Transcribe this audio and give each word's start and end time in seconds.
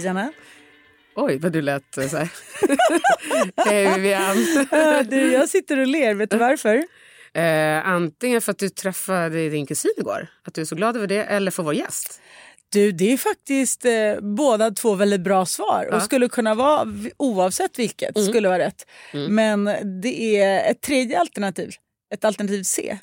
Hej 0.00 0.04
Sanna. 0.06 0.32
Oj, 1.14 1.38
vad 1.38 1.52
du 1.52 1.62
lät 1.62 1.94
så 1.94 2.16
här. 2.16 2.32
Hej 3.66 3.94
Vivian. 3.94 4.36
Du, 5.10 5.32
jag 5.32 5.48
sitter 5.48 5.78
och 5.78 5.86
ler, 5.86 6.14
vet 6.14 6.30
du 6.30 6.36
varför? 6.36 6.84
Eh, 7.34 7.88
antingen 7.88 8.40
för 8.40 8.52
att 8.52 8.58
du 8.58 8.68
träffade 8.68 9.48
din 9.48 9.66
kusin 9.66 9.90
igår, 9.96 10.28
att 10.44 10.54
du 10.54 10.60
är 10.60 10.64
så 10.64 10.74
glad 10.74 10.96
över 10.96 11.06
det, 11.06 11.24
eller 11.24 11.50
för 11.50 11.62
vår 11.62 11.74
gäst. 11.74 12.20
Du, 12.68 12.92
det 12.92 13.12
är 13.12 13.16
faktiskt 13.16 13.84
eh, 13.84 14.20
båda 14.20 14.70
två 14.70 14.94
väldigt 14.94 15.20
bra 15.20 15.46
svar 15.46 15.88
och 15.92 16.02
skulle 16.02 16.28
kunna 16.28 16.54
vara 16.54 16.86
oavsett 17.16 17.78
vilket 17.78 18.24
skulle 18.24 18.48
vara 18.48 18.58
rätt. 18.58 18.86
Men 19.28 19.64
det 20.02 20.40
är 20.40 20.70
ett 20.70 20.80
tredje 20.80 21.20
alternativ, 21.20 21.70
ett 22.14 22.24
alternativ 22.24 22.62
C. 22.62 22.98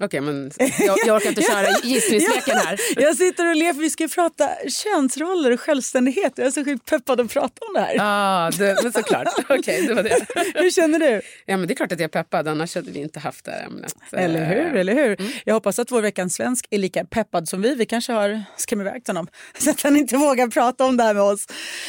Okej, 0.00 0.20
men 0.20 0.50
jag, 0.58 0.96
jag 1.06 1.16
orkar 1.16 1.28
inte 1.28 1.42
köra 1.50 1.66
gissningsleken 1.82 2.56
här. 2.56 2.80
Jag 2.96 3.16
sitter 3.16 3.50
och 3.50 3.56
ler 3.56 3.74
för 3.74 3.80
vi 3.80 3.90
ska 3.90 4.08
prata 4.08 4.50
könsroller 4.68 5.50
och 5.50 5.60
självständighet. 5.60 6.32
Jag 6.36 6.46
är 6.46 6.50
så 6.50 6.64
sjukt 6.64 6.84
peppad 6.84 7.20
att 7.20 7.30
prata 7.32 7.66
om 7.66 7.74
det 7.74 7.80
här. 7.80 7.94
Ja, 7.94 8.50
det, 8.58 8.82
men 8.82 8.92
såklart. 8.92 9.28
Okej, 9.48 9.86
det 9.86 9.94
var 9.94 10.02
det. 10.02 10.26
Hur 10.54 10.70
känner 10.70 10.98
du? 10.98 11.20
Ja, 11.46 11.56
men 11.56 11.68
det 11.68 11.74
är 11.74 11.76
klart 11.76 11.92
att 11.92 12.00
jag 12.00 12.04
är 12.04 12.22
peppad, 12.22 12.48
annars 12.48 12.74
hade 12.74 12.90
vi 12.90 12.98
inte 13.00 13.20
haft 13.20 13.44
det 13.44 13.50
här 13.50 13.66
ämnet. 13.66 13.94
Eller 14.12 14.40
Eh, 14.42 14.48
hur? 14.48 14.76
Eller 14.76 14.94
hur? 14.94 15.16
Jag 15.44 15.54
hoppas 15.54 15.78
att 15.78 15.90
vår 15.92 16.02
veckans 16.02 16.34
svensk 16.34 16.66
är 16.70 16.78
lika 16.78 17.04
peppad 17.04 17.48
som 17.48 17.62
vi. 17.62 17.74
Vi 17.74 17.86
kanske 17.86 18.12
har 18.12 18.42
skrämt 18.56 18.80
iväg 18.80 19.02
honom 19.06 19.28
så 19.58 19.70
att 19.70 19.82
han 19.82 19.96
inte 19.96 20.16
vågar 20.16 20.48
prata 20.48 20.84
om 20.84 20.96
det 20.96 21.02
här 21.02 21.14
med 21.14 21.22
oss. 21.22 21.46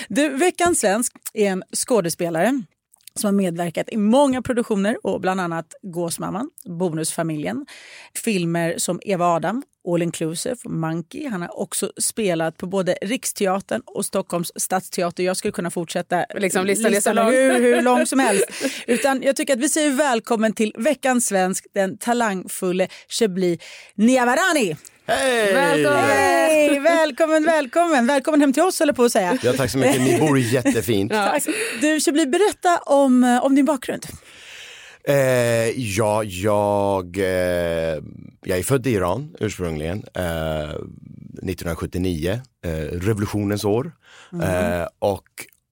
Du, 0.10 0.30
veckans 0.30 0.80
svensk 0.80 1.14
är 1.34 1.48
en 1.50 1.64
skådespelare 1.76 2.62
som 3.18 3.28
har 3.28 3.34
medverkat 3.34 3.90
i 3.90 3.98
många 3.98 4.42
produktioner 4.42 4.98
och 5.04 5.22
bland 5.22 5.42
annat 5.42 5.66
Gåsmamman, 5.82 6.50
Bonusfamiljen, 6.80 7.66
filmer 8.24 8.76
som 8.78 9.00
Eva 9.04 9.26
Adam, 9.26 9.64
All 9.88 10.02
Inclusive, 10.02 10.56
Monkey. 10.66 11.28
Han 11.28 11.42
har 11.42 11.60
också 11.60 11.92
spelat 11.98 12.58
på 12.58 12.66
både 12.68 12.98
Riksteatern 13.02 13.82
och 13.86 14.06
Stockholms 14.06 14.52
stadsteater. 14.56 15.24
Jag 15.24 15.38
skulle 15.38 15.52
kunna 15.52 15.72
fortsätta 15.72 16.26
Liksom, 16.36 16.66
listan 16.66 16.94
är 16.94 17.00
så 17.00 17.14
lång. 17.14 17.32
hur, 17.32 17.62
hur 17.62 17.82
lång 17.82 18.06
som 18.06 18.20
helst. 18.20 18.46
Utan 18.88 19.22
jag 19.24 19.36
tycker 19.36 19.54
att 19.54 19.60
vi 19.60 19.70
säger 19.70 19.92
välkommen 19.92 20.54
till 20.54 20.74
veckans 20.78 21.28
svensk, 21.28 21.66
den 21.74 21.98
talangfulle 21.98 22.88
Shebly 23.10 23.58
Niavarani. 23.96 24.76
Hej! 25.10 25.54
Välkommen! 25.54 26.04
Hej, 26.04 26.80
välkommen, 26.80 27.44
välkommen. 27.44 28.08
Välkommen 28.08 28.42
hem 28.42 28.54
till 28.54 28.64
oss 28.64 28.82
jag 28.82 28.96
på 28.96 29.04
att 29.04 29.12
säga. 29.12 29.38
Ja, 29.44 29.54
tack 29.54 29.72
så 29.72 29.78
mycket. 29.78 30.02
Ni 30.02 30.20
bor 30.20 30.40
jättefint. 30.40 31.12
Tack. 31.14 31.44
Du 31.82 32.00
Shebly, 32.00 32.26
berätta 32.26 32.78
om, 32.78 33.24
eh, 33.24 33.46
om 33.46 33.56
din 33.56 33.66
bakgrund. 33.66 34.06
Eh, 35.04 35.16
ja, 35.70 36.24
jag, 36.24 37.18
eh, 37.18 37.24
jag 38.44 38.58
är 38.58 38.64
född 38.64 38.88
i 38.88 38.92
Iran 38.92 39.36
ursprungligen. 39.40 40.04
Eh, 40.14 40.70
1979, 41.44 42.42
eh, 42.66 42.70
revolutionens 42.92 43.66
år. 43.66 43.92
Eh, 44.44 44.88
och 45.00 45.28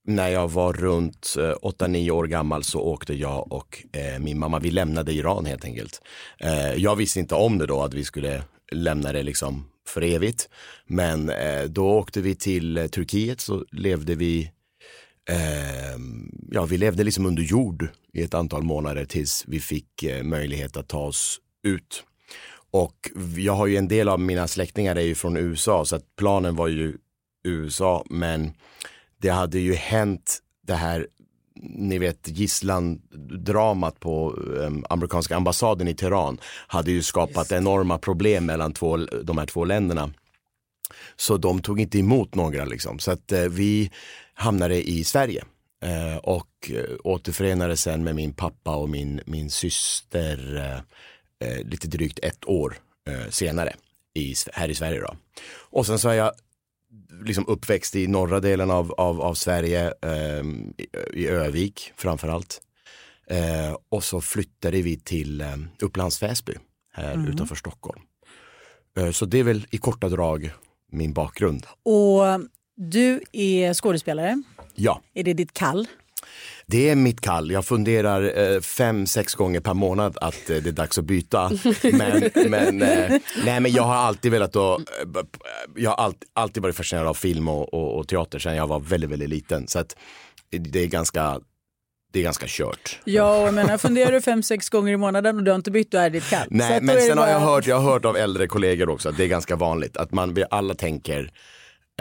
när 0.08 0.30
jag 0.30 0.52
var 0.52 0.74
runt 0.74 1.36
eh, 1.40 1.54
8-9 1.62 2.12
år 2.12 2.28
gammal 2.28 2.64
så 2.64 2.80
åkte 2.80 3.14
jag 3.14 3.52
och 3.52 3.84
eh, 3.92 4.20
min 4.20 4.40
mamma, 4.40 4.60
vi 4.60 4.72
lämnade 4.72 5.14
Iran 5.14 5.46
helt 5.46 5.66
enkelt. 5.66 6.02
Eh, 6.40 6.74
jag 6.74 6.96
visste 6.96 7.20
inte 7.20 7.36
om 7.36 7.58
det 7.58 7.66
då 7.66 7.84
att 7.84 7.94
vi 7.94 8.04
skulle 8.04 8.42
lämna 8.72 9.12
det 9.12 9.24
liksom 9.24 9.66
för 9.88 10.02
evigt. 10.02 10.50
Men 10.88 11.30
eh, 11.30 11.64
då 11.64 11.90
åkte 11.90 12.22
vi 12.22 12.36
till 12.36 12.78
eh, 12.78 12.88
Turkiet 12.88 13.42
så 13.42 13.66
levde 13.72 14.16
vi 14.16 14.52
Eh, 15.30 16.00
ja, 16.52 16.66
vi 16.66 16.78
levde 16.78 17.04
liksom 17.04 17.26
under 17.26 17.44
jord 17.44 17.88
i 18.14 18.22
ett 18.22 18.34
antal 18.34 18.64
månader 18.64 19.06
tills 19.06 19.44
vi 19.48 19.60
fick 19.60 20.04
eh, 20.04 20.24
möjlighet 20.24 20.78
att 20.78 20.88
ta 20.88 21.00
oss 21.00 21.40
ut. 21.64 22.04
Och 22.72 23.12
jag 23.38 23.54
har 23.54 23.68
ju 23.68 23.78
en 23.78 23.88
del 23.88 24.10
av 24.10 24.20
mina 24.20 24.48
släktingar 24.48 24.96
är 24.96 25.02
ju 25.02 25.16
från 25.16 25.38
USA 25.38 25.86
så 25.86 25.96
att 25.96 26.16
planen 26.16 26.56
var 26.56 26.68
ju 26.68 26.98
USA 27.44 28.06
men 28.10 28.54
det 29.18 29.30
hade 29.30 29.60
ju 29.60 29.74
hänt 29.74 30.40
det 30.68 30.76
här 30.76 31.08
ni 31.62 31.98
vet 31.98 32.28
gisslandramat 32.28 34.00
på 34.00 34.40
eh, 34.62 34.74
amerikanska 34.90 35.36
ambassaden 35.36 35.88
i 35.88 35.96
Teheran 35.96 36.38
hade 36.68 36.92
ju 36.92 37.04
skapat 37.04 37.52
enorma 37.52 37.98
problem 37.98 38.46
mellan 38.46 38.74
två, 38.74 38.98
de 38.98 39.38
här 39.38 39.46
två 39.46 39.66
länderna. 39.66 40.14
Så 41.16 41.38
de 41.38 41.62
tog 41.62 41.80
inte 41.80 42.00
emot 42.00 42.36
några 42.36 42.66
liksom. 42.66 43.00
Så 43.00 43.12
att 43.12 43.32
eh, 43.32 43.42
vi 43.42 43.92
hamnade 44.34 44.90
i 44.90 45.04
Sverige. 45.04 45.44
Eh, 45.84 46.18
och 46.18 46.72
eh, 46.72 46.96
återförenades 47.04 47.82
sen 47.82 48.04
med 48.04 48.16
min 48.16 48.34
pappa 48.34 48.76
och 48.76 48.90
min, 48.90 49.22
min 49.26 49.50
syster 49.50 50.56
eh, 50.58 51.50
eh, 51.50 51.66
lite 51.66 51.88
drygt 51.88 52.20
ett 52.20 52.46
år 52.46 52.78
eh, 53.10 53.30
senare 53.30 53.76
i, 54.14 54.36
här 54.54 54.70
i 54.70 54.76
Sverige. 54.76 55.00
Då. 55.00 55.16
Och 55.70 55.86
sen 55.86 56.00
så 56.00 56.10
är 56.10 56.14
jag 56.14 56.32
liksom 57.26 57.48
uppväxt 57.48 57.96
i 57.96 58.08
norra 58.08 58.40
delen 58.40 58.72
av, 58.72 58.92
av, 58.92 59.22
av 59.22 59.34
Sverige, 59.34 59.94
eh, 60.02 60.46
i, 60.78 60.88
i 61.14 61.28
Övik 61.28 61.92
framförallt. 61.96 62.62
Eh, 63.28 63.78
och 63.90 64.04
så 64.04 64.22
flyttade 64.22 64.82
vi 64.82 64.98
till 65.00 65.42
eh, 65.42 65.56
Upplands 65.80 66.24
Väsby 66.24 66.54
här 66.94 67.30
utanför 67.30 67.56
Stockholm. 67.56 68.02
Eh, 68.98 69.12
så 69.12 69.26
det 69.26 69.40
är 69.40 69.44
väl 69.44 69.68
i 69.72 69.78
korta 69.78 70.10
drag 70.10 70.52
min 70.92 71.14
bakgrund. 71.14 71.66
Och 71.84 72.24
du 72.76 73.22
är 73.32 73.74
skådespelare. 73.74 74.44
Ja, 74.76 75.02
Är 75.14 75.24
det 75.24 75.34
ditt 75.34 75.54
kall? 75.54 75.88
Det 76.68 76.90
är 76.90 76.96
mitt 76.96 77.22
kall. 77.22 77.52
Jag 77.52 77.66
funderar 77.66 78.38
eh, 78.54 78.60
fem, 78.62 79.08
sex 79.08 79.36
gånger 79.36 79.60
per 79.60 79.74
månad 79.74 80.18
att 80.22 80.50
eh, 80.50 80.58
det 80.58 80.70
är 80.70 80.72
dags 80.72 80.98
att 80.98 81.06
byta. 81.06 81.52
Men, 81.84 82.30
men, 82.50 82.82
eh, 82.82 83.12
nej, 83.46 83.60
men 83.60 83.72
jag 83.72 83.84
har 83.84 83.96
alltid 83.96 84.32
velat 84.32 84.54
då, 84.54 84.74
eh, 84.76 85.24
jag 85.76 85.90
har 85.90 85.98
alltid, 85.98 86.30
alltid 86.34 86.64
varit 86.64 86.76
fascinerad 86.76 87.08
av 87.08 87.14
film 87.14 87.48
och, 87.48 87.74
och, 87.74 87.98
och 88.00 88.08
teater 88.08 88.40
sedan 88.40 88.56
jag 88.56 88.68
var 88.68 88.80
väldigt, 88.80 89.10
väldigt 89.10 89.30
liten. 89.30 89.68
Så 89.68 89.80
att 89.80 89.96
det 90.52 90.80
är 90.84 90.88
ganska, 90.88 91.40
det 92.14 92.20
är 92.20 92.24
ganska 92.24 92.46
kört. 92.50 93.00
Ja, 93.04 93.50
och 93.50 93.54
jag 93.54 93.82
funderar 93.82 94.12
du 94.12 94.22
fem, 94.22 94.44
sex 94.44 94.70
gånger 94.70 94.94
i 94.94 94.98
månaden 94.98 95.38
och 95.38 95.44
du 95.44 95.52
har 95.52 95.56
inte 95.56 95.72
bytt, 95.72 95.92
då 95.92 95.98
är 95.98 96.10
ditt 96.10 96.30
kall. 96.30 96.48
Nej, 96.50 96.78
att 96.78 96.84
men 96.84 97.02
sen 97.02 97.18
har 97.18 97.28
jag 97.28 97.42
bara- 97.42 97.52
hört, 97.52 97.68
jag 97.68 97.80
har 97.80 97.92
hört 97.92 98.06
av 98.06 98.18
äldre 98.18 98.48
kollegor 98.48 98.90
också 98.90 99.10
att 99.10 99.18
det 99.18 99.24
är 99.24 99.28
ganska 99.28 99.56
vanligt 99.56 99.98
att 99.98 100.12
man, 100.12 100.34
vi 100.34 100.44
alla 100.50 100.74
tänker 100.74 101.32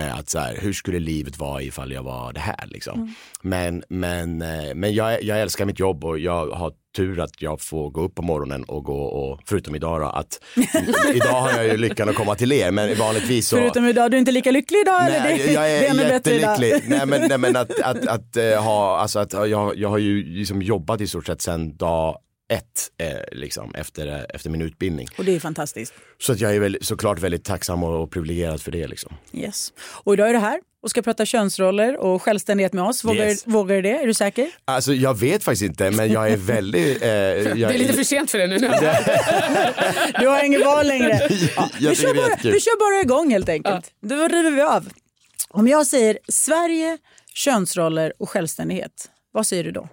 att 0.02 0.30
så 0.30 0.38
här, 0.38 0.56
hur 0.60 0.72
skulle 0.72 0.98
livet 0.98 1.38
vara 1.38 1.62
ifall 1.62 1.92
jag 1.92 2.02
var 2.02 2.32
det 2.32 2.40
här 2.40 2.64
liksom. 2.66 2.94
Mm. 3.00 3.14
Men, 3.42 3.82
men, 3.88 4.42
eh, 4.42 4.74
men 4.74 4.94
jag, 4.94 5.22
jag 5.22 5.40
älskar 5.40 5.64
mitt 5.64 5.78
jobb 5.78 6.04
och 6.04 6.18
jag 6.18 6.46
har 6.50 6.72
tur 6.96 7.20
att 7.20 7.42
jag 7.42 7.60
får 7.60 7.90
gå 7.90 8.00
upp 8.00 8.14
på 8.14 8.22
morgonen 8.22 8.64
och 8.64 8.84
gå 8.84 9.02
och, 9.02 9.40
förutom 9.46 9.74
idag 9.74 10.00
då, 10.00 10.06
att 10.06 10.40
idag 11.14 11.40
har 11.40 11.50
jag 11.50 11.66
ju 11.66 11.76
lyckan 11.76 12.08
att 12.08 12.14
komma 12.14 12.34
till 12.34 12.52
er 12.52 12.70
men 12.70 12.98
vanligtvis 12.98 13.48
så 13.48 13.56
Förutom 13.56 13.86
idag, 13.86 14.10
du 14.10 14.16
är 14.16 14.18
inte 14.18 14.32
lika 14.32 14.50
lycklig 14.50 14.78
idag? 14.80 15.06
eller? 15.06 15.20
Nej, 15.20 15.42
Det, 15.46 15.52
jag 15.52 15.62
det 15.62 15.86
är 16.04 16.08
bättre 16.08 16.34
idag. 16.34 16.50
jättelycklig. 16.60 16.90
Nej 16.98 17.06
men, 17.06 17.28
nej, 17.28 17.38
men 17.38 17.56
att, 17.56 17.80
att, 17.80 18.06
att, 18.06 18.36
eh, 18.36 18.62
ha, 18.62 18.98
alltså 18.98 19.18
att 19.18 19.32
jag, 19.32 19.76
jag 19.76 19.88
har 19.88 19.98
ju 19.98 20.24
liksom 20.24 20.62
jobbat 20.62 21.00
i 21.00 21.06
stort 21.06 21.26
sett 21.26 21.42
sedan 21.42 21.76
dag 21.76 22.18
ett 22.52 22.90
eh, 22.98 23.08
liksom, 23.32 23.74
efter, 23.74 24.06
eh, 24.06 24.20
efter 24.34 24.50
min 24.50 24.62
utbildning. 24.62 25.08
Och 25.18 25.24
det 25.24 25.34
är 25.36 25.40
fantastiskt. 25.40 25.94
Så 26.18 26.32
att 26.32 26.40
jag 26.40 26.54
är 26.56 26.60
väl, 26.60 26.78
såklart 26.80 27.18
väldigt 27.18 27.44
tacksam 27.44 27.82
och, 27.82 28.02
och 28.02 28.10
privilegierad 28.10 28.62
för 28.62 28.70
det. 28.70 28.86
Liksom. 28.86 29.12
Yes. 29.32 29.72
Och 29.78 30.14
idag 30.14 30.28
är 30.28 30.32
du 30.32 30.38
här 30.38 30.60
och 30.82 30.90
ska 30.90 31.02
prata 31.02 31.26
könsroller 31.26 31.96
och 31.96 32.22
självständighet 32.22 32.72
med 32.72 32.84
oss. 32.84 33.04
Vågar, 33.04 33.24
Yes. 33.26 33.46
vågar 33.46 33.76
du 33.76 33.82
det? 33.82 33.90
Är 34.02 34.06
du 34.06 34.14
säker? 34.14 34.50
Alltså 34.64 34.94
jag 34.94 35.18
vet 35.18 35.44
faktiskt 35.44 35.62
inte 35.62 35.90
men 35.90 36.12
jag 36.12 36.30
är 36.30 36.36
väldigt... 36.36 37.02
Eh, 37.02 37.08
jag, 37.08 37.56
Det 37.56 37.64
är 37.64 37.78
lite 37.78 37.92
för 37.92 38.04
sent 38.04 38.30
för 38.30 38.38
det 38.46 38.46
nu. 38.46 38.58
Du 40.20 40.28
har 40.28 40.44
ingen 40.44 40.64
val 40.64 40.86
längre. 40.86 41.28
Ja, 41.56 41.70
vi, 41.80 41.94
kör 41.94 42.14
bara, 42.14 42.36
vi 42.52 42.60
kör 42.60 42.78
bara 42.78 43.00
igång 43.02 43.30
helt 43.32 43.48
enkelt. 43.48 43.90
Då 44.02 44.14
river 44.14 44.50
vi 44.50 44.62
av. 44.62 44.88
Om 45.48 45.68
jag 45.68 45.86
säger 45.86 46.18
Sverige, 46.28 46.98
könsroller 47.34 48.12
och 48.18 48.30
självständighet, 48.30 49.10
vad 49.32 49.46
säger 49.46 49.64
du 49.64 49.70
då? 49.70 49.88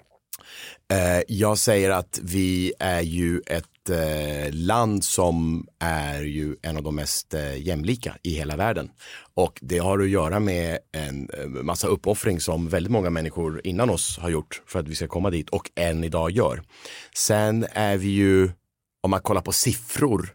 Eh, 0.92 1.22
jag 1.28 1.58
säger 1.58 1.90
att 1.90 2.20
vi 2.24 2.74
är 2.80 3.02
ju 3.02 3.42
ett 3.46 3.90
eh, 3.90 4.54
land 4.54 5.04
som 5.04 5.68
är 5.80 6.22
ju 6.22 6.56
en 6.62 6.78
av 6.78 6.84
de 6.84 6.96
mest 6.96 7.34
eh, 7.34 7.58
jämlika 7.58 8.18
i 8.24 8.36
hela 8.36 8.56
världen. 8.56 8.90
Och 9.34 9.60
det 9.62 9.78
har 9.78 10.00
att 10.00 10.10
göra 10.10 10.40
med 10.40 10.80
en 10.92 11.30
massa 11.66 11.88
uppoffring 11.88 12.40
som 12.40 12.70
väldigt 12.70 12.92
många 12.92 13.10
människor 13.10 13.62
innan 13.64 13.90
oss 13.90 14.18
har 14.18 14.30
gjort 14.30 14.62
för 14.66 14.80
att 14.80 14.88
vi 14.88 14.96
ska 14.96 15.08
komma 15.08 15.30
dit 15.30 15.50
och 15.50 15.72
än 15.76 16.04
idag 16.04 16.32
gör. 16.32 16.64
Sen 17.16 17.66
är 17.72 17.98
vi 17.98 18.08
ju, 18.10 18.50
om 19.02 19.12
man 19.12 19.22
kollar 19.22 19.42
på 19.42 19.52
siffror, 19.52 20.30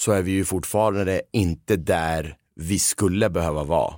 så 0.00 0.12
är 0.12 0.22
vi 0.22 0.32
ju 0.32 0.44
fortfarande 0.44 1.22
inte 1.32 1.76
där 1.76 2.36
vi 2.54 2.78
skulle 2.78 3.30
behöva 3.30 3.64
vara. 3.64 3.94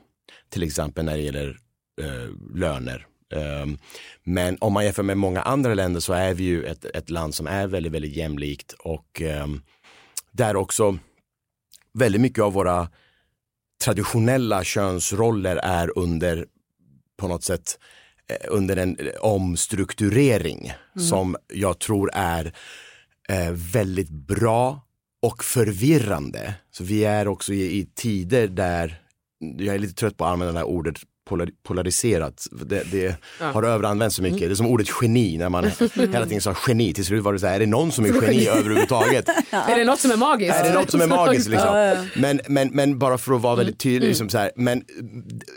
Till 0.50 0.62
exempel 0.62 1.04
när 1.04 1.16
det 1.16 1.22
gäller 1.22 1.58
eh, 2.02 2.54
löner. 2.54 3.06
Um, 3.35 3.79
men 4.25 4.56
om 4.61 4.73
man 4.73 4.85
jämför 4.85 5.03
med 5.03 5.19
många 5.19 5.43
andra 5.43 5.75
länder 5.75 6.00
så 6.00 6.12
är 6.12 6.35
vi 6.35 6.44
ju 6.44 6.65
ett, 6.65 6.85
ett 6.85 7.11
land 7.11 7.35
som 7.35 7.47
är 7.47 7.67
väldigt, 7.67 7.93
väldigt 7.93 8.17
jämlikt 8.17 8.73
och 8.73 9.23
um, 9.43 9.62
där 10.32 10.56
också 10.56 10.99
väldigt 11.93 12.21
mycket 12.21 12.44
av 12.44 12.53
våra 12.53 12.88
traditionella 13.85 14.65
könsroller 14.65 15.56
är 15.56 15.99
under 15.99 16.47
på 17.17 17.29
något 17.29 17.44
sätt 17.44 17.79
eh, 18.29 18.47
under 18.49 18.77
en 18.77 18.99
omstrukturering 19.21 20.73
som 21.11 21.37
jag 21.49 21.79
tror 21.79 22.11
är 22.15 22.53
eh, 23.29 23.50
väldigt 23.53 24.11
bra 24.11 24.81
och 25.23 25.44
förvirrande. 25.44 26.55
Så 26.71 26.85
vi 26.85 27.05
är 27.05 27.29
också 27.29 27.53
i, 27.53 27.79
i 27.79 27.87
tider 27.94 28.49
där, 28.49 29.03
jag 29.38 29.75
är 29.75 29.79
lite 29.79 29.94
trött 29.94 30.17
på 30.17 30.25
att 30.25 30.32
använda 30.32 30.53
det 30.53 30.59
här 30.59 30.67
ordet 30.67 30.97
polariserat. 31.62 32.47
Det, 32.50 32.82
det 32.93 33.17
har 33.38 33.62
överanvänts 33.62 34.17
så 34.17 34.23
mycket. 34.23 34.41
Det 34.41 34.50
är 34.50 34.55
som 34.55 34.67
ordet 34.67 34.88
geni 35.03 35.38
när 35.38 35.49
man 35.49 35.65
hela 35.94 36.27
tiden 36.27 36.41
sa 36.41 36.55
geni. 36.69 36.94
Till 36.94 37.05
slut 37.05 37.25
var 37.25 37.32
det 37.32 37.38
så 37.38 37.47
här, 37.47 37.55
är 37.55 37.61
det 37.61 37.67
någon 37.67 37.93
som 37.93 38.05
är 38.05 38.09
geni 38.09 38.47
överhuvudtaget? 38.47 39.29
Är 39.50 39.79
det 39.79 39.85
något 39.85 40.00
som 40.00 40.11
är 40.11 40.17
magiskt? 40.17 40.55
Är 40.55 40.65
det 40.65 40.75
något 40.75 40.91
som 40.91 41.00
är 41.00 41.06
magiskt 41.06 41.49
liksom? 41.49 42.06
Men, 42.17 42.41
men, 42.49 42.69
men 42.69 42.99
bara 42.99 43.19
för 43.19 43.32
att 43.32 43.43
vara 43.43 43.56
väldigt 43.56 43.79
tydlig, 43.79 44.09
liksom 44.09 44.29
så 44.29 44.38
här, 44.38 44.50
men 44.56 44.82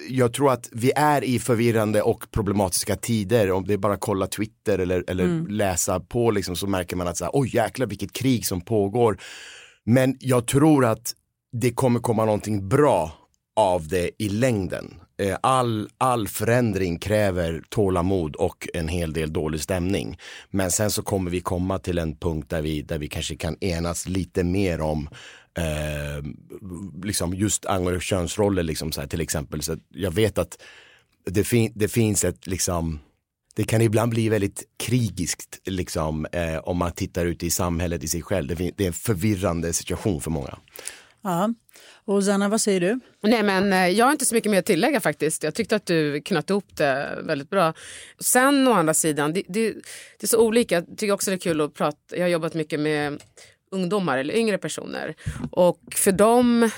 jag 0.09 0.33
tror 0.33 0.51
att 0.51 0.69
vi 0.71 0.91
är 0.95 1.23
i 1.23 1.39
förvirrande 1.39 2.01
och 2.01 2.31
problematiska 2.31 2.95
tider. 2.95 3.51
Om 3.51 3.67
det 3.67 3.73
är 3.73 3.77
bara 3.77 3.97
kolla 3.97 4.27
Twitter 4.27 4.79
eller, 4.79 5.03
eller 5.07 5.49
läsa 5.49 5.99
på 5.99 6.31
liksom, 6.31 6.55
så 6.55 6.67
märker 6.67 6.95
man 6.95 7.07
att 7.07 7.17
så 7.17 7.25
här, 7.25 7.31
oj 7.33 7.55
jäklar 7.55 7.87
vilket 7.87 8.13
krig 8.13 8.45
som 8.45 8.61
pågår. 8.61 9.17
Men 9.85 10.17
jag 10.19 10.47
tror 10.47 10.85
att 10.85 11.13
det 11.51 11.71
kommer 11.71 11.99
komma 11.99 12.25
någonting 12.25 12.69
bra 12.69 13.11
av 13.55 13.87
det 13.87 14.11
i 14.19 14.29
längden. 14.29 14.93
Eh, 15.23 15.37
all, 15.41 15.89
all 15.97 16.27
förändring 16.27 16.99
kräver 16.99 17.63
tålamod 17.69 18.35
och 18.35 18.67
en 18.73 18.87
hel 18.87 19.13
del 19.13 19.33
dålig 19.33 19.61
stämning. 19.61 20.17
Men 20.49 20.71
sen 20.71 20.91
så 20.91 21.03
kommer 21.03 21.31
vi 21.31 21.41
komma 21.41 21.79
till 21.79 21.97
en 21.97 22.15
punkt 22.15 22.49
där 22.49 22.61
vi, 22.61 22.81
där 22.81 22.97
vi 22.97 23.07
kanske 23.07 23.35
kan 23.35 23.57
enas 23.63 24.07
lite 24.07 24.43
mer 24.43 24.81
om 24.81 25.09
eh, 25.57 26.25
liksom 27.03 27.33
just 27.33 27.65
angående 27.65 27.99
könsroller 27.99 28.63
liksom 28.63 28.91
så 28.91 29.01
här, 29.01 29.07
till 29.07 29.21
exempel. 29.21 29.61
Så 29.61 29.77
jag 29.89 30.11
vet 30.11 30.37
att 30.37 30.61
det, 31.25 31.43
fin 31.43 31.71
det 31.75 31.87
finns 31.87 32.23
ett 32.23 32.47
liksom 32.47 32.99
det 33.55 33.63
kan 33.63 33.81
ibland 33.81 34.09
bli 34.11 34.29
väldigt 34.29 34.63
krigiskt 34.77 35.59
liksom, 35.65 36.25
eh, 36.31 36.57
om 36.57 36.77
man 36.77 36.91
tittar 36.91 37.25
ut 37.25 37.43
i 37.43 37.49
samhället 37.49 38.03
i 38.03 38.07
sig 38.07 38.21
själv. 38.21 38.47
Det, 38.47 38.55
fin- 38.55 38.73
det 38.77 38.83
är 38.83 38.87
en 38.87 38.93
förvirrande 38.93 39.73
situation 39.73 40.21
för 40.21 40.31
många. 40.31 40.57
Ja. 41.23 41.53
Och 42.05 42.23
Zanna, 42.23 42.49
vad 42.49 42.61
säger 42.61 42.79
du? 42.79 42.99
Nej, 43.21 43.43
men 43.43 43.73
eh, 43.73 43.87
jag 43.87 44.05
har 44.05 44.11
inte 44.11 44.25
så 44.25 44.35
mycket 44.35 44.51
mer 44.51 44.59
att 44.59 44.65
tillägga 44.65 44.99
faktiskt. 44.99 45.43
Jag 45.43 45.55
tyckte 45.55 45.75
att 45.75 45.85
du 45.85 46.21
knöt 46.21 46.49
ihop 46.49 46.75
det 46.75 47.19
väldigt 47.23 47.49
bra. 47.49 47.73
Sen 48.19 48.67
å 48.67 48.71
andra 48.73 48.93
sidan, 48.93 49.33
det, 49.33 49.43
det, 49.47 49.71
det 50.19 50.23
är 50.23 50.27
så 50.27 50.45
olika. 50.45 50.75
Jag 50.75 50.97
tycker 50.97 51.13
också 51.13 51.31
det 51.31 51.35
är 51.35 51.39
kul 51.39 51.61
att 51.61 51.73
prata. 51.73 51.97
Jag 52.09 52.21
har 52.21 52.27
jobbat 52.27 52.53
mycket 52.53 52.79
med 52.79 53.21
ungdomar 53.71 54.17
eller 54.17 54.33
yngre 54.33 54.57
personer. 54.57 55.15
Och 55.51 55.79
för 55.95 56.11
dem, 56.11 56.69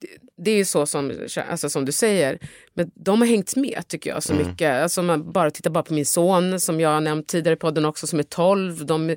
det, 0.00 0.08
det 0.44 0.50
är 0.50 0.56
ju 0.56 0.64
så 0.64 0.86
som, 0.86 1.12
alltså 1.50 1.70
som 1.70 1.84
du 1.84 1.92
säger, 1.92 2.38
men 2.74 2.90
de 2.94 3.20
har 3.20 3.28
hängt 3.28 3.56
med 3.56 3.88
tycker 3.88 4.10
jag 4.10 4.22
så 4.22 4.34
mycket. 4.34 4.82
Alltså 4.82 5.02
man 5.02 5.32
bara 5.32 5.50
tittar 5.50 5.70
bara 5.70 5.84
på 5.84 5.94
min 5.94 6.06
son 6.06 6.60
som 6.60 6.80
jag 6.80 6.88
har 6.88 7.00
nämnt 7.00 7.28
tidigare 7.28 7.54
i 7.54 7.58
podden 7.58 7.84
också 7.84 8.06
som 8.06 8.18
är 8.18 8.22
12. 8.22 8.86
De, 8.86 9.16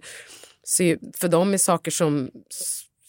för 1.18 1.28
dem 1.28 1.54
är 1.54 1.58
saker 1.58 1.92
som 1.92 2.30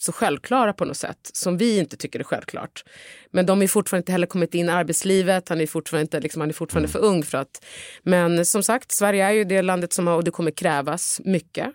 så 0.03 0.11
självklara 0.11 0.73
på 0.73 0.85
något 0.85 0.97
sätt 0.97 1.29
som 1.33 1.57
vi 1.57 1.77
inte 1.77 1.97
tycker 1.97 2.19
är 2.19 2.23
självklart. 2.23 2.83
Men 3.31 3.45
de 3.45 3.61
är 3.61 3.67
fortfarande 3.67 4.01
inte 4.01 4.11
heller 4.11 4.27
kommit 4.27 4.53
in 4.53 4.65
i 4.65 4.71
arbetslivet, 4.71 5.49
han 5.49 5.61
är 5.61 5.67
fortfarande, 5.67 6.01
inte, 6.01 6.19
liksom, 6.19 6.41
han 6.41 6.49
är 6.49 6.53
fortfarande 6.53 6.89
för 6.89 6.99
ung 6.99 7.23
för 7.23 7.37
att... 7.37 7.65
Men 8.03 8.45
som 8.45 8.63
sagt, 8.63 8.91
Sverige 8.91 9.25
är 9.25 9.31
ju 9.31 9.43
det 9.43 9.61
landet 9.61 9.93
som 9.93 10.07
har, 10.07 10.15
och 10.15 10.23
det 10.23 10.31
kommer 10.31 10.51
krävas 10.51 11.21
mycket 11.23 11.67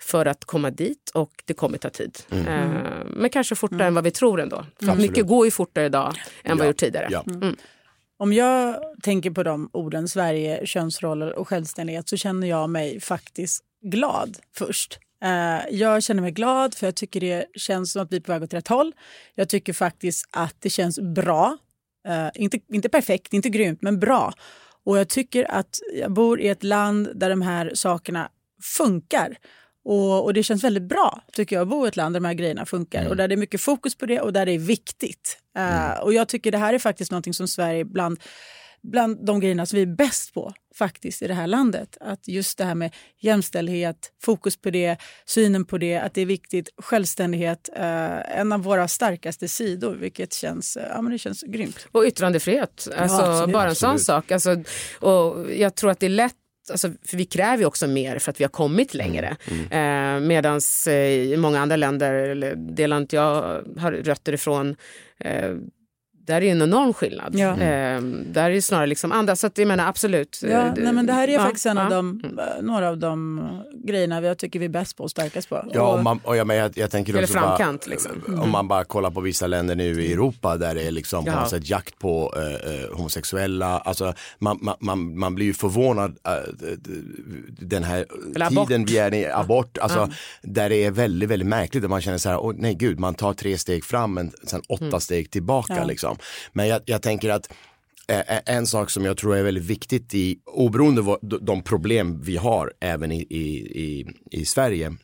för 0.00 0.26
att 0.26 0.44
komma 0.44 0.70
dit 0.70 1.10
och 1.14 1.30
det 1.44 1.54
kommer 1.54 1.78
ta 1.78 1.90
tid. 1.90 2.18
Eh, 2.30 2.68
men 3.06 3.30
kanske 3.30 3.54
fortare 3.54 3.86
än 3.86 3.94
vad 3.94 4.04
vi 4.04 4.10
tror 4.10 4.40
ändå. 4.40 4.66
För 4.80 4.94
mycket 4.94 5.26
går 5.26 5.44
ju 5.44 5.50
fortare 5.50 5.86
idag 5.86 6.14
än 6.44 6.58
vad 6.58 6.66
det 6.66 6.68
gjort 6.68 6.76
tidigare. 6.76 7.08
Ja. 7.10 7.24
Om 8.18 8.32
jag 8.32 8.76
tänker 9.02 9.30
på 9.30 9.42
de 9.42 9.70
orden, 9.72 10.08
Sverige, 10.08 10.66
könsroller 10.66 11.38
och 11.38 11.48
självständighet, 11.48 12.08
så 12.08 12.16
känner 12.16 12.48
jag 12.48 12.70
mig 12.70 13.00
faktiskt 13.00 13.64
glad 13.82 14.36
först. 14.56 14.98
Eh, 15.24 15.60
jag 15.70 16.02
känner 16.02 16.22
mig 16.22 16.30
glad 16.30 16.74
för 16.74 16.86
jag 16.86 16.94
tycker 16.94 17.20
det 17.20 17.46
känns 17.54 17.92
som 17.92 18.02
att 18.02 18.12
vi 18.12 18.16
är 18.16 18.20
på 18.20 18.32
väg 18.32 18.42
åt 18.42 18.54
rätt 18.54 18.68
håll. 18.68 18.92
Jag 19.34 19.48
tycker 19.48 19.72
faktiskt 19.72 20.28
att 20.30 20.56
det 20.58 20.70
känns 20.70 21.00
bra. 21.00 21.56
Eh, 22.08 22.28
inte, 22.34 22.58
inte 22.72 22.88
perfekt, 22.88 23.32
inte 23.32 23.48
grymt, 23.48 23.82
men 23.82 24.00
bra. 24.00 24.32
Och 24.84 24.98
jag 24.98 25.08
tycker 25.08 25.50
att 25.50 25.78
jag 25.94 26.12
bor 26.12 26.40
i 26.40 26.48
ett 26.48 26.62
land 26.62 27.08
där 27.14 27.30
de 27.30 27.42
här 27.42 27.70
sakerna 27.74 28.28
funkar. 28.62 29.38
Och, 29.84 30.24
och 30.24 30.34
det 30.34 30.42
känns 30.42 30.64
väldigt 30.64 30.82
bra 30.82 31.22
tycker 31.32 31.56
jag 31.56 31.62
att 31.62 31.68
bo 31.68 31.84
i 31.84 31.88
ett 31.88 31.96
land 31.96 32.14
där 32.14 32.20
de 32.20 32.26
här 32.26 32.34
grejerna 32.34 32.66
funkar 32.66 33.08
och 33.08 33.16
där 33.16 33.28
det 33.28 33.34
är 33.34 33.36
mycket 33.36 33.60
fokus 33.60 33.94
på 33.94 34.06
det 34.06 34.20
och 34.20 34.32
där 34.32 34.46
det 34.46 34.52
är 34.52 34.58
viktigt. 34.58 35.38
Eh, 35.58 36.00
och 36.00 36.12
jag 36.12 36.28
tycker 36.28 36.52
det 36.52 36.58
här 36.58 36.74
är 36.74 36.78
faktiskt 36.78 37.10
någonting 37.10 37.34
som 37.34 37.48
Sverige 37.48 37.84
bland 37.84 38.20
bland 38.82 39.26
de 39.26 39.40
grejerna 39.40 39.66
som 39.66 39.76
vi 39.76 39.82
är 39.82 39.86
bäst 39.86 40.34
på 40.34 40.52
faktiskt 40.74 41.22
i 41.22 41.26
det 41.26 41.34
här 41.34 41.46
landet. 41.46 41.96
Att 42.00 42.28
just 42.28 42.58
det 42.58 42.64
här 42.64 42.74
med 42.74 42.94
jämställdhet, 43.18 44.12
fokus 44.22 44.56
på 44.56 44.70
det, 44.70 44.96
synen 45.26 45.64
på 45.64 45.78
det, 45.78 45.96
att 45.96 46.14
det 46.14 46.20
är 46.20 46.26
viktigt, 46.26 46.68
självständighet, 46.78 47.68
eh, 47.76 48.38
en 48.38 48.52
av 48.52 48.62
våra 48.62 48.88
starkaste 48.88 49.48
sidor, 49.48 49.94
vilket 49.94 50.32
känns, 50.32 50.76
eh, 50.76 50.88
ja, 50.90 51.02
men 51.02 51.12
det 51.12 51.18
känns 51.18 51.42
grymt. 51.42 51.86
Och 51.92 52.04
yttrandefrihet, 52.04 52.88
alltså, 52.96 53.22
absolut. 53.22 53.52
bara 53.52 53.68
en 53.68 53.74
sån 53.74 53.98
sak. 53.98 54.32
Alltså, 54.32 54.62
och 55.00 55.52
jag 55.52 55.74
tror 55.74 55.90
att 55.90 56.00
det 56.00 56.06
är 56.06 56.10
lätt 56.10 56.34
Alltså, 56.70 56.92
för 57.04 57.16
vi 57.16 57.24
kräver 57.24 57.58
ju 57.58 57.64
också 57.64 57.86
mer 57.86 58.18
för 58.18 58.30
att 58.30 58.40
vi 58.40 58.44
har 58.44 58.48
kommit 58.48 58.94
längre. 58.94 59.36
Eh, 59.70 60.20
Medan 60.20 60.60
eh, 60.86 60.92
i 60.92 61.36
många 61.36 61.60
andra 61.60 61.76
länder, 61.76 62.14
eller 62.14 62.54
det 62.56 62.86
land 62.86 63.12
jag 63.12 63.62
har 63.78 63.92
rötter 63.92 64.32
ifrån, 64.32 64.76
eh, 65.20 65.54
där 66.28 66.42
är 66.42 66.52
en 66.52 66.62
enorm 66.62 66.92
skillnad. 66.94 67.34
Ja. 67.34 67.50
Eh, 67.52 68.00
där 68.32 68.50
är 68.50 68.50
det 68.50 68.62
snarare 68.62 68.86
liksom 68.86 69.12
andra, 69.12 69.36
så 69.36 69.46
att 69.46 69.58
jag 69.58 69.68
menar 69.68 69.88
absolut. 69.88 70.40
Ja, 70.42 70.48
eh, 70.48 70.72
nej, 70.76 70.92
men 70.92 71.06
det 71.06 71.12
här 71.12 71.28
är 71.28 71.32
ja, 71.32 71.40
faktiskt 71.40 71.66
en 71.66 71.78
av 71.78 71.90
de, 71.90 72.22
eh, 72.38 72.62
några 72.62 72.88
av 72.88 72.98
de 72.98 73.40
grejerna 73.84 74.20
jag 74.22 74.38
tycker 74.38 74.58
vi 74.58 74.64
är 74.64 74.68
bäst 74.70 74.96
på 74.96 75.04
och 75.04 75.10
starkast 75.10 75.48
på. 75.48 75.64
Ja, 75.74 75.92
och, 75.94 76.02
man, 76.02 76.20
och 76.24 76.36
jag, 76.36 76.46
men 76.46 76.56
jag, 76.56 76.78
jag 76.78 76.90
tänker 76.90 77.22
också 77.22 77.32
framkant, 77.32 77.84
bara, 77.86 77.90
liksom. 77.90 78.40
om 78.42 78.50
man 78.50 78.68
bara 78.68 78.84
kollar 78.84 79.10
på 79.10 79.20
vissa 79.20 79.46
länder 79.46 79.74
nu 79.74 80.02
i 80.02 80.12
Europa 80.12 80.56
där 80.56 80.74
det 80.74 80.82
är 80.82 80.90
liksom 80.90 81.24
på 81.24 81.30
Ja. 81.30 81.40
något 81.40 81.50
sätt 81.50 81.68
jakt 81.70 81.98
på 81.98 82.34
eh, 82.36 82.96
homosexuella. 82.96 83.78
Alltså, 83.78 84.14
man, 84.38 84.58
man, 84.62 84.76
man, 84.80 85.18
man 85.18 85.34
blir 85.34 85.46
ju 85.46 85.52
förvånad 85.54 86.16
eh, 86.26 86.32
den 87.60 87.84
här 87.84 88.06
Eller 88.34 88.46
abort. 88.46 88.68
tiden 88.68 88.84
vi 88.84 88.98
är 88.98 89.14
i, 89.14 89.26
abort, 89.26 89.78
alltså, 89.78 90.10
där 90.42 90.68
det 90.68 90.84
är 90.84 90.90
väldigt, 90.90 91.28
väldigt 91.28 91.48
märkligt 91.48 91.84
och 91.84 91.90
man 91.90 92.00
känner 92.00 92.18
så 92.18 92.28
här, 92.28 92.38
åh, 92.38 92.52
nej 92.56 92.74
gud, 92.74 92.98
man 92.98 93.14
tar 93.14 93.32
tre 93.34 93.58
steg 93.58 93.84
fram 93.84 94.14
men 94.14 94.30
sen 94.44 94.62
åtta 94.68 94.84
Mm. 94.84 95.00
steg 95.00 95.30
tillbaka 95.30 95.86
Ja 96.02 96.16
liksom. 96.18 96.50
Men 96.52 96.68
jag, 96.68 96.82
jag 96.84 97.02
tänker 97.02 97.30
att 97.30 97.48
eh, 98.08 98.20
eh, 98.20 98.56
En 98.56 98.66
sak 98.66 98.90
som 98.90 99.04
jag 99.04 99.16
tror 99.16 99.36
är 99.36 99.42
väldigt 99.42 99.64
viktigt 99.64 100.14
i, 100.14 100.38
oberoende 100.46 101.00
av 101.00 101.18
de 101.20 101.62
problem 101.62 102.20
vi 102.22 102.36
har 102.36 102.72
även 102.80 103.12
i, 103.12 103.26
i, 103.30 103.44
i, 103.82 104.06
i 104.30 104.44
Sverige, 104.44 104.96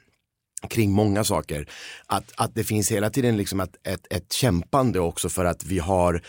kring 0.70 0.92
många 0.92 1.24
saker. 1.24 1.66
Att, 2.06 2.32
att 2.36 2.54
det 2.54 2.64
finns 2.64 2.92
hela 2.92 3.10
tiden 3.10 3.36
liksom 3.36 3.60
ett, 3.60 3.76
ett, 3.86 4.06
ett 4.10 4.32
kämpande 4.32 5.00
också 5.00 5.28
för 5.28 5.44
att 5.44 5.64
vi 5.64 5.78
har 5.78 6.22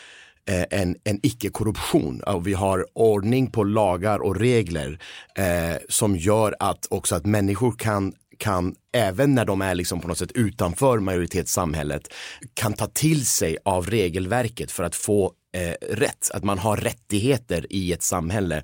eh, 0.50 0.82
en, 0.82 0.96
en 1.04 1.20
icke-korruption. 1.24 2.22
Och 2.24 2.48
vi 2.48 2.54
har 2.54 2.86
ordning 2.94 3.52
på 3.52 3.64
lagar 3.64 4.20
och 4.20 4.36
regler 4.36 5.00
eh, 5.38 5.78
som 5.90 6.16
gör 6.16 6.56
att 6.60 6.88
också 6.90 7.16
att 7.16 7.26
människor 7.26 7.72
kan 7.78 8.14
kan, 8.38 8.76
även 8.94 9.36
när 9.36 9.46
de 9.46 9.62
är 9.62 9.76
liksom 9.76 10.02
på 10.02 10.08
något 10.08 10.18
sätt 10.18 10.32
utanför 10.32 11.00
majoritetssamhället, 11.00 12.14
kan 12.54 12.74
ta 12.74 12.88
till 12.88 13.26
sig 13.26 13.58
av 13.66 13.90
regelverket 13.90 14.72
för 14.72 14.84
att 14.84 14.96
få 14.96 15.32
eh, 15.56 15.74
rätt, 15.96 16.32
att 16.34 16.44
man 16.44 16.60
har 16.60 16.78
rättigheter 16.78 17.66
i 17.70 17.94
ett 17.94 18.04
samhälle. 18.04 18.64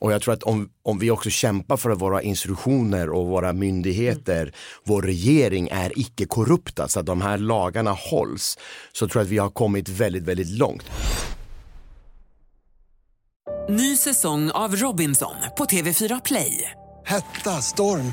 Och 0.00 0.12
jag 0.12 0.22
tror 0.22 0.34
att 0.34 0.42
om, 0.42 0.68
om 0.82 0.98
vi 0.98 1.10
också 1.10 1.30
kämpar 1.30 1.76
för 1.76 1.90
att 1.90 2.00
våra 2.00 2.22
institutioner 2.22 3.10
och 3.10 3.26
våra 3.26 3.52
myndigheter, 3.52 4.52
vår 4.84 5.02
regering 5.02 5.68
är 5.68 5.98
icke 5.98 6.26
korrupta 6.26 6.88
så 6.88 7.00
att 7.00 7.06
de 7.06 7.20
här 7.20 7.38
lagarna 7.38 7.92
hålls, 7.92 8.58
så 8.92 9.08
tror 9.08 9.20
jag 9.20 9.24
att 9.24 9.32
vi 9.32 9.38
har 9.38 9.50
kommit 9.50 9.88
väldigt, 9.88 10.22
väldigt 10.22 10.50
långt. 10.50 10.90
Ny 13.68 13.96
säsong 13.96 14.50
av 14.50 14.76
Robinson 14.76 15.34
på 15.58 15.64
TV4 15.64 16.20
Play. 16.24 16.70
Hetta, 17.06 17.50
storm, 17.50 18.12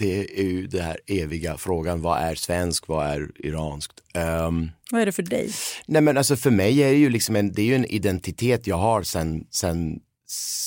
Det 0.00 0.40
är 0.40 0.44
ju 0.44 0.66
den 0.66 0.84
här 0.84 0.98
eviga 1.06 1.56
frågan, 1.56 2.02
vad 2.02 2.18
är 2.18 2.34
svensk, 2.34 2.88
vad 2.88 3.06
är 3.06 3.30
iranskt? 3.34 4.00
Ehm, 4.14 4.70
Vad 4.90 5.00
är 5.00 5.06
det 5.06 5.12
för 5.12 5.22
dig? 5.22 5.50
Nej 5.86 6.02
men 6.02 6.16
alltså 6.16 6.36
för 6.36 6.50
mig 6.50 6.82
är 6.82 6.90
det 6.90 6.98
ju 6.98 7.10
liksom 7.10 7.36
en, 7.36 7.52
det 7.52 7.62
är 7.62 7.66
ju 7.66 7.74
en 7.74 7.84
identitet 7.84 8.66
jag 8.66 8.76
har 8.76 9.02
sen, 9.02 9.46
sen, 9.50 10.00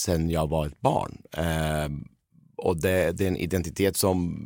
sen 0.03 0.29
jag 0.29 0.49
var 0.49 0.67
ett 0.67 0.81
barn. 0.81 1.17
Ehm, 1.37 2.07
och 2.57 2.81
det, 2.81 3.11
det 3.11 3.23
är 3.23 3.27
en 3.27 3.37
identitet 3.37 3.97
som 3.97 4.37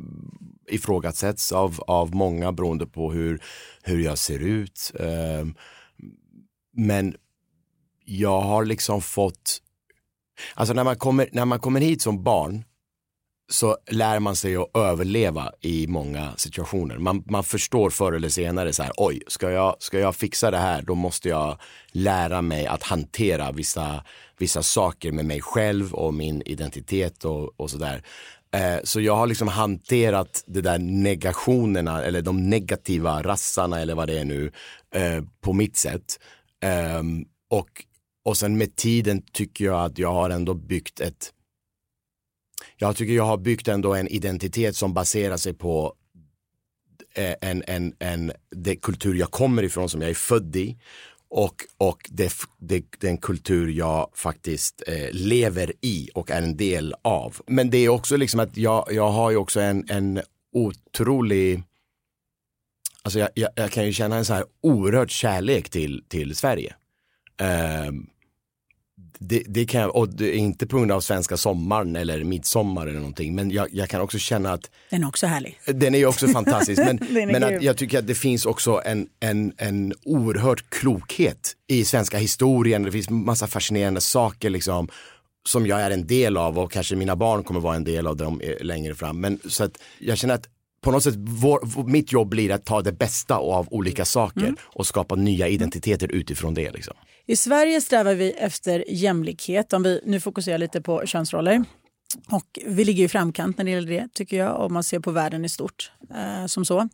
ifrågasätts 0.70 1.52
av, 1.52 1.80
av 1.86 2.14
många 2.14 2.52
beroende 2.52 2.86
på 2.86 3.12
hur, 3.12 3.42
hur 3.82 4.00
jag 4.04 4.18
ser 4.18 4.38
ut. 4.38 4.92
Ehm, 5.00 5.54
men 6.72 7.16
jag 8.04 8.40
har 8.40 8.64
liksom 8.64 9.02
fått, 9.02 9.62
alltså 10.54 10.74
när 10.74 10.84
man 10.84 10.96
kommer, 10.96 11.28
när 11.32 11.44
man 11.44 11.60
kommer 11.60 11.80
hit 11.80 12.02
som 12.02 12.22
barn 12.22 12.64
så 13.50 13.76
lär 13.90 14.20
man 14.20 14.36
sig 14.36 14.56
att 14.56 14.76
överleva 14.76 15.52
i 15.60 15.86
många 15.86 16.32
situationer. 16.36 16.98
Man, 16.98 17.22
man 17.26 17.44
förstår 17.44 17.90
förr 17.90 18.12
eller 18.12 18.28
senare 18.28 18.72
så 18.72 18.82
här, 18.82 18.92
oj, 18.96 19.22
ska 19.26 19.50
jag, 19.50 19.76
ska 19.78 19.98
jag 19.98 20.16
fixa 20.16 20.50
det 20.50 20.58
här 20.58 20.82
då 20.82 20.94
måste 20.94 21.28
jag 21.28 21.58
lära 21.92 22.42
mig 22.42 22.66
att 22.66 22.82
hantera 22.82 23.52
vissa, 23.52 24.04
vissa 24.38 24.62
saker 24.62 25.12
med 25.12 25.24
mig 25.24 25.40
själv 25.40 25.94
och 25.94 26.14
min 26.14 26.42
identitet 26.42 27.24
och, 27.24 27.60
och 27.60 27.70
sådär. 27.70 28.02
Eh, 28.54 28.78
så 28.84 29.00
jag 29.00 29.16
har 29.16 29.26
liksom 29.26 29.48
hanterat 29.48 30.44
de 30.46 30.60
där 30.60 30.78
negationerna 30.78 32.04
eller 32.04 32.22
de 32.22 32.50
negativa 32.50 33.22
rassarna 33.22 33.80
eller 33.80 33.94
vad 33.94 34.08
det 34.08 34.18
är 34.18 34.24
nu 34.24 34.52
eh, 34.94 35.24
på 35.40 35.52
mitt 35.52 35.76
sätt. 35.76 36.20
Ehm, 36.62 37.24
och, 37.50 37.68
och 38.24 38.36
sen 38.36 38.58
med 38.58 38.76
tiden 38.76 39.22
tycker 39.32 39.64
jag 39.64 39.84
att 39.84 39.98
jag 39.98 40.12
har 40.12 40.30
ändå 40.30 40.54
byggt 40.54 41.00
ett 41.00 41.32
jag 42.78 42.96
tycker 42.96 43.12
jag 43.12 43.24
har 43.24 43.36
byggt 43.36 43.68
ändå 43.68 43.94
en 43.94 44.08
identitet 44.08 44.76
som 44.76 44.94
baserar 44.94 45.36
sig 45.36 45.54
på 45.54 45.94
eh, 47.14 47.34
en, 47.40 47.62
en, 47.66 47.94
en, 47.98 48.32
det 48.50 48.76
kultur 48.76 49.14
jag 49.14 49.30
kommer 49.30 49.62
ifrån 49.62 49.88
som 49.88 50.00
jag 50.00 50.10
är 50.10 50.14
född 50.14 50.56
i 50.56 50.76
och, 51.30 51.54
och 51.78 52.08
det, 52.10 52.32
det, 52.58 52.84
den 52.98 53.18
kultur 53.18 53.68
jag 53.68 54.10
faktiskt 54.14 54.82
eh, 54.86 55.08
lever 55.12 55.72
i 55.80 56.10
och 56.14 56.30
är 56.30 56.42
en 56.42 56.56
del 56.56 56.94
av. 57.02 57.36
Men 57.46 57.70
det 57.70 57.78
är 57.78 57.88
också 57.88 58.16
liksom 58.16 58.40
att 58.40 58.56
jag, 58.56 58.88
jag 58.90 59.10
har 59.10 59.30
ju 59.30 59.36
också 59.36 59.60
en, 59.60 59.84
en 59.88 60.20
otrolig 60.52 61.62
Alltså 63.02 63.18
jag, 63.18 63.28
jag, 63.34 63.50
jag 63.54 63.70
kan 63.70 63.86
ju 63.86 63.92
känna 63.92 64.16
en 64.16 64.24
så 64.24 64.34
här 64.34 64.44
oerhörd 64.60 65.10
kärlek 65.10 65.70
till, 65.70 66.04
till 66.08 66.36
Sverige. 66.36 66.74
Ehm, 67.40 68.06
det, 69.18 69.42
det 69.46 69.66
kan 69.66 69.80
jag, 69.80 69.96
och 69.96 70.08
det 70.08 70.26
är 70.34 70.38
inte 70.38 70.66
på 70.66 70.76
grund 70.78 70.92
av 70.92 71.00
svenska 71.00 71.36
sommaren 71.36 71.96
eller 71.96 72.24
midsommar 72.24 72.86
eller 72.86 72.98
någonting, 72.98 73.34
men 73.34 73.50
jag, 73.50 73.68
jag 73.72 73.88
kan 73.88 74.00
också 74.00 74.18
känna 74.18 74.52
att 74.52 74.70
Den 74.90 75.02
är 75.04 75.08
också 75.08 75.26
härlig. 75.26 75.58
den 75.66 75.94
är 75.94 76.06
också 76.06 76.28
fantastisk, 76.28 76.82
men, 76.84 76.98
men 77.32 77.44
att 77.44 77.62
jag 77.62 77.76
tycker 77.76 77.98
att 77.98 78.06
det 78.06 78.14
finns 78.14 78.46
också 78.46 78.82
en, 78.84 79.08
en, 79.20 79.52
en 79.56 79.92
oerhörd 80.04 80.62
klokhet 80.68 81.52
i 81.66 81.84
svenska 81.84 82.18
historien. 82.18 82.82
Det 82.82 82.92
finns 82.92 83.10
massa 83.10 83.46
fascinerande 83.46 84.00
saker 84.00 84.50
liksom 84.50 84.88
som 85.48 85.66
jag 85.66 85.80
är 85.80 85.90
en 85.90 86.06
del 86.06 86.36
av 86.36 86.58
och 86.58 86.72
kanske 86.72 86.96
mina 86.96 87.16
barn 87.16 87.44
kommer 87.44 87.60
vara 87.60 87.76
en 87.76 87.84
del 87.84 88.06
av 88.06 88.16
dem 88.16 88.40
eh, 88.40 88.54
längre 88.64 88.94
fram. 88.94 89.20
Men 89.20 89.38
så 89.48 89.64
att 89.64 89.78
jag 89.98 90.18
känner 90.18 90.34
att 90.34 90.48
på 90.80 90.90
något 90.90 91.02
sätt, 91.02 91.14
vår- 91.16 91.86
mitt 91.88 92.12
jobb 92.12 92.28
blir 92.28 92.50
att 92.52 92.64
ta 92.64 92.82
det 92.82 92.92
bästa 92.92 93.36
av 93.36 93.68
olika 93.70 94.04
saker 94.04 94.40
Mm. 94.40 94.56
och 94.62 94.86
skapa 94.86 95.14
nya 95.14 95.48
identiteter 95.48 96.12
utifrån 96.12 96.54
det. 96.54 96.70
Liksom. 96.70 96.94
I 97.30 97.36
Sverige 97.36 97.80
strävar 97.80 98.14
vi 98.14 98.32
efter 98.32 98.84
jämlikhet, 98.88 99.72
om 99.72 99.82
vi 99.82 100.00
nu 100.04 100.20
fokuserar 100.20 100.58
lite 100.58 100.80
på 100.80 101.06
könsroller. 101.06 101.64
Och 102.30 102.58
vi 102.66 102.84
ligger 102.84 103.04
i 103.04 103.08
framkant 103.08 103.58
när 103.58 103.64
det 103.64 103.70
gäller 103.70 103.88
det, 103.88 104.08
tycker 104.12 104.36
jag, 104.36 104.60
om 104.60 104.72
man 104.72 104.82
ser 104.82 105.00
på 105.00 105.10
världen 105.10 105.44
i 105.44 105.48
stort. 105.48 105.92
Eh, 106.14 106.46
som 106.46 106.64
så. 106.64 106.88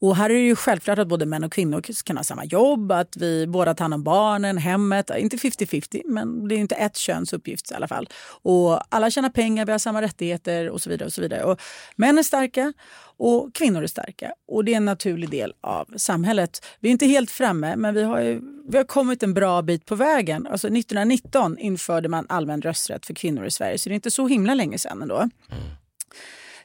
Och 0.00 0.16
här 0.16 0.30
är 0.30 0.34
det 0.34 0.40
ju 0.40 0.56
självklart 0.56 0.98
att 0.98 1.08
både 1.08 1.26
män 1.26 1.44
och 1.44 1.52
kvinnor 1.52 1.82
kan 2.04 2.16
ha 2.16 2.24
samma 2.24 2.44
jobb, 2.44 2.92
att 2.92 3.16
vi 3.16 3.46
båda 3.46 3.74
tar 3.74 3.84
hand 3.84 3.94
om 3.94 4.02
barnen, 4.02 4.58
hemmet. 4.58 5.10
Inte 5.18 5.36
50-50, 5.36 6.02
men 6.04 6.48
det 6.48 6.54
är 6.54 6.58
inte 6.58 6.74
ett 6.74 6.96
köns 6.96 7.32
uppgift 7.32 7.70
i 7.70 7.74
alla 7.74 7.88
fall. 7.88 8.08
Och 8.42 8.94
alla 8.94 9.10
tjänar 9.10 9.30
pengar, 9.30 9.66
vi 9.66 9.72
har 9.72 9.78
samma 9.78 10.02
rättigheter 10.02 10.70
och 10.70 10.82
så 10.82 10.90
vidare. 10.90 11.06
och 11.06 11.12
så 11.12 11.20
vidare. 11.20 11.44
Och 11.44 11.60
män 11.96 12.18
är 12.18 12.22
starka 12.22 12.72
och 13.16 13.54
kvinnor 13.54 13.82
är 13.82 13.86
starka. 13.86 14.32
Och 14.48 14.64
det 14.64 14.72
är 14.72 14.76
en 14.76 14.84
naturlig 14.84 15.30
del 15.30 15.52
av 15.60 15.88
samhället. 15.96 16.66
Vi 16.80 16.88
är 16.88 16.92
inte 16.92 17.06
helt 17.06 17.30
framme, 17.30 17.76
men 17.76 17.94
vi 17.94 18.02
har, 18.02 18.20
ju, 18.20 18.40
vi 18.68 18.76
har 18.76 18.84
kommit 18.84 19.22
en 19.22 19.34
bra 19.34 19.62
bit 19.62 19.86
på 19.86 19.94
vägen. 19.94 20.46
Alltså 20.46 20.66
1919 20.66 21.58
införde 21.58 22.08
man 22.08 22.26
allmän 22.28 22.62
rösträtt 22.62 23.06
för 23.06 23.14
kvinnor 23.14 23.46
i 23.46 23.50
Sverige, 23.50 23.78
så 23.78 23.88
det 23.88 23.92
är 23.92 23.94
inte 23.94 24.10
så 24.10 24.28
himla 24.28 24.54
länge 24.54 24.78
sedan 24.78 25.02
ändå. 25.02 25.28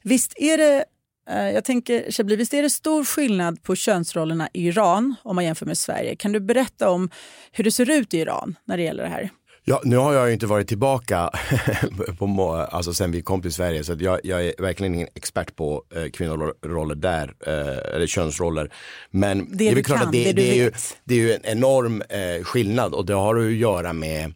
Visst 0.01 0.33
är 0.35 0.57
det 0.57 0.85
jag 1.29 1.63
tänker, 1.63 2.11
Shabli, 2.11 2.35
visst 2.35 2.53
är 2.53 2.61
det 2.61 2.69
stor 2.69 3.03
skillnad 3.03 3.63
på 3.63 3.75
könsrollerna 3.75 4.49
i 4.53 4.67
Iran 4.67 5.15
om 5.23 5.35
man 5.35 5.45
jämför 5.45 5.65
med 5.65 5.77
Sverige? 5.77 6.15
Kan 6.15 6.31
du 6.31 6.39
berätta 6.39 6.89
om 6.89 7.09
hur 7.51 7.63
det 7.63 7.71
ser 7.71 7.89
ut 7.89 8.13
i 8.13 8.17
Iran 8.17 8.55
när 8.65 8.77
det 8.77 8.83
gäller 8.83 9.03
det 9.03 9.09
här? 9.09 9.31
Ja, 9.69 9.81
nu 9.83 9.97
har 9.97 10.13
jag 10.13 10.27
ju 10.27 10.33
inte 10.33 10.45
varit 10.45 10.67
tillbaka 10.67 11.29
på, 12.19 12.67
alltså 12.71 12.93
sen 12.93 13.11
vi 13.11 13.21
kom 13.21 13.41
till 13.41 13.53
Sverige 13.53 13.83
så 13.83 13.95
jag, 13.99 14.19
jag 14.23 14.45
är 14.45 14.53
verkligen 14.61 14.95
ingen 14.95 15.07
expert 15.15 15.55
på 15.55 15.83
eh, 15.95 16.11
kvinnoroller 16.11 16.95
där, 16.95 17.33
eh, 17.47 17.95
eller 17.95 18.07
könsroller. 18.07 18.73
Men 19.11 19.57
Det 19.57 19.63
är 19.63 19.69
du 19.69 19.75
väl 19.75 19.83
klart 19.83 20.01
att 20.01 20.11
det, 20.11 20.23
det 20.23 20.33
det, 20.33 20.51
är 20.51 20.55
ju, 20.55 20.71
det 21.03 21.13
är 21.13 21.19
ju 21.19 21.33
en 21.33 21.45
enorm 21.45 22.01
eh, 22.09 22.43
skillnad 22.43 22.93
och 22.93 23.05
det 23.05 23.13
har 23.13 23.35
att 23.35 23.51
göra 23.51 23.93
med, 23.93 24.33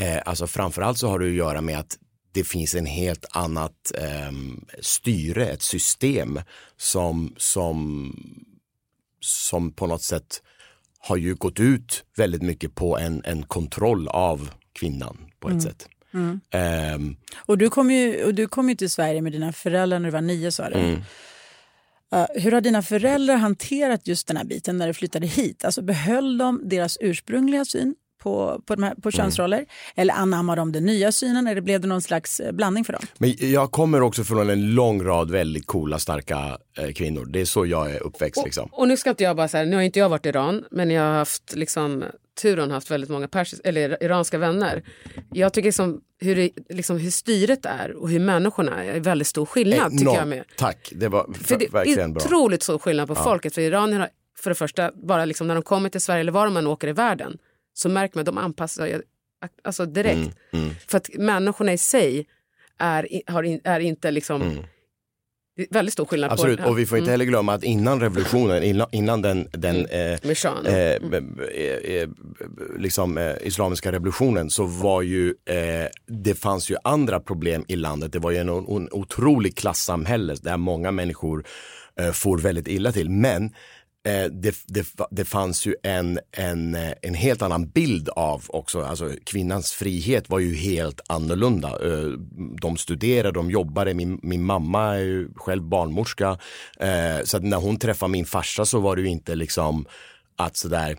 eh, 0.00 0.18
alltså 0.24 0.46
framförallt 0.46 0.98
så 0.98 1.08
har 1.08 1.18
det 1.18 1.26
att 1.26 1.32
göra 1.32 1.60
med 1.60 1.78
att 1.78 1.98
det 2.32 2.44
finns 2.44 2.74
en 2.74 2.86
helt 2.86 3.24
annat 3.30 3.92
ehm, 3.94 4.64
styre, 4.80 5.46
ett 5.46 5.62
system 5.62 6.40
som, 6.76 7.34
som, 7.36 8.12
som 9.20 9.72
på 9.72 9.86
något 9.86 10.02
sätt 10.02 10.42
har 10.98 11.16
ju 11.16 11.34
gått 11.34 11.60
ut 11.60 12.04
väldigt 12.16 12.42
mycket 12.42 12.74
på 12.74 12.98
en, 12.98 13.22
en 13.24 13.42
kontroll 13.42 14.08
av 14.08 14.50
kvinnan 14.72 15.18
på 15.40 15.48
ett 15.50 15.62
sätt. 15.62 15.88
Ehm, 16.50 17.16
Och 17.36 17.58
du 17.58 17.70
kom 17.70 17.90
ju, 17.90 18.24
och 18.24 18.34
du 18.34 18.48
kom 18.48 18.68
ju 18.68 18.74
till 18.74 18.90
Sverige 18.90 19.22
med 19.22 19.32
dina 19.32 19.52
föräldrar 19.52 19.98
när 19.98 20.06
du 20.06 20.12
var 20.12 20.20
nio 20.20 20.52
sa 20.52 20.70
du. 20.70 20.76
Mm. 20.78 21.02
Uh, 22.14 22.26
hur 22.34 22.52
har 22.52 22.60
dina 22.60 22.82
föräldrar 22.82 23.36
hanterat 23.36 24.06
just 24.06 24.26
den 24.26 24.36
här 24.36 24.44
biten 24.44 24.78
när 24.78 24.86
du 24.86 24.94
flyttade 24.94 25.26
hit? 25.26 25.64
Alltså 25.64 25.82
behöll 25.82 26.38
de 26.38 26.68
deras 26.68 26.98
ursprungliga 27.00 27.64
syn 27.64 27.94
på, 28.18 28.62
på, 28.66 28.74
de 28.74 28.82
här, 28.82 28.90
Mm. 28.90 29.00
på 29.00 29.10
könsroller? 29.10 29.64
Eller 29.96 30.14
anammade 30.14 30.60
de 30.60 30.72
den 30.72 30.84
nya 30.84 31.12
synen? 31.12 31.46
Eller 31.46 31.60
blev 31.60 31.80
det 31.80 31.88
någon 31.88 32.02
slags 32.02 32.40
eh, 32.40 32.52
blandning 32.52 32.84
för 32.84 32.92
dem? 32.92 33.02
men 33.18 33.34
jag 33.38 33.70
kommer 33.70 34.02
också 34.02 34.24
från 34.24 34.50
en 34.50 34.74
lång 34.74 35.02
rad 35.02 35.30
väldigt 35.30 35.66
coola, 35.66 35.98
starka 35.98 36.58
eh, 36.78 36.92
kvinnor. 36.92 37.24
Det 37.26 37.40
är 37.40 37.44
så 37.44 37.66
jag 37.66 37.90
är 37.90 38.02
uppväxt. 38.02 38.42
Liksom. 38.44 38.68
Och 38.72 38.88
nu 38.88 38.96
ska 38.96 39.10
inte 39.10 39.24
jag 39.24 39.36
bara 39.36 39.48
säga, 39.48 39.64
nu 39.64 39.76
har 39.76 39.82
inte 39.82 39.98
jag 39.98 40.08
varit 40.08 40.26
i 40.26 40.28
Iran, 40.28 40.64
men 40.70 40.90
jag 40.90 41.02
har 41.02 41.12
haft 41.14 41.54
liksom 41.56 42.04
turen 42.42 42.70
haft 42.70 42.90
väldigt 42.90 43.10
många 43.10 43.28
persis, 43.28 43.60
eller 43.64 44.02
iranska 44.02 44.38
vänner. 44.38 44.82
Jag 45.32 45.52
tycker 45.52 45.66
liksom 45.68 46.00
hur, 46.20 46.36
det, 46.36 46.50
liksom 46.68 46.98
hur 46.98 47.10
styret 47.10 47.66
är 47.66 47.92
och 47.96 48.10
hur 48.10 48.20
människorna 48.20 48.84
är, 48.84 48.92
är 48.92 49.00
väldigt 49.00 49.26
stor 49.28 49.46
skillnad 49.46 49.90
tycker 49.92 50.04
jag 50.04 50.14
Enormt. 50.14 50.28
med. 50.28 50.44
Tack, 50.56 50.92
det 50.94 51.08
var 51.08 51.26
För 51.44 51.56
det 51.58 51.64
är 51.64 51.70
verkligen 51.70 52.12
bra. 52.12 52.22
otroligt 52.24 52.62
stor 52.62 52.78
skillnad 52.78 53.08
på 53.08 53.14
folket. 53.14 53.54
För 53.54 53.60
iranier 53.62 53.98
har, 53.98 54.08
för 54.38 54.50
det 54.50 54.54
första, 54.54 54.90
bara 54.94 55.24
liksom 55.24 55.46
när 55.46 55.54
de 55.54 55.62
kommer 55.62 55.88
till 55.88 56.00
Sverige 56.00 56.20
eller 56.20 56.32
var 56.32 56.44
de 56.44 56.56
än 56.56 56.66
åker 56.66 56.88
i 56.88 56.92
världen 56.92 57.38
så 57.78 57.88
märker 57.88 58.16
man 58.16 58.20
att 58.22 58.26
de 58.26 58.38
anpassar 58.38 58.86
sig 58.86 59.00
alltså 59.64 59.86
direkt. 59.86 60.36
Mm, 60.52 60.70
För 60.88 60.96
att 60.98 61.08
människorna 61.14 61.72
i 61.72 61.78
sig 61.78 62.26
är, 62.78 63.08
har 63.26 63.42
in, 63.42 63.60
är 63.64 63.80
inte 63.80 64.10
liksom 64.10 64.42
Mm. 64.42 64.64
Det 65.56 65.62
är 65.70 65.74
väldigt 65.74 65.92
stor 65.92 66.04
skillnad 66.04 66.32
Absolut, 66.32 66.58
Mm. 66.58 66.70
och 66.70 66.78
vi 66.78 66.86
får 66.86 66.98
inte 66.98 67.10
heller 67.10 67.24
glömma 67.24 67.54
att 67.54 67.64
innan 67.64 68.00
revolutionen, 68.00 68.62
innan, 68.62 68.86
innan 68.92 69.22
den, 69.22 69.48
den 69.52 69.76
Mm. 69.86 70.12
eh, 70.14 70.18
Med 70.22 70.38
Shah. 70.38 70.66
eh, 70.66 70.74
eh, 70.74 72.02
eh, 72.02 72.08
liksom, 72.78 73.18
eh, 73.18 73.34
islamiska 73.42 73.92
revolutionen 73.92 74.50
så 74.50 74.64
var 74.64 75.02
ju, 75.02 75.28
eh, 75.28 75.86
det 76.06 76.34
fanns 76.34 76.70
ju 76.70 76.76
andra 76.84 77.20
problem 77.20 77.64
i 77.68 77.76
landet. 77.76 78.12
Det 78.12 78.18
var 78.18 78.30
ju 78.30 78.36
en, 78.36 78.48
en 78.48 78.88
otrolig 78.92 79.56
klassamhälle 79.56 80.34
där 80.42 80.56
många 80.56 80.90
människor 80.90 81.44
eh, 82.00 82.12
får 82.12 82.38
väldigt 82.38 82.68
illa 82.68 82.92
till. 82.92 83.10
Men 83.10 83.44
eh, 83.44 83.50
Eh, 84.06 84.24
det, 84.24 84.54
det, 84.66 84.86
det 85.10 85.24
fanns 85.24 85.66
ju 85.66 85.74
en, 85.82 86.18
en, 86.32 86.74
eh, 86.74 86.92
en 87.02 87.14
helt 87.14 87.42
annan 87.42 87.68
bild 87.68 88.08
av 88.08 88.44
också, 88.48 88.82
alltså 88.82 89.10
kvinnans 89.24 89.72
frihet 89.72 90.28
var 90.28 90.38
ju 90.38 90.54
helt 90.54 91.00
annorlunda. 91.06 91.68
Eh, 91.68 92.08
de 92.60 92.76
studerade, 92.76 93.32
de 93.32 93.50
jobbade, 93.50 93.94
min, 93.94 94.20
min 94.22 94.44
mamma 94.44 94.94
är 94.94 94.98
ju 94.98 95.28
själv 95.34 95.62
barnmorska. 95.62 96.38
Så 97.24 97.36
att 97.36 97.42
när 97.42 97.56
hon 97.56 97.78
träffade 97.78 98.12
min 98.12 98.24
farsa 98.24 98.64
så 98.64 98.80
var 98.80 98.96
det 98.96 99.02
ju 99.02 99.08
inte 99.08 99.34
liksom 99.34 99.86
att 100.36 100.56
sådär 100.56 100.96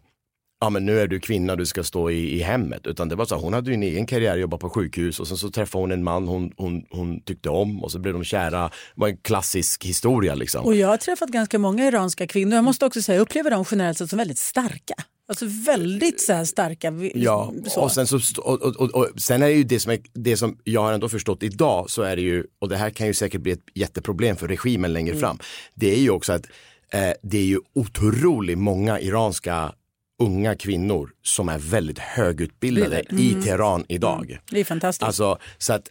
ja 0.61 0.69
men 0.69 0.85
nu 0.85 0.99
är 0.99 1.07
du 1.07 1.19
kvinna, 1.19 1.55
du 1.55 1.65
ska 1.65 1.83
stå 1.83 2.09
i, 2.11 2.35
i 2.35 2.39
hemmet. 2.39 2.87
Utan 2.87 3.09
det 3.09 3.15
var 3.15 3.25
så, 3.25 3.35
hon 3.35 3.53
hade 3.53 3.69
ju 3.69 3.73
en 3.73 3.83
egen 3.83 4.05
karriär, 4.05 4.37
jobbade 4.37 4.61
på 4.61 4.69
sjukhus 4.69 5.19
och 5.19 5.27
sen 5.27 5.37
så 5.37 5.49
träffade 5.51 5.81
hon 5.83 5.91
en 5.91 6.03
man 6.03 6.27
hon, 6.27 6.51
hon, 6.57 6.83
hon 6.89 7.21
tyckte 7.21 7.49
om 7.49 7.83
och 7.83 7.91
så 7.91 7.99
blev 7.99 8.13
de 8.13 8.23
kära. 8.23 8.61
Det 8.67 8.71
var 8.95 9.07
en 9.07 9.17
klassisk 9.17 9.85
historia 9.85 10.35
liksom. 10.35 10.65
Och 10.65 10.75
jag 10.75 10.87
har 10.87 10.97
träffat 10.97 11.29
ganska 11.29 11.59
många 11.59 11.87
iranska 11.87 12.27
kvinnor. 12.27 12.53
Jag 12.55 12.63
måste 12.63 12.85
också 12.85 13.01
säga, 13.01 13.15
jag 13.15 13.21
upplever 13.21 13.51
dem 13.51 13.65
generellt 13.71 13.97
sett 13.97 14.09
som 14.09 14.17
väldigt 14.17 14.37
starka. 14.39 14.93
Alltså 15.29 15.45
väldigt 15.65 16.21
så 16.21 16.33
här 16.33 16.45
starka. 16.45 16.91
vi- 16.91 17.11
Ja, 17.15 17.53
så. 17.67 17.81
och 17.81 17.91
sen, 17.91 18.07
så, 18.07 18.19
och, 18.41 18.61
och, 18.61 18.95
och 18.95 19.07
sen 19.17 19.41
är 19.41 19.47
det 19.47 19.53
ju 19.53 19.63
det 19.63 19.79
som, 19.79 19.91
är, 19.91 19.99
det 20.13 20.37
som 20.37 20.57
jag 20.63 20.81
har 20.81 20.93
ändå 20.93 21.09
förstått 21.09 21.43
idag 21.43 21.89
så 21.89 22.01
är 22.01 22.15
det 22.15 22.21
ju, 22.21 22.43
och 22.61 22.69
det 22.69 22.77
här 22.77 22.89
kan 22.89 23.07
ju 23.07 23.13
säkert 23.13 23.41
bli 23.41 23.51
ett 23.51 23.63
jätteproblem 23.75 24.35
för 24.35 24.47
regimen 24.47 24.93
längre 24.93 25.11
Mm. 25.11 25.21
fram. 25.21 25.39
Det 25.75 25.93
är 25.95 25.99
ju 25.99 26.09
också 26.09 26.33
att 26.33 26.45
eh, 26.93 27.11
det 27.23 27.37
är 27.37 27.45
ju 27.45 27.59
otroligt 27.75 28.57
många 28.57 28.99
iranska 28.99 29.71
unga 30.19 30.55
kvinnor 30.55 31.09
som 31.23 31.49
är 31.49 31.57
väldigt 31.57 31.99
högutbildade 31.99 33.03
i 33.09 33.33
Teheran 33.33 33.85
idag. 33.87 34.39
Det 34.51 34.59
är 34.59 34.63
fantastiskt. 34.63 35.03
Alltså, 35.03 35.37
så 35.57 35.73
att, 35.73 35.89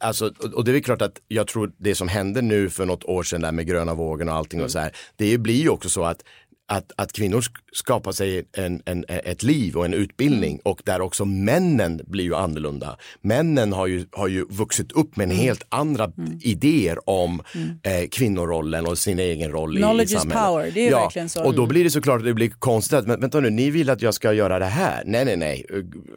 alltså, 0.00 0.32
och 0.54 0.64
det 0.64 0.76
är 0.76 0.80
klart 0.80 1.02
att 1.02 1.20
jag 1.28 1.46
tror 1.46 1.72
det 1.76 1.94
som 1.94 2.08
hände 2.08 2.42
nu 2.42 2.70
för 2.70 2.86
något 2.86 3.04
år 3.04 3.22
sedan 3.22 3.40
där 3.40 3.52
med 3.52 3.66
gröna 3.66 3.94
vågen 3.94 4.28
och 4.28 4.34
allting 4.34 4.62
och 4.62 4.70
så 4.70 4.78
här. 4.78 4.96
Det 5.16 5.38
blir 5.38 5.62
ju 5.62 5.68
också 5.68 5.88
så 5.88 6.04
att 6.04 6.24
att, 6.68 6.92
att 6.96 7.12
kvinnor 7.12 7.40
sk- 7.40 7.50
skapar 7.72 8.12
sig 8.12 8.44
en, 8.56 8.82
en, 8.84 9.04
ett 9.08 9.42
liv 9.42 9.76
och 9.76 9.84
en 9.84 9.94
utbildning 9.94 10.60
och 10.64 10.80
där 10.84 11.00
också 11.00 11.24
männen 11.24 12.00
blir 12.06 12.24
ju 12.24 12.34
annorlunda. 12.34 12.96
Männen 13.20 13.72
har 13.72 13.86
ju, 13.86 14.06
har 14.12 14.28
ju 14.28 14.44
vuxit 14.50 14.92
upp 14.92 15.16
med 15.16 15.24
en 15.30 15.36
helt 15.36 15.62
andra 15.68 16.12
idéer 16.40 17.10
om 17.10 17.42
eh, 17.82 18.08
kvinnorollen 18.10 18.86
och 18.86 18.98
sin 18.98 19.18
egen 19.18 19.50
roll 19.50 19.76
i, 19.76 19.80
i 19.80 19.82
Knowledge 19.82 20.12
is 20.12 20.18
samhället. 20.20 20.44
power, 20.44 20.70
det 20.74 20.86
är 20.86 20.90
ja, 20.90 21.00
verkligen 21.00 21.28
så. 21.28 21.44
Och 21.44 21.54
då 21.54 21.66
blir 21.66 21.84
det 21.84 21.90
såklart 21.90 22.18
att 22.18 22.24
det 22.24 22.34
blir 22.34 22.50
konstigt 22.50 22.98
att, 22.98 23.06
men 23.06 23.20
vänta 23.20 23.40
nu, 23.40 23.50
ni 23.50 23.70
vill 23.70 23.90
att 23.90 24.02
jag 24.02 24.14
ska 24.14 24.32
göra 24.32 24.58
det 24.58 24.64
här? 24.66 25.02
Nej, 25.06 25.24
nej, 25.24 25.36
nej, 25.36 25.66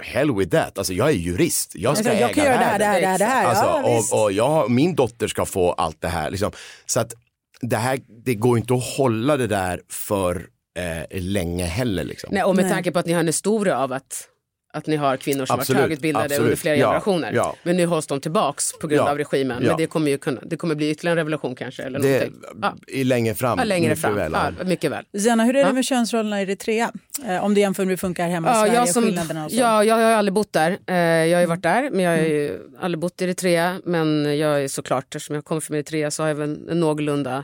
hell 0.01 0.35
with 0.35 0.51
that. 0.51 0.77
Alltså 0.77 0.93
jag 0.93 1.09
är 1.09 1.13
jurist, 1.13 1.71
jag 1.75 1.97
ska 1.97 2.09
Alltså, 2.09 2.21
jag 2.21 2.33
kan 2.33 2.45
göra 2.45 2.57
det 2.57 2.63
här, 2.63 2.79
det 2.79 2.85
här, 2.85 3.01
det 3.01 3.07
här, 3.07 3.19
det 3.19 3.25
här. 3.25 3.45
Alltså, 3.45 3.63
ja, 3.65 3.95
visst. 3.97 4.13
och, 4.13 4.23
och 4.23 4.31
jag, 4.31 4.71
min 4.71 4.95
dotter 4.95 5.27
ska 5.27 5.45
få 5.45 5.71
allt 5.71 6.01
det 6.01 6.07
här. 6.07 6.29
Liksom. 6.31 6.51
Så 6.85 6.99
att 6.99 7.13
det 7.61 7.77
här, 7.77 7.99
det 8.25 8.35
går 8.35 8.57
inte 8.57 8.73
att 8.73 8.83
hålla 8.97 9.37
det 9.37 9.47
där 9.47 9.81
för 9.89 10.47
eh, 10.79 11.21
länge 11.21 11.65
heller. 11.65 12.03
Liksom. 12.03 12.29
Nej, 12.33 12.43
och 12.43 12.55
med 12.55 12.65
Nej. 12.65 12.73
tanke 12.73 12.91
på 12.91 12.99
att 12.99 13.05
ni 13.05 13.13
har 13.13 13.19
en 13.19 13.27
historia 13.27 13.77
av 13.77 13.93
att, 13.93 14.27
att 14.73 14.87
ni 14.87 14.95
har 14.95 15.17
kvinnor 15.17 15.45
som 15.45 15.59
Absolut, 15.59 15.77
varit 15.77 15.83
högutbildade 15.89 16.25
absolut. 16.25 16.41
under 16.43 16.55
flera 16.55 16.75
Ja, 16.75 16.85
generationer. 16.87 17.31
ja. 17.33 17.55
Men 17.63 17.77
nu 17.77 17.85
hålls 17.85 18.07
de 18.07 18.21
tillbaks 18.21 18.71
på 18.81 18.87
grund 18.87 19.07
Ja, 19.07 19.11
av 19.11 19.17
regimen. 19.17 19.57
ja. 19.63 19.67
Men 19.67 19.77
det 19.77 19.87
kommer 19.87 20.11
ju 20.11 20.17
kunna, 20.17 20.41
det 20.45 20.57
kommer 20.57 20.75
bli 20.75 20.89
ytterligare 20.89 21.13
en 21.13 21.17
revolution 21.17 21.55
kanske. 21.55 21.83
Eller 21.83 21.99
det, 21.99 22.29
ja. 22.61 22.75
i 22.87 23.03
längre 23.03 23.35
fram. 23.35 23.59
Ja, 23.59 23.65
längre 23.65 23.89
mycket 23.89 24.01
fram. 24.01 24.15
Väl, 24.15 24.53
mycket 24.65 24.91
väl. 24.91 25.05
Zena, 25.21 25.43
hur 25.43 25.55
är 25.55 25.65
det 25.65 25.73
med 25.73 25.85
könsrollerna 25.85 26.39
i 26.39 26.43
Eritrea? 26.43 26.91
Eh, 27.27 27.43
om 27.43 27.53
du 27.53 27.61
jämför 27.61 27.83
med 27.83 27.87
hur 27.87 27.95
det 27.95 28.01
funkar 28.01 28.27
hemma 28.29 28.51
i 28.51 28.53
Sverige, 28.55 28.73
jag, 28.73 28.89
som, 28.89 29.03
skillnaderna 29.03 29.45
och 29.45 29.51
så. 29.51 29.57
ja, 29.57 29.83
jag 29.83 29.95
har 29.95 30.01
aldrig 30.03 30.33
bott 30.33 30.53
där. 30.53 30.77
Eh, 30.87 30.95
jag 30.95 31.37
har 31.37 31.41
ju 31.41 31.47
varit 31.47 31.63
där, 31.63 31.89
men 31.91 31.99
jag 32.05 32.11
har 32.11 32.17
ju 32.17 32.59
aldrig 32.79 32.99
bott 32.99 33.21
i 33.21 33.23
Eritrea. 33.25 33.81
Men 33.85 34.37
jag 34.37 34.63
är 34.63 34.67
såklart, 34.67 35.15
eftersom 35.15 35.35
jag 35.35 35.45
kommer 35.45 35.61
från 35.61 35.75
Eritrea 35.77 36.11
så 36.11 36.23
har 36.23 36.27
jag 36.27 36.35
väl 36.35 36.49
en 36.69 36.79
någorlunda 36.79 37.43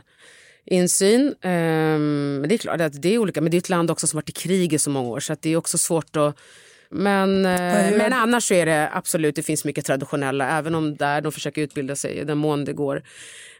insyn. 0.70 1.34
Ehm, 1.42 2.38
men 2.40 2.48
det 2.48 2.54
är 2.54 2.58
klart 2.58 2.80
att 2.80 3.02
det 3.02 3.14
är 3.14 3.18
olika. 3.18 3.40
Men 3.40 3.50
det 3.50 3.56
är 3.56 3.58
ett 3.58 3.68
land 3.68 3.90
också 3.90 4.06
som 4.06 4.16
varit 4.16 4.28
i 4.28 4.32
krig 4.32 4.72
i 4.72 4.78
så 4.78 4.90
många 4.90 5.08
år 5.08 5.20
så 5.20 5.32
att 5.32 5.42
det 5.42 5.50
är 5.52 5.56
också 5.56 5.78
svårt 5.78 6.16
att 6.16 6.36
men, 6.90 7.46
eh, 7.46 7.96
men 7.96 8.12
annars 8.12 8.44
så 8.48 8.54
är 8.54 8.66
det 8.66 8.90
absolut, 8.92 9.36
det 9.36 9.42
finns 9.42 9.64
mycket 9.64 9.86
traditionella, 9.86 10.58
även 10.58 10.74
om 10.74 10.96
där 10.96 11.20
de 11.20 11.32
försöker 11.32 11.62
utbilda 11.62 11.96
sig 11.96 12.14
i 12.18 12.24
den 12.24 12.38
mån 12.38 12.64
det 12.64 12.72
går. 12.72 13.02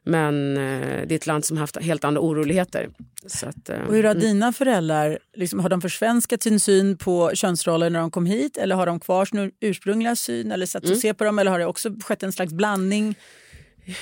Men 0.05 0.57
eh, 0.57 1.07
det 1.07 1.15
är 1.15 1.17
ett 1.17 1.27
land 1.27 1.45
som 1.45 1.57
har 1.57 1.63
haft 1.63 1.77
helt 1.77 2.05
andra 2.05 2.21
oroligheter. 2.21 2.89
Så 3.27 3.47
att, 3.49 3.69
eh, 3.69 3.81
Och 3.81 3.95
hur 3.95 4.05
har 4.05 4.15
dina 4.15 4.53
föräldrar, 4.53 5.19
liksom, 5.37 5.59
har 5.61 5.69
de 5.69 5.81
försvenskat 5.81 6.43
sin 6.43 6.61
syn 6.61 6.97
på 6.99 7.31
könsroller 7.35 7.91
när 7.91 8.01
de 8.01 8.11
kom 8.11 8.27
hit 8.27 8.57
eller 8.57 8.75
har 8.77 8.87
de 8.87 9.01
kvar 9.01 9.25
sin 9.25 9.53
ursprungliga 9.61 10.17
syn 10.17 10.53
eller 10.53 10.67
sätt 10.67 10.83
att 10.83 10.89
Mm. 10.89 10.99
se 11.01 11.15
på 11.15 11.25
dem 11.25 11.39
eller 11.39 11.51
har 11.51 11.59
det 11.59 11.67
också 11.67 11.91
skett 12.05 12.23
en 12.23 12.33
slags 12.33 12.53
blandning? 12.53 13.15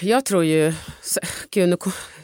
Jag 0.01 0.25
tror 0.25 0.45
ju... 0.45 0.73
så- 1.03 1.21
Gud, 1.51 1.69
nu, 1.69 1.77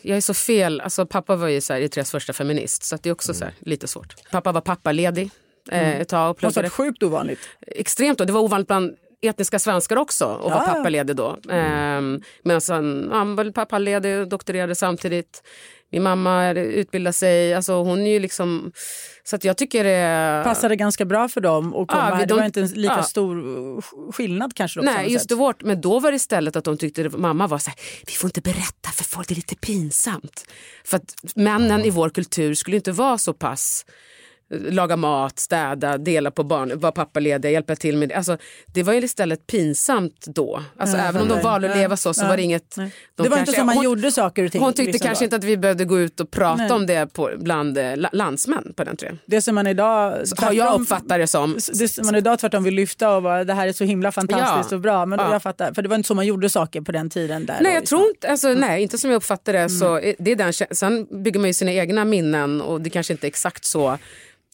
jag 0.03 0.17
är 0.17 0.21
så 0.21 0.35
fel. 0.35 0.81
Alltså, 0.81 1.07
pappa 1.07 1.37
var 1.37 1.49
ju 1.49 1.61
så 1.61 1.73
här, 1.73 1.81
Eritreas 1.81 2.11
första 2.11 2.33
feminist, 2.33 2.83
så 2.85 2.95
att 2.95 3.03
det 3.03 3.09
är 3.09 3.13
också 3.13 3.35
så 3.35 3.45
här, 3.45 3.55
lite 3.61 3.89
svårt. 3.89 4.15
Pappa 4.31 4.53
var 4.53 4.61
pappaledig 4.61 5.31
eh, 5.71 6.01
ett 6.01 6.09
tag 6.09 6.31
och 6.31 6.39
pluggade. 6.39 6.61
varit 6.61 6.73
sjukt 6.73 7.03
ovanligt. 7.03 7.49
Extremt. 7.67 8.21
Och 8.21 8.27
det 8.27 8.33
var 8.33 8.41
ovanligt 8.41 8.69
bland 8.69 8.97
etniska 9.23 9.59
svenskar 9.59 9.97
också 9.97 10.25
att 10.25 10.41
Ja, 10.51 10.65
ja. 10.67 10.73
pappaledig 10.75 11.17
då. 11.17 11.37
Mm. 11.51 12.23
Medan 12.43 12.61
han, 12.69 13.09
han 13.13 13.37
var 13.37 13.51
pappaledig 13.51 14.19
och 14.19 14.29
doktorerade 14.29 14.75
samtidigt. 14.75 15.43
Min 15.91 16.03
mamma 16.03 16.51
utbildade 16.53 17.13
sig. 17.13 17.55
Alltså, 17.55 17.75
hon 17.75 18.01
är 18.07 18.11
ju 18.11 18.21
liksom... 18.21 18.73
Så 19.25 19.37
att 19.37 19.45
jag 19.45 19.57
tycker 19.57 19.85
det... 19.85 20.43
Passade 20.45 20.77
ganska 20.77 21.05
bra 21.05 21.29
för 21.29 21.41
dem 21.41 21.75
och 21.75 21.91
Ja. 21.93 22.15
Det 22.21 22.27
de- 22.27 22.39
var 22.39 22.45
inte 22.45 22.61
en 22.61 22.67
lika 22.67 22.95
ja. 22.95 23.03
stor 23.03 23.37
uh, 23.39 23.81
skillnad 24.13 24.55
kanske. 24.55 24.81
Då, 24.81 24.85
Nej, 24.85 25.13
just 25.13 25.23
sätt. 25.23 25.29
det 25.29 25.35
vårt. 25.35 25.63
Men 25.63 25.81
då 25.81 25.99
var 25.99 26.11
det 26.11 26.17
istället 26.17 26.57
att 26.57 26.65
de 26.65 26.79
tyckte 26.79 27.07
att 27.07 27.13
mamma 27.13 27.47
var 27.47 27.59
så 27.59 27.71
här, 27.71 27.79
vi 28.07 28.13
får 28.13 28.29
inte 28.29 28.41
berätta 28.41 28.91
för 28.95 29.05
folk, 29.05 29.29
det 29.29 29.35
är 29.35 29.37
lite 29.37 29.57
pinsamt. 29.57 30.45
För 30.85 30.97
att 30.97 31.15
männen 31.35 31.85
i 31.85 31.91
vår 31.91 32.11
kultur 32.11 32.55
skulle 32.55 32.77
inte 32.77 32.93
vara 32.93 33.19
så 33.19 33.33
pass 33.33 33.85
eh, 33.89 33.93
laga 34.53 34.97
mat, 34.97 35.39
städa, 35.39 35.99
dela 35.99 36.31
på 36.31 36.43
barn, 36.45 36.73
vara 36.81 36.93
pappalediga, 36.93 37.51
hjälpa 37.53 37.77
till 37.77 37.97
med 37.97 38.09
det. 38.09 38.15
Alltså, 38.15 38.37
det 38.67 38.83
var 38.83 38.93
ju 38.93 39.01
istället 39.05 39.47
pinsamt 39.47 40.25
då. 40.27 40.63
Alltså, 40.79 40.97
Ja, 40.97 41.03
även 41.05 41.23
om 41.23 41.29
de 41.29 41.41
valde 41.43 41.71
att 41.71 41.77
leva 41.77 41.97
så 41.97 42.15
så 42.15 42.25
var 42.27 42.37
det 42.37 42.43
inget... 42.43 42.75
de 42.77 42.83
det 42.83 42.91
var 43.17 43.25
inte 43.25 43.37
kanske- 43.37 43.53
så 43.61 43.65
man 43.65 43.75
hon, 43.77 43.85
gjorde 43.85 44.13
saker 44.13 44.45
och 44.45 44.53
ting. 44.53 44.63
Hon 44.63 44.73
tyckte 44.73 44.99
kanske 44.99 45.23
då. 45.23 45.27
inte 45.27 45.37
att 45.37 45.45
vi 45.45 45.57
behövde 45.57 45.85
gå 45.85 46.01
ut 46.01 46.21
och 46.21 46.31
prata 46.31 46.57
Nej. 46.57 46.71
om 46.73 46.87
det 46.87 47.13
på, 47.13 47.31
bland 47.39 47.79
eh, 47.79 47.97
la- 47.97 48.11
landsmän 48.13 48.73
på 48.77 48.85
den 48.85 48.97
tiden. 48.97 49.19
Det 49.27 49.43
som 49.43 49.55
man 49.55 49.67
idag... 49.67 50.17
Har 50.37 50.53
jag 50.53 50.81
uppfattat 50.81 51.09
det 51.09 51.27
som. 51.27 51.59
Det 51.79 51.89
som 51.89 52.07
man 52.07 52.15
idag 52.15 52.39
tvärtom 52.39 52.65
vill 52.65 52.75
lyfta 52.75 53.17
och 53.17 53.23
bara, 53.23 53.45
det 53.45 53.55
här 53.55 53.67
är 53.69 53.73
så 53.73 53.85
himla 53.85 54.13
fantastiskt 54.13 54.71
Ja. 54.71 54.77
och 54.77 54.81
bra. 54.81 55.07
Men 55.07 55.19
Ja. 55.19 55.33
jag 55.33 55.43
fattar, 55.43 55.75
för 55.75 55.83
det 55.83 55.89
var 55.89 55.97
inte 55.97 56.07
så 56.07 56.15
man 56.15 56.27
gjorde 56.27 56.49
saker 56.49 56.81
på 56.81 56.93
den 56.93 57.11
tiden. 57.11 57.47
Där 57.47 57.59
Nej, 57.61 57.73
jag 57.73 57.81
liksom. 57.81 57.99
tror 57.99 58.09
inte, 58.11 58.29
alltså, 58.31 58.49
nej, 58.49 58.83
inte 58.83 58.99
som 58.99 59.11
jag 59.11 59.17
uppfattar 59.17 59.53
det. 59.53 59.69
Så 59.69 59.95
är- 60.01 60.15
det 60.19 60.33
är 60.33 60.37
den, 60.37 60.53
sen 60.77 61.23
bygger 61.23 61.41
man 61.41 61.47
ju 61.49 61.55
sina 61.55 61.73
egna 61.73 62.05
minnen 62.05 62.61
och 62.61 62.81
det 62.81 62.91
kanske 62.91 63.13
inte 63.13 63.27
är 63.27 63.29
exakt 63.29 63.65
så 63.65 63.99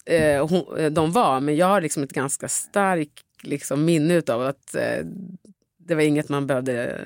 eh, 0.09 0.47
hon, 0.49 0.79
eh, 0.79 0.91
de 0.91 1.13
var. 1.13 1.41
Men 1.41 1.57
jag 1.57 1.67
har 1.67 1.81
liksom 1.81 2.03
ett 2.03 2.13
ganska 2.13 2.49
starkt 2.49 3.13
liksom, 3.43 3.85
minne 3.85 4.23
av 4.29 4.43
att 4.43 4.75
eh, 4.75 5.05
det 5.87 5.95
var 5.95 6.03
inget 6.03 6.29
man 6.29 6.47
behövde 6.47 7.01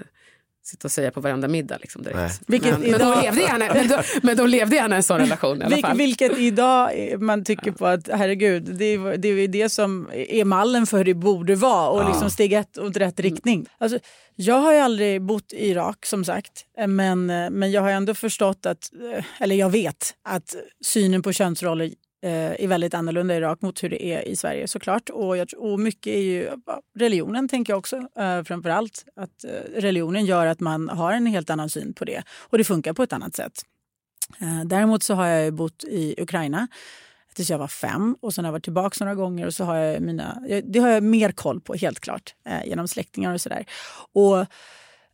sitta 0.64 0.88
och 0.88 0.92
säga 0.92 1.10
på 1.10 1.20
varenda 1.20 1.48
middag. 1.48 1.78
Liksom, 1.80 2.02
direkt. 2.02 2.40
Vilket 2.46 2.70
Men, 2.72 2.80
men, 2.80 2.90
de 2.90 2.96
idag- 2.96 3.22
levde 3.22 3.40
gärna, 3.40 3.74
men, 3.74 3.88
de, 3.88 4.02
men 4.22 4.36
de 4.36 4.46
levde 4.46 4.76
gärna 4.76 4.96
en 4.96 5.02
sån 5.02 5.18
relation 5.18 5.62
i 5.62 5.64
alla 5.64 5.76
fall. 5.76 5.96
vilket 5.96 6.38
idag 6.38 6.98
är- 6.98 7.16
man 7.18 7.44
tycker 7.44 7.70
på 7.72 7.86
att 7.86 8.08
herregud, 8.12 8.62
det 8.62 8.84
är 8.84 9.16
det, 9.16 9.28
är 9.28 9.48
det 9.48 9.68
som 9.68 10.08
är 10.12 10.44
mallen 10.44 10.86
för 10.86 10.96
hur 10.98 11.04
det 11.04 11.14
borde 11.14 11.54
vara 11.54 11.88
och 11.88 12.08
liksom 12.08 12.30
steg 12.30 12.52
ett 12.52 12.78
åt 12.78 12.96
rätt 12.96 13.20
riktning. 13.20 13.66
Alltså, 13.78 13.98
jag 14.36 14.54
har 14.54 14.72
ju 14.72 14.78
aldrig 14.78 15.22
bott 15.22 15.52
i 15.52 15.68
Irak 15.70 16.06
som 16.06 16.24
sagt, 16.24 16.52
men, 16.88 17.26
men 17.26 17.70
jag 17.72 17.82
har 17.82 17.90
ändå 17.90 18.14
förstått 18.14 18.66
att, 18.66 18.90
eh, 19.16 19.24
eller 19.40 19.56
jag 19.56 19.70
vet 19.70 20.14
att 20.22 20.56
synen 20.84 21.22
på 21.22 21.32
könsroller 21.32 21.84
eh, 21.84 21.90
Eh, 22.24 22.64
är 22.64 22.68
väldigt 22.68 22.94
annorlunda 22.94 23.34
i 23.34 23.36
Irak 23.36 23.62
mot 23.62 23.82
hur 23.82 23.88
det 23.88 24.04
är 24.04 24.28
i 24.28 24.36
Sverige 24.36 24.68
såklart. 24.68 25.10
Och, 25.10 25.36
jag, 25.36 25.48
och 25.56 25.80
mycket 25.80 26.14
är 26.14 26.20
ju 26.20 26.50
religionen 26.98 27.48
tänker 27.48 27.72
jag 27.72 27.78
också 27.78 27.96
eh, 27.96 28.42
framför 28.42 28.70
allt. 28.70 29.04
Att 29.16 29.44
eh, 29.44 29.50
religionen 29.80 30.24
gör 30.24 30.46
att 30.46 30.60
man 30.60 30.88
har 30.88 31.12
en 31.12 31.26
helt 31.26 31.50
annan 31.50 31.70
syn 31.70 31.94
på 31.94 32.04
det 32.04 32.22
och 32.30 32.58
det 32.58 32.64
funkar 32.64 32.92
på 32.92 33.02
ett 33.02 33.12
annat 33.12 33.36
sätt. 33.36 33.52
Eh, 34.40 34.64
Däremot 34.64 35.02
så 35.02 35.14
har 35.14 35.26
jag 35.26 35.44
ju 35.44 35.50
bott 35.50 35.84
i 35.84 36.14
Ukraina 36.18 36.68
tills 37.34 37.50
jag 37.50 37.58
var 37.58 37.68
fem 37.68 38.16
och 38.20 38.34
sen 38.34 38.44
har 38.44 38.48
jag 38.48 38.52
varit 38.52 38.64
tillbaka 38.64 39.04
några 39.04 39.14
gånger 39.14 39.46
och 39.46 39.54
så 39.54 39.64
har 39.64 39.76
jag 39.76 40.02
mina, 40.02 40.42
det 40.64 40.78
har 40.78 40.88
jag 40.88 41.02
mer 41.02 41.32
koll 41.32 41.60
på 41.60 41.74
helt 41.74 42.00
klart 42.00 42.34
eh, 42.46 42.66
genom 42.66 42.88
släktingar 42.88 43.34
och 43.34 43.40
sådär. 43.40 43.64
Och 44.12 44.46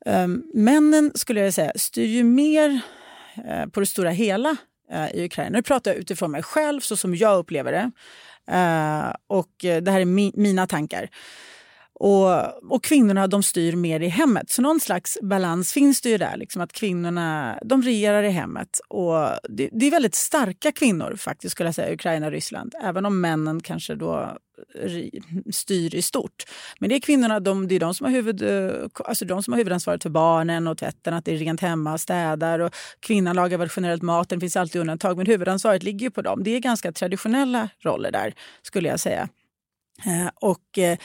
ehm, 0.07 0.43
männen 0.55 1.13
skulle 1.15 1.41
jag 1.41 1.55
säga 1.55 1.73
styr 1.77 2.07
ju 2.07 2.25
mer 2.25 2.81
eh, 3.49 3.67
på 3.67 3.81
det 3.81 3.87
stora 3.87 4.11
hela 4.11 4.57
eh, 4.91 5.11
i 5.15 5.25
Ukraina. 5.25 5.51
Nu 5.51 5.63
pratar 5.63 5.91
jag 5.91 5.99
utifrån 6.01 6.31
mig 6.31 6.43
själv 6.43 6.81
så 6.81 6.97
som 6.97 7.15
jag 7.15 7.39
upplever 7.39 7.73
det. 7.73 7.91
Eh, 8.57 9.15
och 9.27 9.65
eh, 9.65 9.83
det 9.83 9.91
här 9.91 10.01
är 10.01 10.05
mi- 10.05 10.33
mina 10.35 10.67
tankar. 10.67 11.11
Och, 12.01 12.73
och 12.73 12.85
kvinnorna 12.85 13.27
de 13.27 13.43
styr 13.43 13.77
mer 13.77 14.01
i 14.01 14.09
hemmet. 14.09 14.51
Så 14.51 14.63
någon 14.63 14.81
slags 14.81 15.19
balans 15.23 15.73
finns 15.73 16.01
det 16.01 16.09
ju 16.09 16.19
där. 16.19 16.37
Liksom 16.37 16.63
att 16.63 16.73
kvinnorna 16.73 17.59
de 17.65 17.83
regerar 17.83 18.23
i 18.23 18.31
hemmet. 18.31 18.81
Och 18.89 19.15
det, 19.49 19.69
det 19.73 19.87
är 19.87 19.91
väldigt 19.91 20.15
starka 20.15 20.73
kvinnor 20.73 21.17
faktiskt 21.17 21.53
skulle 21.53 21.69
jag 21.69 21.75
säga, 21.75 21.95
Ukraina 21.95 22.27
och 22.27 22.33
Ryssland. 22.33 22.75
Även 22.83 23.07
om 23.07 23.21
männen 23.21 23.61
kanske 23.61 23.95
då 23.95 24.37
styr 25.53 25.95
i 25.95 26.03
stort. 26.03 26.45
Men 26.79 26.89
det 26.89 26.95
är 26.95 27.01
kvinnorna, 27.01 27.41
de, 27.41 27.69
det 27.69 27.75
är 27.75 27.81
de 27.81 27.95
som, 27.95 28.05
har 28.05 28.13
huvud, 28.13 28.43
alltså 29.05 29.25
de 29.25 29.43
som 29.43 29.53
har 29.53 29.59
huvudansvaret 29.59 30.03
för 30.03 30.11
barnen 30.11 30.67
och 30.69 30.79
tvätten, 30.79 31.15
att 31.15 31.25
det 31.25 31.33
är 31.33 31.37
rent 31.37 31.61
hemma, 31.61 31.99
städar 31.99 32.59
och 32.59 32.75
kvinnan 33.01 33.37
lagar 33.37 33.59
väl 33.59 33.69
generellt 33.77 34.03
maten, 34.03 34.39
det 34.39 34.41
finns 34.41 34.57
alltid 34.57 34.81
undantag. 34.81 35.17
Men 35.17 35.27
huvudansvaret 35.27 35.83
ligger 35.83 36.07
ju 36.07 36.11
på 36.11 36.23
dem. 36.23 36.45
Det 36.45 36.51
är 36.51 36.61
ganska 36.61 36.93
traditionella 36.93 37.69
roller 37.85 38.11
där 38.11 38.35
skulle 38.63 38.89
jag 38.89 39.01
säga. 39.01 39.29
Eh, 40.07 40.31
och 40.35 40.79
eh, 40.79 40.99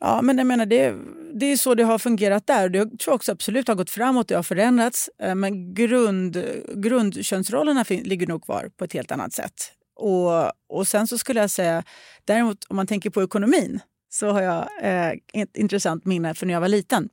Ja, 0.00 0.22
men 0.22 0.38
jag 0.38 0.46
menar, 0.46 0.66
det, 0.66 0.94
det 1.34 1.46
är 1.46 1.56
så 1.56 1.74
det 1.74 1.84
har 1.84 1.98
fungerat 1.98 2.46
där. 2.46 2.68
Det 2.68 2.78
tror 2.78 2.98
jag 3.06 3.14
också 3.14 3.32
absolut 3.32 3.68
har 3.68 3.74
gått 3.74 3.90
framåt, 3.90 4.28
det 4.28 4.34
har 4.34 4.42
förändrats. 4.42 5.10
Eh, 5.22 5.34
men 5.34 5.74
grund, 5.74 6.44
grundkönsrollerna 6.74 7.84
ligger 7.88 8.26
nog 8.26 8.44
kvar 8.44 8.70
på 8.76 8.84
ett 8.84 8.92
helt 8.92 9.12
annat 9.12 9.32
sätt. 9.32 9.72
Och, 9.96 10.52
och 10.78 10.88
sen 10.88 11.06
så 11.06 11.18
skulle 11.18 11.40
jag 11.40 11.50
säga, 11.50 11.84
däremot 12.24 12.64
om 12.68 12.76
man 12.76 12.86
tänker 12.86 13.10
på 13.10 13.22
ekonomin 13.22 13.80
så 14.08 14.30
har 14.30 14.42
jag 14.42 14.68
eh, 14.82 15.42
ett 15.42 15.56
intressant 15.56 16.04
minne 16.04 16.34
från 16.34 16.46
när 16.46 16.54
jag 16.54 16.60
var 16.60 16.68
liten. 16.68 17.08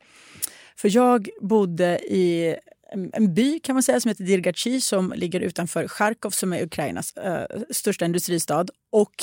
För 0.75 0.95
jag 0.95 1.29
bodde 1.41 1.99
i 1.99 2.55
en, 3.13 3.33
by 3.33 3.59
kan 3.59 3.75
man 3.75 3.83
säga 3.83 3.99
som 3.99 4.09
heter 4.09 4.23
Dirgachi 4.23 4.81
som 4.81 5.13
ligger 5.15 5.39
utanför 5.39 5.87
Charkov 5.87 6.29
som 6.29 6.53
är 6.53 6.63
Ukrainas 6.63 7.13
eh, 7.17 7.45
största 7.69 8.05
industristad. 8.05 8.65
Och 8.91 9.15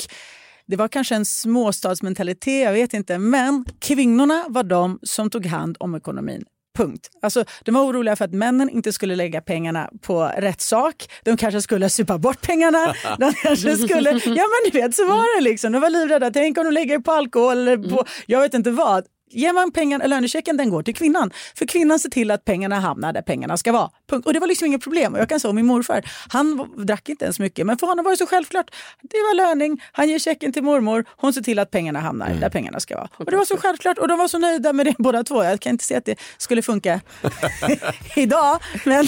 det 0.69 0.75
var 0.75 0.87
kanske 0.87 1.15
en 1.15 1.25
småstadsmentalitet, 1.25 2.65
jag 2.65 2.73
vet 2.73 2.93
inte. 2.93 3.17
Men 3.17 3.65
kvinnorna 3.79 4.45
var 4.47 4.63
de 4.63 4.99
som 5.03 5.29
tog 5.29 5.45
hand 5.45 5.77
om 5.79 5.95
ekonomin. 5.95 6.43
Punkt. 6.77 7.09
Alltså, 7.21 7.43
de 7.65 7.75
var 7.75 7.81
oroliga 7.81 8.15
för 8.15 8.25
att 8.25 8.33
männen 8.33 8.69
inte 8.69 8.93
skulle 8.93 9.15
lägga 9.15 9.41
pengarna 9.41 9.89
på 10.01 10.31
rätt 10.37 10.61
sak. 10.61 10.95
De 11.23 11.37
kanske 11.37 11.61
skulle 11.61 11.89
supa 11.89 12.17
bort 12.17 12.41
pengarna. 12.41 12.95
De 13.19 13.33
kanske 13.33 13.77
skulle, 13.77 14.09
ja 14.11 14.45
men 14.47 14.71
ni 14.73 14.81
vet 14.81 14.95
så 14.95 15.07
var 15.07 15.37
det 15.37 15.43
liksom. 15.43 15.71
De 15.71 15.81
var 15.81 15.89
livrädda. 15.89 16.31
Tänk 16.31 16.57
om 16.57 16.63
de 16.65 16.71
lägger 16.71 16.99
på 16.99 17.11
alkohol 17.11 17.57
eller 17.57 17.77
på, 17.77 18.05
jag 18.25 18.41
vet 18.41 18.53
inte 18.53 18.71
vad. 18.71 19.05
Ger 19.29 19.53
man 19.53 19.71
pengar, 19.71 20.07
lönechecken 20.07 20.57
den 20.57 20.69
går 20.69 20.83
till 20.83 20.95
kvinnan. 20.95 21.31
För 21.55 21.65
kvinnan 21.65 21.99
ser 21.99 22.09
till 22.09 22.31
att 22.31 22.45
pengarna 22.45 22.79
hamnar 22.79 23.13
där 23.13 23.21
pengarna 23.21 23.57
ska 23.57 23.71
vara. 23.71 23.89
Punkt. 24.09 24.25
Och 24.25 24.33
det 24.33 24.39
var 24.39 24.47
liksom 24.47 24.67
inget 24.67 24.83
problem. 24.83 25.13
Och 25.13 25.19
jag 25.19 25.29
kan 25.29 25.39
säga 25.39 25.49
om 25.49 25.55
min 25.55 25.65
morfar, 25.65 26.01
han 26.29 26.69
drack 26.85 27.09
inte 27.09 27.25
ens 27.25 27.39
mycket. 27.39 27.65
Men 27.65 27.77
för 27.77 27.87
honom 27.87 28.05
var 28.05 28.11
det 28.11 28.17
så 28.17 28.25
självklart. 28.25 28.71
Det 29.01 29.17
var 29.17 29.35
löning, 29.35 29.81
han 29.91 30.09
ger 30.09 30.19
checken 30.19 30.53
till 30.53 30.63
mormor, 30.63 31.05
hon 31.17 31.33
ser 31.33 31.41
till 31.41 31.59
att 31.59 31.71
pengarna 31.71 31.99
hamnar 31.99 32.27
mm. 32.27 32.39
där 32.39 32.49
pengarna 32.49 32.79
ska 32.79 32.95
vara. 32.95 33.09
Och 33.17 33.31
det 33.31 33.37
var 33.37 33.45
så 33.45 33.57
självklart 33.57 33.97
och 33.97 34.07
de 34.07 34.17
var 34.17 34.27
så 34.27 34.37
nöjda 34.37 34.73
med 34.73 34.85
det 34.85 34.95
båda 34.97 35.23
två. 35.23 35.43
Jag 35.43 35.59
kan 35.59 35.71
inte 35.71 35.83
se 35.83 35.95
att 35.95 36.05
det 36.05 36.19
skulle 36.37 36.61
funka 36.61 37.01
idag. 38.15 38.59
Men, 38.85 39.05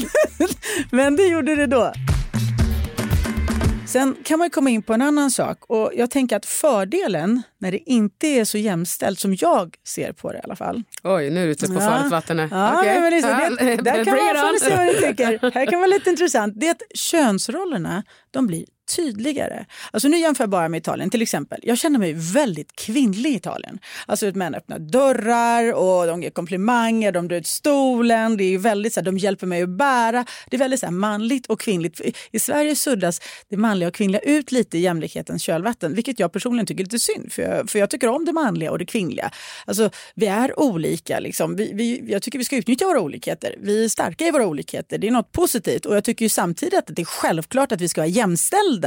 men 0.92 1.16
det 1.16 1.28
gjorde 1.28 1.56
det 1.56 1.68
då. 1.68 1.94
Sen 3.92 4.16
kan 4.24 4.40
man 4.40 4.50
komma 4.50 4.70
in 4.70 4.82
på 4.84 4.94
en 4.94 5.02
annan 5.02 5.32
sak. 5.32 5.58
Och 5.68 5.92
Jag 5.96 6.12
tänker 6.12 6.36
att 6.36 6.46
fördelen 6.46 7.42
när 7.58 7.72
det 7.72 7.78
inte 7.92 8.28
är 8.28 8.46
så 8.46 8.58
jämställt 8.58 9.20
som 9.20 9.36
jag 9.40 9.76
ser 9.88 10.12
på 10.14 10.32
det 10.32 10.38
i 10.38 10.42
alla 10.44 10.56
fall. 10.56 10.84
Oj, 11.04 11.30
nu 11.30 11.42
är 11.42 11.46
du 11.46 11.52
ute 11.52 11.68
på 11.68 11.74
Ja. 11.74 11.80
farligt 11.80 12.12
vatten. 12.12 12.40
här. 12.40 12.48
Ja, 12.52 12.80
Okej. 12.80 13.02
men 13.02 13.12
det, 13.12 13.76
det, 13.76 13.82
där 13.82 14.06
kan 14.06 14.16
man 14.16 14.60
se 14.60 14.76
vad 14.78 14.86
ni 14.86 14.94
tycker. 14.94 15.52
Här 15.54 15.66
kan 15.66 15.80
vara 15.80 15.88
lite 15.88 16.10
intressant. 16.10 16.54
Det 16.58 16.68
är 16.68 16.72
att 16.72 16.82
könsrollerna 16.96 18.04
de 18.32 18.48
blir 18.48 18.66
tydligare. 18.96 19.66
Alltså 19.92 20.08
nu 20.08 20.18
jämför 20.20 20.44
jag 20.44 20.50
bara 20.50 20.70
med 20.70 20.78
Italien 20.78 21.10
till 21.10 21.22
exempel. 21.22 21.60
Jag 21.64 21.78
känner 21.78 22.00
mig 22.00 22.14
väldigt 22.14 22.76
kvinnlig 22.76 23.30
i 23.30 23.36
Italien. 23.36 23.80
Alltså 24.06 24.28
att 24.28 24.36
män 24.36 24.56
öppnar 24.56 24.80
dörrar 24.80 25.74
och 25.74 26.08
de 26.08 26.24
ger 26.24 26.30
komplimanger, 26.30 27.12
de 27.12 27.28
drar 27.28 27.38
ut 27.38 27.48
stolen. 27.48 28.38
Det 28.38 28.44
är 28.44 28.58
väldigt 28.58 28.94
så 28.94 29.00
här, 29.00 29.06
de 29.06 29.18
hjälper 29.18 29.48
mig 29.48 29.62
att 29.62 29.70
bära. 29.70 30.26
Det 30.50 30.56
är 30.56 30.60
väldigt 30.60 30.80
så 30.80 30.86
här, 30.86 30.94
manligt 30.94 31.46
och 31.48 31.60
kvinnligt. 31.60 32.02
I- 32.02 32.14
I 32.32 32.40
Sverige 32.40 32.76
suddas 32.76 33.22
det 33.50 33.58
manliga 33.58 33.88
och 33.88 33.94
kvinnliga 33.94 34.22
ut 34.22 34.52
lite 34.52 34.78
i 34.78 34.82
jämlikhetens 34.82 35.42
kölvatten, 35.44 35.96
vilket 35.96 36.20
jag 36.20 36.32
personligen 36.34 36.66
tycker 36.66 36.82
är 36.82 36.86
lite 36.86 37.00
synd. 37.00 37.34
För 37.34 37.42
jag, 37.42 37.70
för 37.70 37.80
jag 37.80 37.90
tycker 37.90 38.08
om 38.08 38.26
det 38.26 38.34
manliga 38.34 38.72
och 38.72 38.80
det 38.80 38.86
kvinnliga. 38.86 39.32
Alltså, 39.66 39.90
vi 40.16 40.28
är 40.28 40.60
olika. 40.60 41.20
Liksom. 41.20 41.56
Vi, 41.56 41.72
vi, 41.74 42.04
jag 42.08 42.22
tycker 42.22 42.40
vi 42.40 42.46
ska 42.46 42.56
utnyttja 42.56 42.86
våra 42.86 43.00
olikheter. 43.02 43.56
Vi 43.62 43.84
är 43.86 43.90
starka 43.90 44.28
i 44.28 44.32
våra 44.32 44.46
olikheter. 44.48 44.98
Det 44.98 45.08
är 45.08 45.12
något 45.12 45.32
positivt. 45.32 45.86
Och 45.86 45.96
jag 45.96 46.04
tycker 46.04 46.26
ju 46.26 46.30
samtidigt 46.30 46.74
att 46.80 46.88
det 46.88 47.02
är 47.02 47.06
självklart 47.06 47.72
att 47.72 47.82
vi 47.82 47.90
ska 47.90 48.02
vara 48.02 48.08
jämställda 48.10 48.81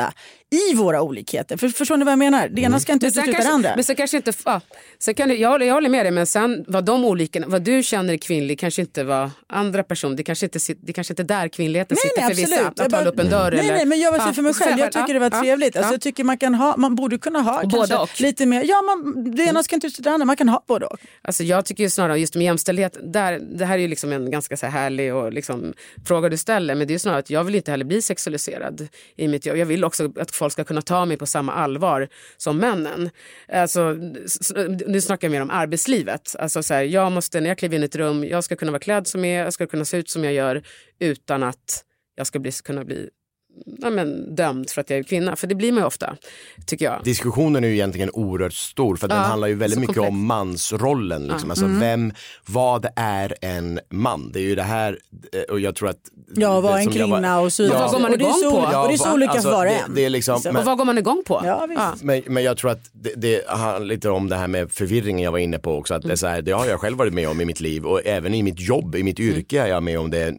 i 0.51 0.75
våra 0.75 1.03
olikheter. 1.03 1.57
För, 1.57 1.69
förstår 1.69 1.97
ni 1.97 2.05
vad 2.05 2.13
jag 2.13 2.19
menar? 2.19 2.49
Det 2.49 2.63
ena 2.63 2.81
ska 2.81 2.93
inte 2.93 3.07
utesluta 3.07 3.39
det 3.43 3.49
andra. 3.49 3.73
men 3.75 3.85
sen 3.85 3.97
kanske 3.97 4.17
inte, 4.17 4.33
ja, 4.45 4.61
sen 4.99 5.15
kan 5.15 5.29
du, 5.29 5.37
jag, 5.37 5.49
håller, 5.49 5.67
jag 5.67 5.75
håller 5.75 5.89
med 5.89 6.05
dig 6.05 6.11
men 6.13 6.27
sen 6.27 6.65
vad 6.69 6.85
de 6.85 7.05
olika, 7.05 7.43
vad 7.47 7.63
du 7.63 7.83
känner 7.83 8.13
är 8.15 8.19
kvinnlig 8.19 8.59
kanske 8.59 8.83
inte 8.83 9.05
var 9.05 9.31
andra 9.47 9.83
personer. 9.83 10.17
Det 10.17 10.23
kanske 10.23 10.47
inte, 10.47 10.59
det 10.83 10.93
kanske 10.93 11.13
inte 11.13 11.23
är 11.23 11.25
där 11.25 11.49
kvinnligheten 11.49 11.97
Nej, 11.97 12.11
sitter 12.11 12.21
nej, 12.21 12.35
för 12.35 12.57
vissa. 12.57 12.69
Att 12.69 12.73
Jag 12.79 12.85
hålla 12.85 12.99
bara- 12.99 13.09
upp 13.11 13.19
en 13.19 13.31
dörr 13.31 13.51
nej, 13.51 13.61
eller... 13.61 13.75
nej, 13.75 13.87
men 13.87 14.01
jag 14.01 14.13
var 14.13 14.19
Ja, 14.19 14.33
för 14.33 14.43
mig 14.43 14.55
själv. 14.55 14.79
Jag 14.79 14.93
tycker 14.93 15.15
det 15.15 15.21
var 15.21 15.31
ja, 15.33 15.41
trevligt. 15.41 15.77
Alltså, 15.77 15.93
jag 15.93 16.01
tycker 16.01 16.25
man, 16.25 16.39
kan 16.39 16.55
ha, 16.55 16.77
man 16.77 16.95
borde 16.95 17.19
kunna 17.19 17.41
ha 17.41 17.61
kanske 17.71 17.97
och. 17.97 18.21
lite 18.21 18.47
mer. 18.47 18.63
Ja, 18.65 18.83
man, 18.83 19.31
det 19.35 19.43
ena 19.43 19.63
ska 19.63 19.75
inte 19.75 19.87
utesluta 19.87 20.11
det 20.11 20.15
andra. 20.15 20.25
Man 20.25 20.37
kan 20.37 20.49
ha 20.49 20.65
både 20.67 20.87
och. 20.87 20.99
Alltså 21.23 21.43
jag 21.43 21.65
tycker 21.65 21.83
ju 21.85 21.91
snarare 21.91 22.21
just 22.21 22.35
med 22.35 22.45
jämställdhet, 22.45 22.97
där, 23.03 23.39
det 23.59 23.65
här 23.65 23.75
är 23.75 23.83
ju 23.83 23.89
liksom 23.89 24.13
en 24.13 24.31
ganska 24.31 24.57
så 24.57 24.67
här 24.67 24.73
härlig 24.81 25.15
och 25.15 25.33
liksom, 25.33 25.73
fråga 26.07 26.29
du 26.29 26.37
ställer 26.37 26.75
men 26.75 26.87
det 26.87 26.91
är 26.91 26.95
ju 26.95 26.99
snarare 26.99 27.19
att 27.19 27.31
jag 27.31 27.45
vill 27.45 27.55
inte 27.55 27.71
heller 27.71 27.85
bli 27.85 28.03
sexualiserad 28.03 28.89
i 29.17 29.29
mitt 29.29 29.47
jobb. 29.47 29.57
Jag 29.57 29.67
vill 29.67 29.84
också 29.85 30.13
att 30.17 30.31
folk 30.31 30.53
ska 30.53 30.65
kunna 30.65 30.83
ta 30.83 31.05
mig 31.05 31.17
på 31.17 31.27
samma 31.27 31.53
allvar 31.53 32.09
som 32.37 32.59
männen. 32.59 33.11
Alltså, 33.49 33.93
nu 34.87 35.01
snackar 35.01 35.29
jag 35.29 35.33
mer 35.33 35.43
om 35.43 35.51
arbetslivet. 35.51 36.37
Alltså 36.39 36.63
så 36.63 36.75
här, 36.75 36.83
jag 36.83 37.13
måste, 37.13 37.41
när 37.41 37.49
jag 37.49 37.59
kliver 37.59 37.77
in 37.77 37.83
i 37.83 37.87
ett 37.87 37.97
rum, 37.97 38.25
jag 38.25 38.45
ska 38.45 38.57
kunna 38.57 38.73
vara 38.73 38.81
klädd 38.81 39.07
som 39.07 39.25
jag 39.25 39.41
är, 39.41 39.45
jag 39.45 39.53
ska 39.53 39.67
kunna 39.67 39.85
se 39.85 39.97
ut 39.97 40.11
som 40.11 40.25
jag 40.25 40.33
gör 40.33 40.63
utan 40.99 41.43
att 41.43 41.85
jag 42.15 42.27
ska 42.27 42.39
bli, 42.39 42.53
kunna 42.53 42.85
bli 42.85 43.11
ja, 43.81 43.91
men, 43.91 44.35
dömd 44.35 44.71
för 44.71 44.81
att 44.81 44.91
jag 44.91 44.99
är 44.99 45.03
kvinna. 45.03 45.37
För 45.37 45.47
det 45.47 45.55
blir 45.55 45.73
man 45.73 45.83
ju 45.83 45.87
ofta, 45.87 46.17
tycker 46.67 46.85
jag. 46.85 47.01
Diskussionen 47.05 47.65
är 47.65 47.69
ju 47.69 47.75
egentligen 47.75 48.11
oerhört 48.13 48.53
stor 48.53 48.97
för 48.97 49.09
den 49.09 49.17
Ja, 49.17 49.23
handlar 49.23 49.49
ju 49.49 49.55
väldigt 49.55 49.79
mycket 49.79 49.95
komplex. 49.95 50.09
om 50.13 50.27
mansrollen. 50.27 51.27
Liksom. 51.27 51.51
Alltså 51.51 51.65
Mm. 51.65 51.81
vem, 51.81 52.13
vad 52.47 52.87
är 52.97 53.35
en 53.41 53.81
man? 53.91 54.31
Det 54.33 54.39
är 54.39 54.43
ju 54.45 54.55
det 54.55 54.63
här 54.63 54.99
eh, 55.33 55.41
och 55.53 55.61
jag 55.61 55.75
tror 55.77 55.89
att 55.89 55.97
Ja, 56.37 56.61
vad 56.61 56.73
det 56.75 56.79
en 56.79 56.93
jag 56.93 57.09
var- 57.09 57.17
kvinna 57.17 57.41
och 57.41 57.53
så 57.53 57.63
Ja. 57.63 57.69
Vad 57.79 57.91
går 57.93 58.01
man 58.01 58.11
är 58.13 58.19
igång 58.21 58.33
på? 58.43 58.57
och 58.57 58.89
det 58.89 58.95
är 58.95 58.97
så 58.97 59.09
Ja, 59.09 59.15
olika 59.15 59.31
alltså, 59.33 59.49
för 59.49 59.57
var 59.57 59.67
och 59.67 59.73
en. 59.73 59.95
det 59.95 60.05
är 60.05 60.11
liksom- 60.11 60.41
men- 60.45 60.57
och 60.57 60.65
vad 60.65 60.79
går 60.79 60.85
man 60.85 60.99
igång 60.99 61.23
på? 61.27 61.41
Ja, 61.45 61.67
visst. 61.69 62.03
Men, 62.05 62.23
men 62.27 62.43
jag 62.43 62.57
tror 62.57 62.71
att 62.71 62.81
det, 62.93 63.13
det 63.17 63.49
handlar 63.49 63.81
lite 63.81 64.11
om 64.11 64.29
det 64.29 64.37
här 64.37 64.47
med 64.49 64.73
förvirringen 64.73 65.25
jag 65.25 65.33
var 65.33 65.39
inne 65.39 65.59
på 65.59 65.77
också. 65.77 65.95
Att 65.95 66.03
det, 66.03 66.13
är 66.13 66.17
så 66.17 66.27
här, 66.27 66.43
det 66.43 66.53
har 66.53 66.67
jag 66.67 66.81
själv 66.81 66.99
varit 66.99 67.15
med 67.15 67.29
om 67.29 67.41
i 67.41 67.45
mitt 67.45 67.61
liv 67.61 67.87
och 67.87 68.01
även 68.07 68.35
i 68.35 68.43
mitt 68.43 68.61
jobb, 68.61 68.95
i 68.97 69.03
mitt 69.03 69.21
yrke 69.21 69.61
är 69.63 69.67
jag 69.67 69.83
med 69.83 69.99
om 69.99 70.11
det. 70.11 70.35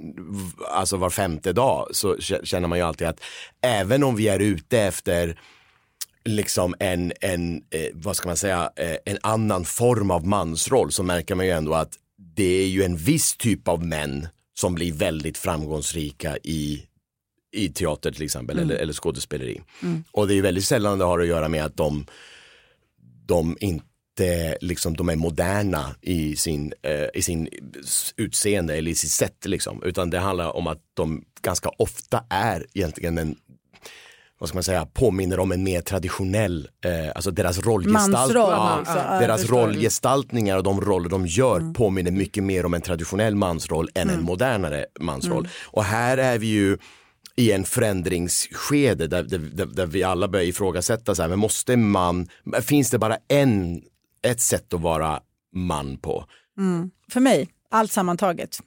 Alltså 0.71 0.97
var 0.97 1.10
femte 1.10 1.54
dag 1.54 1.88
så 1.91 2.17
känner 2.43 2.67
man 2.67 2.78
ju 2.78 2.84
alltid 2.86 3.05
att 3.06 3.20
även 3.62 4.04
om 4.04 4.15
vi 4.15 4.28
är 4.28 4.39
ute 4.39 4.80
efter 4.80 5.39
liksom 6.26 6.76
en, 6.80 7.13
en 7.22 7.63
eh, 7.70 7.88
vad 7.94 8.15
ska 8.15 8.28
man 8.28 8.38
säga, 8.38 8.72
eh, 8.76 8.98
en 9.06 9.18
annan 9.24 9.65
form 9.65 10.12
av 10.12 10.28
mansroll 10.28 10.91
så 10.91 11.04
märker 11.04 11.36
man 11.36 11.46
ju 11.46 11.52
ändå 11.52 11.74
att 11.74 11.94
det 12.18 12.63
är 12.63 12.68
ju 12.68 12.84
en 12.84 12.98
viss 12.98 13.38
typ 13.38 13.68
av 13.68 13.86
män 13.86 14.28
som 14.54 14.76
blir 14.76 14.94
väldigt 14.94 15.38
framgångsrika 15.38 16.38
i 16.38 16.86
i 17.52 17.70
teater 17.70 18.12
till 18.12 18.24
exempel 18.24 18.60
eller, 18.60 18.76
eller 18.76 18.94
skådespeleri. 18.94 19.62
Och 20.12 20.28
det 20.28 20.34
är 20.34 20.36
ju 20.36 20.41
väldigt 20.41 20.65
sällan 20.65 21.00
det 21.00 21.06
har 21.06 21.20
att 21.20 21.28
göra 21.28 21.48
med 21.50 21.65
att 21.65 21.78
de, 21.78 22.06
de 23.26 23.58
inte 23.60 23.86
liksom, 24.62 24.97
de 24.97 25.10
är 25.10 25.15
moderna 25.15 25.95
i 26.01 26.36
sin, 26.36 26.73
eh, 26.82 27.08
i 27.13 27.21
sin 27.21 27.49
utseende 28.17 28.75
eller 28.75 28.91
i 28.91 28.95
sitt 28.95 29.12
sätt 29.12 29.45
liksom. 29.45 29.84
Utan 29.84 30.10
det 30.10 30.19
handlar 30.19 30.56
om 30.56 30.67
att 30.67 30.82
de 30.93 31.23
ganska 31.41 31.69
ofta 31.78 32.23
är 32.30 32.65
egentligen 32.73 33.17
en 33.17 33.36
vad 34.39 34.49
ska 34.49 34.56
man 34.56 34.63
säga, 34.63 34.86
påminner 34.86 35.39
om 35.39 35.51
en 35.51 35.63
mer 35.63 35.82
traditionell, 35.82 36.67
eh, 36.86 37.12
alltså 37.15 37.32
deras 37.32 37.60
rollgestalt, 37.60 38.12
Mansroll, 38.12 38.51
ja. 38.51 38.84
Ja, 38.86 39.19
deras 39.19 39.41
förstår. 39.41 39.62
rollgestaltningar 39.62 40.58
och 40.58 40.63
de 40.63 40.82
roller 40.82 41.10
de 41.10 41.28
gör 41.28 41.73
påminner 41.73 42.12
mycket 42.12 42.43
mer 42.43 42.65
om 42.65 42.73
en 42.73 42.82
traditionell 42.82 43.36
mansroll 43.36 43.89
än 43.95 44.10
en 44.10 44.23
modernare 44.23 44.86
mansroll. 44.99 45.47
Och 45.63 45.84
här 45.84 46.17
är 46.17 46.38
vi 46.38 46.47
ju 46.47 46.78
i 47.36 47.51
en 47.51 47.63
förändringsskede 47.63 49.08
där, 49.08 49.23
där, 49.23 49.38
där, 49.38 49.65
där 49.65 49.86
vi 49.86 50.04
alla 50.04 50.28
börjar 50.28 50.45
ifrågasätta, 50.45 51.15
så 51.15 51.21
här, 51.21 51.30
men 51.30 51.39
måste 51.39 51.78
man, 51.78 52.28
finns 52.62 52.89
det 52.89 52.97
bara 52.97 53.17
en, 53.28 53.82
ett 54.26 54.42
sätt 54.42 54.74
att 54.74 54.82
vara 54.82 55.20
man 55.54 55.98
på? 55.98 56.26
Mm. 56.58 56.92
För 57.12 57.20
mig, 57.20 57.50
allt 57.70 57.92
sammantaget, 57.92 58.60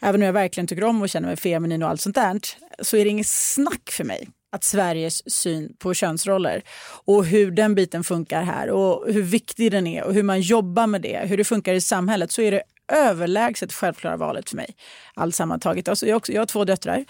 även 0.00 0.20
om 0.20 0.26
jag 0.26 0.32
verkligen 0.32 0.66
tycker 0.66 0.84
om 0.84 1.02
och 1.02 1.08
känner 1.08 1.28
mig 1.28 1.36
feminin 1.36 1.82
och 1.82 1.88
allt 1.88 2.00
sånt 2.00 2.14
där, 2.14 2.40
så 2.82 2.96
är 2.96 3.04
det 3.04 3.10
inget 3.10 3.28
snack 3.28 3.90
för 3.90 4.04
mig 4.04 4.28
att 4.52 4.64
Sveriges 4.64 5.32
syn 5.32 5.76
på 5.78 5.94
könsroller 5.94 6.62
och 7.04 7.24
hur 7.24 7.50
den 7.50 7.74
biten 7.74 8.04
funkar 8.04 8.42
här 8.42 8.70
och 8.70 9.12
hur 9.12 9.22
viktig 9.22 9.70
den 9.70 9.86
är 9.86 10.04
och 10.04 10.14
hur 10.14 10.22
man 10.22 10.40
jobbar 10.40 10.86
med 10.86 11.02
det, 11.02 11.18
hur 11.26 11.36
det 11.36 11.44
funkar 11.44 11.74
i 11.74 11.80
samhället, 11.80 12.32
så 12.32 12.42
är 12.42 12.50
det 12.50 12.62
överlägset 12.92 13.72
självklara 13.72 14.16
valet 14.16 14.50
för 14.50 14.56
mig. 14.56 14.76
Allt 15.14 15.34
sammantaget. 15.34 15.88
Alltså 15.88 16.06
jag, 16.06 16.14
har 16.14 16.18
också, 16.18 16.32
jag 16.32 16.40
har 16.40 16.46
två 16.46 16.64
döttrar, 16.64 17.04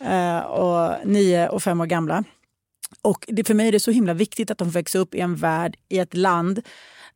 eh, 0.00 0.38
och 0.38 1.06
nio 1.06 1.48
och 1.48 1.62
fem 1.62 1.80
år 1.80 1.86
gamla. 1.86 2.24
Och 3.02 3.24
det, 3.28 3.44
för 3.44 3.54
mig 3.54 3.68
är 3.68 3.72
det 3.72 3.80
så 3.80 3.90
himla 3.90 4.14
viktigt 4.14 4.50
att 4.50 4.58
de 4.58 4.68
får 4.68 4.72
växa 4.72 4.98
upp 4.98 5.14
i 5.14 5.20
en 5.20 5.36
värld, 5.36 5.76
i 5.88 5.98
ett 5.98 6.14
land 6.14 6.62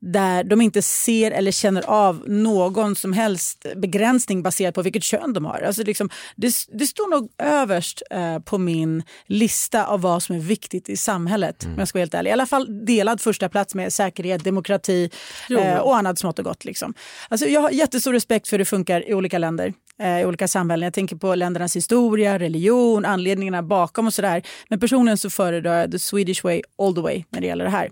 där 0.05 0.45
de 0.45 0.61
inte 0.61 0.83
ser 0.83 1.31
eller 1.31 1.51
känner 1.51 1.83
av 1.83 2.23
någon 2.27 2.97
som 2.97 3.13
helst 3.13 3.67
begränsning 3.77 4.43
baserat 4.43 4.75
på 4.75 4.83
vilket 4.83 5.03
kön 5.03 5.33
de 5.33 5.45
har. 5.45 5.61
Alltså 5.61 5.83
liksom, 5.83 6.11
det, 6.37 6.55
det 6.73 6.87
står 6.87 7.11
nog 7.11 7.31
överst 7.39 8.03
eh, 8.11 8.39
på 8.39 8.59
min 8.59 9.03
lista 9.27 9.87
av 9.87 10.01
vad 10.01 10.23
som 10.23 10.37
är 10.37 10.41
viktigt 10.41 10.89
i 10.89 10.97
samhället. 10.97 11.65
Om 11.65 11.79
jag 11.79 11.89
ska 11.89 11.99
vara 11.99 12.03
helt 12.03 12.15
ärlig. 12.15 12.31
I 12.31 12.33
alla 12.33 12.47
fall 12.47 12.87
delad 12.87 13.21
första 13.21 13.49
plats 13.49 13.75
med 13.75 13.93
säkerhet, 13.93 14.45
demokrati 14.45 15.11
eh, 15.51 15.79
och 15.79 15.97
annat 15.97 16.19
smått 16.19 16.39
och 16.39 16.45
gott. 16.45 16.65
Liksom. 16.65 16.95
Alltså, 17.29 17.47
jag 17.47 17.61
har 17.61 17.71
jättestor 17.71 18.13
respekt 18.13 18.49
för 18.49 18.57
hur 18.57 18.59
det 18.59 18.65
funkar 18.65 19.09
i 19.09 19.15
olika 19.15 19.39
länder 19.39 19.73
eh, 20.01 20.21
i 20.21 20.25
olika 20.25 20.49
samhällen. 20.49 20.85
Jag 20.85 20.95
tänker 20.95 21.17
på 21.17 21.35
ländernas 21.35 21.77
historia, 21.77 22.39
religion, 22.39 23.05
anledningarna 23.05 23.63
bakom 23.63 24.07
och 24.07 24.15
sådär. 24.15 24.43
Men 24.69 24.81
personligen 24.81 25.19
så 25.19 25.31
föredrar 25.31 25.81
jag 25.81 25.93
the 25.93 25.99
Swedish 25.99 26.45
way 26.45 26.63
all 26.79 26.95
the 26.95 27.01
way 27.01 27.25
när 27.31 27.41
det 27.41 27.47
gäller 27.47 27.65
det 27.65 27.71
här. 27.71 27.91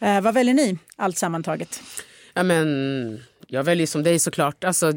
Eh, 0.00 0.20
vad 0.20 0.34
väljer 0.34 0.54
ni, 0.54 0.78
allt 0.96 1.18
sammantaget? 1.18 1.80
Ja, 2.34 2.42
men, 2.42 3.20
jag 3.46 3.64
väljer 3.64 3.86
som 3.86 4.02
dig 4.02 4.18
såklart. 4.18 4.64
Alltså, 4.64 4.92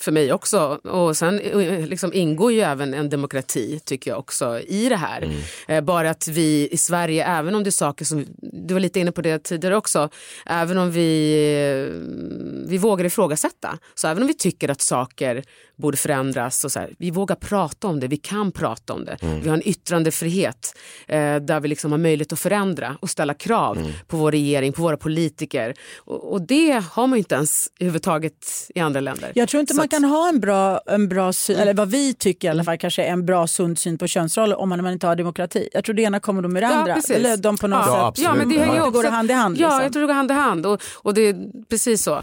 för 0.00 0.12
mig 0.12 0.32
också. 0.32 0.80
Och 0.84 1.16
sen 1.16 1.38
eh, 1.40 1.86
liksom, 1.86 2.12
ingår 2.14 2.52
ju 2.52 2.60
även 2.60 2.94
en 2.94 3.08
demokrati 3.10 3.80
tycker 3.84 4.10
jag 4.10 4.18
också 4.18 4.60
i 4.60 4.88
det 4.88 4.96
här. 4.96 5.32
Eh, 5.68 5.80
bara 5.80 6.10
att 6.10 6.28
vi 6.28 6.68
i 6.72 6.76
Sverige, 6.76 7.24
även 7.24 7.54
om 7.54 7.64
det 7.64 7.68
är 7.68 7.72
saker 7.72 8.04
som, 8.04 8.26
du 8.42 8.74
var 8.74 8.80
lite 8.80 9.00
inne 9.00 9.12
på 9.12 9.22
det 9.22 9.38
tidigare 9.38 9.76
också, 9.76 10.08
även 10.46 10.78
om 10.78 10.90
vi, 10.90 11.32
eh, 11.34 12.68
vi 12.70 12.78
vågar 12.78 13.04
ifrågasätta. 13.04 13.78
Så 13.94 14.08
även 14.08 14.22
om 14.22 14.26
vi 14.26 14.34
tycker 14.34 14.70
att 14.70 14.80
saker 14.80 15.44
borde 15.80 15.96
förändras, 15.96 16.64
och 16.64 16.72
så 16.72 16.78
här, 16.80 16.94
vi 16.98 17.10
vågar 17.10 17.36
prata 17.36 17.86
om 17.88 18.00
det, 18.00 18.08
vi 18.08 18.16
kan 18.16 18.52
prata 18.52 18.92
om 18.92 19.04
det. 19.04 19.16
Vi 19.42 19.48
har 19.48 19.56
en 19.56 19.68
yttrandefrihet 19.68 20.74
eh, 21.08 21.36
där 21.36 21.60
vi 21.60 21.68
liksom 21.68 21.90
har 21.92 21.98
möjlighet 21.98 22.32
att 22.32 22.38
förändra 22.40 22.96
och 23.00 23.10
ställa 23.10 23.34
krav 23.34 23.92
på 24.06 24.16
vår 24.16 24.30
regering, 24.32 24.72
på 24.72 24.82
våra 24.82 24.96
politiker. 24.96 25.74
Och, 25.98 26.32
och 26.32 26.42
det 26.42 26.82
har 26.92 27.06
man 27.06 27.16
ju 27.16 27.18
inte 27.18 27.34
ens 27.34 27.68
överhuvudtaget 27.80 28.46
i 28.74 28.80
andra 28.80 29.00
länder. 29.00 29.32
Jag 29.34 29.48
tror 29.48 29.60
inte 29.60 29.72
Så 29.74 29.76
man 29.76 29.84
att- 29.84 29.90
kan 29.90 30.04
ha 30.04 30.28
en 30.28 30.40
bra, 30.40 30.80
en 30.86 31.08
bra 31.08 31.32
syn, 31.32 31.56
eller 31.56 31.74
vad 31.74 31.90
vi 31.90 32.14
tycker 32.14 32.48
i 32.48 32.50
alla 32.50 32.64
fall 32.64 32.78
kanske 32.78 33.02
är 33.04 33.12
en 33.12 33.26
bra 33.26 33.46
sund 33.46 33.78
syn 33.78 33.98
på 33.98 34.06
könsroller 34.06 34.56
om 34.58 34.68
man, 34.68 34.82
man 34.82 34.92
inte 34.92 35.06
har 35.06 35.16
demokrati. 35.16 35.68
Jag 35.72 35.84
tror 35.84 35.94
det 35.94 36.02
ena 36.02 36.20
kommer 36.20 36.42
då 36.42 36.48
med 36.48 36.62
det 36.62 36.66
andra. 36.68 36.94
precis. 36.94 37.10
Eller 37.16 37.36
de 37.36 37.56
på 37.58 37.66
något 37.66 37.86
ja, 37.86 37.92
sätt. 37.92 38.02
absolut. 38.02 38.28
Ja, 38.28 38.34
men 38.34 38.48
det 38.48 38.58
hänger 38.58 38.76
Ja. 38.76 38.80
också, 38.82 38.90
går 38.90 39.02
det 39.02 39.08
hand 39.10 39.30
i 39.30 39.34
hand. 39.34 39.56
Ja, 39.58 39.66
liksom. 39.68 39.82
jag 39.82 39.92
tror 39.92 40.00
det 40.02 40.06
går 40.06 40.14
hand 40.14 40.30
i 40.30 40.34
hand. 40.34 40.66
Och, 40.66 40.80
och 40.94 41.14
det 41.14 41.20
är 41.28 41.36
precis 41.68 42.02
så. 42.02 42.22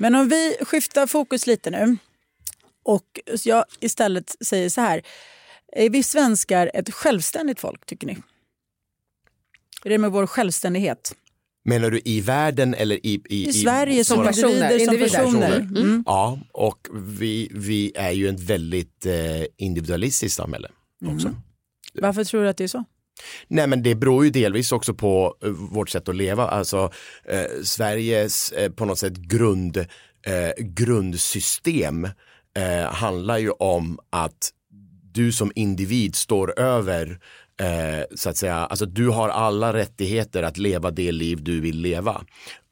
Men 0.00 0.14
om 0.14 0.28
vi 0.28 0.56
skiftar 0.60 1.06
fokus 1.06 1.46
lite 1.46 1.70
nu 1.70 1.96
och 2.82 3.20
jag 3.44 3.64
istället 3.80 4.36
säger 4.40 4.68
så 4.68 4.80
här. 4.80 5.02
Är 5.72 5.90
vi 5.90 6.02
svenskar 6.02 6.70
ett 6.74 6.94
självständigt 6.94 7.60
folk 7.60 7.86
tycker 7.86 8.06
ni? 8.06 8.16
Är 9.84 9.90
det 9.90 9.98
med 9.98 10.10
vår 10.10 10.26
självständighet? 10.26 11.14
Menar 11.64 11.90
du 11.90 12.00
i 12.04 12.20
världen 12.20 12.74
eller 12.74 13.06
i... 13.06 13.22
I, 13.28 13.48
I 13.48 13.52
Sverige 13.52 14.04
som, 14.04 14.16
Som 14.16 14.26
personer, 14.26 14.68
som 14.68 14.80
individer. 14.80 15.08
personer. 15.08 15.60
Personer. 15.60 15.80
Mm. 15.80 16.04
Ja, 16.06 16.38
och 16.52 16.88
vi, 16.94 17.48
vi 17.54 17.92
är 17.94 18.10
ju 18.10 18.28
ett 18.28 18.40
väldigt 18.40 19.06
eh, 19.06 19.44
individualistiskt 19.56 20.36
samhälle 20.36 20.68
också. 21.06 21.34
Varför 21.94 22.24
tror 22.24 22.42
du 22.42 22.48
att 22.48 22.56
det 22.56 22.64
är 22.64 22.68
så? 22.68 22.84
Nej 23.48 23.66
men 23.66 23.82
det 23.82 23.94
beror 23.94 24.24
ju 24.24 24.30
delvis 24.30 24.72
också 24.72 24.94
på 24.94 25.36
eh, 25.44 25.50
vårt 25.50 25.88
sätt 25.90 26.08
att 26.08 26.16
leva. 26.16 26.48
Alltså 26.48 26.90
eh, 27.24 27.62
Sveriges 27.64 28.52
eh, 28.52 28.72
på 28.72 28.84
något 28.84 28.98
sätt 28.98 29.16
grund, 29.16 29.76
eh, 30.26 30.64
grundsystem 30.64 32.04
eh, 32.56 32.92
handlar 32.92 33.38
ju 33.38 33.50
om 33.50 33.98
att 34.10 34.50
du 35.12 35.32
som 35.32 35.52
individ 35.54 36.14
står 36.14 36.58
över 36.60 37.20
eh, 37.60 38.04
så 38.14 38.30
att 38.30 38.36
säga, 38.36 38.54
alltså 38.54 38.86
du 38.86 39.08
har 39.08 39.28
alla 39.28 39.72
rättigheter 39.72 40.42
att 40.42 40.58
leva 40.58 40.90
det 40.90 41.12
liv 41.12 41.42
du 41.42 41.60
vill 41.60 41.80
leva. 41.80 42.24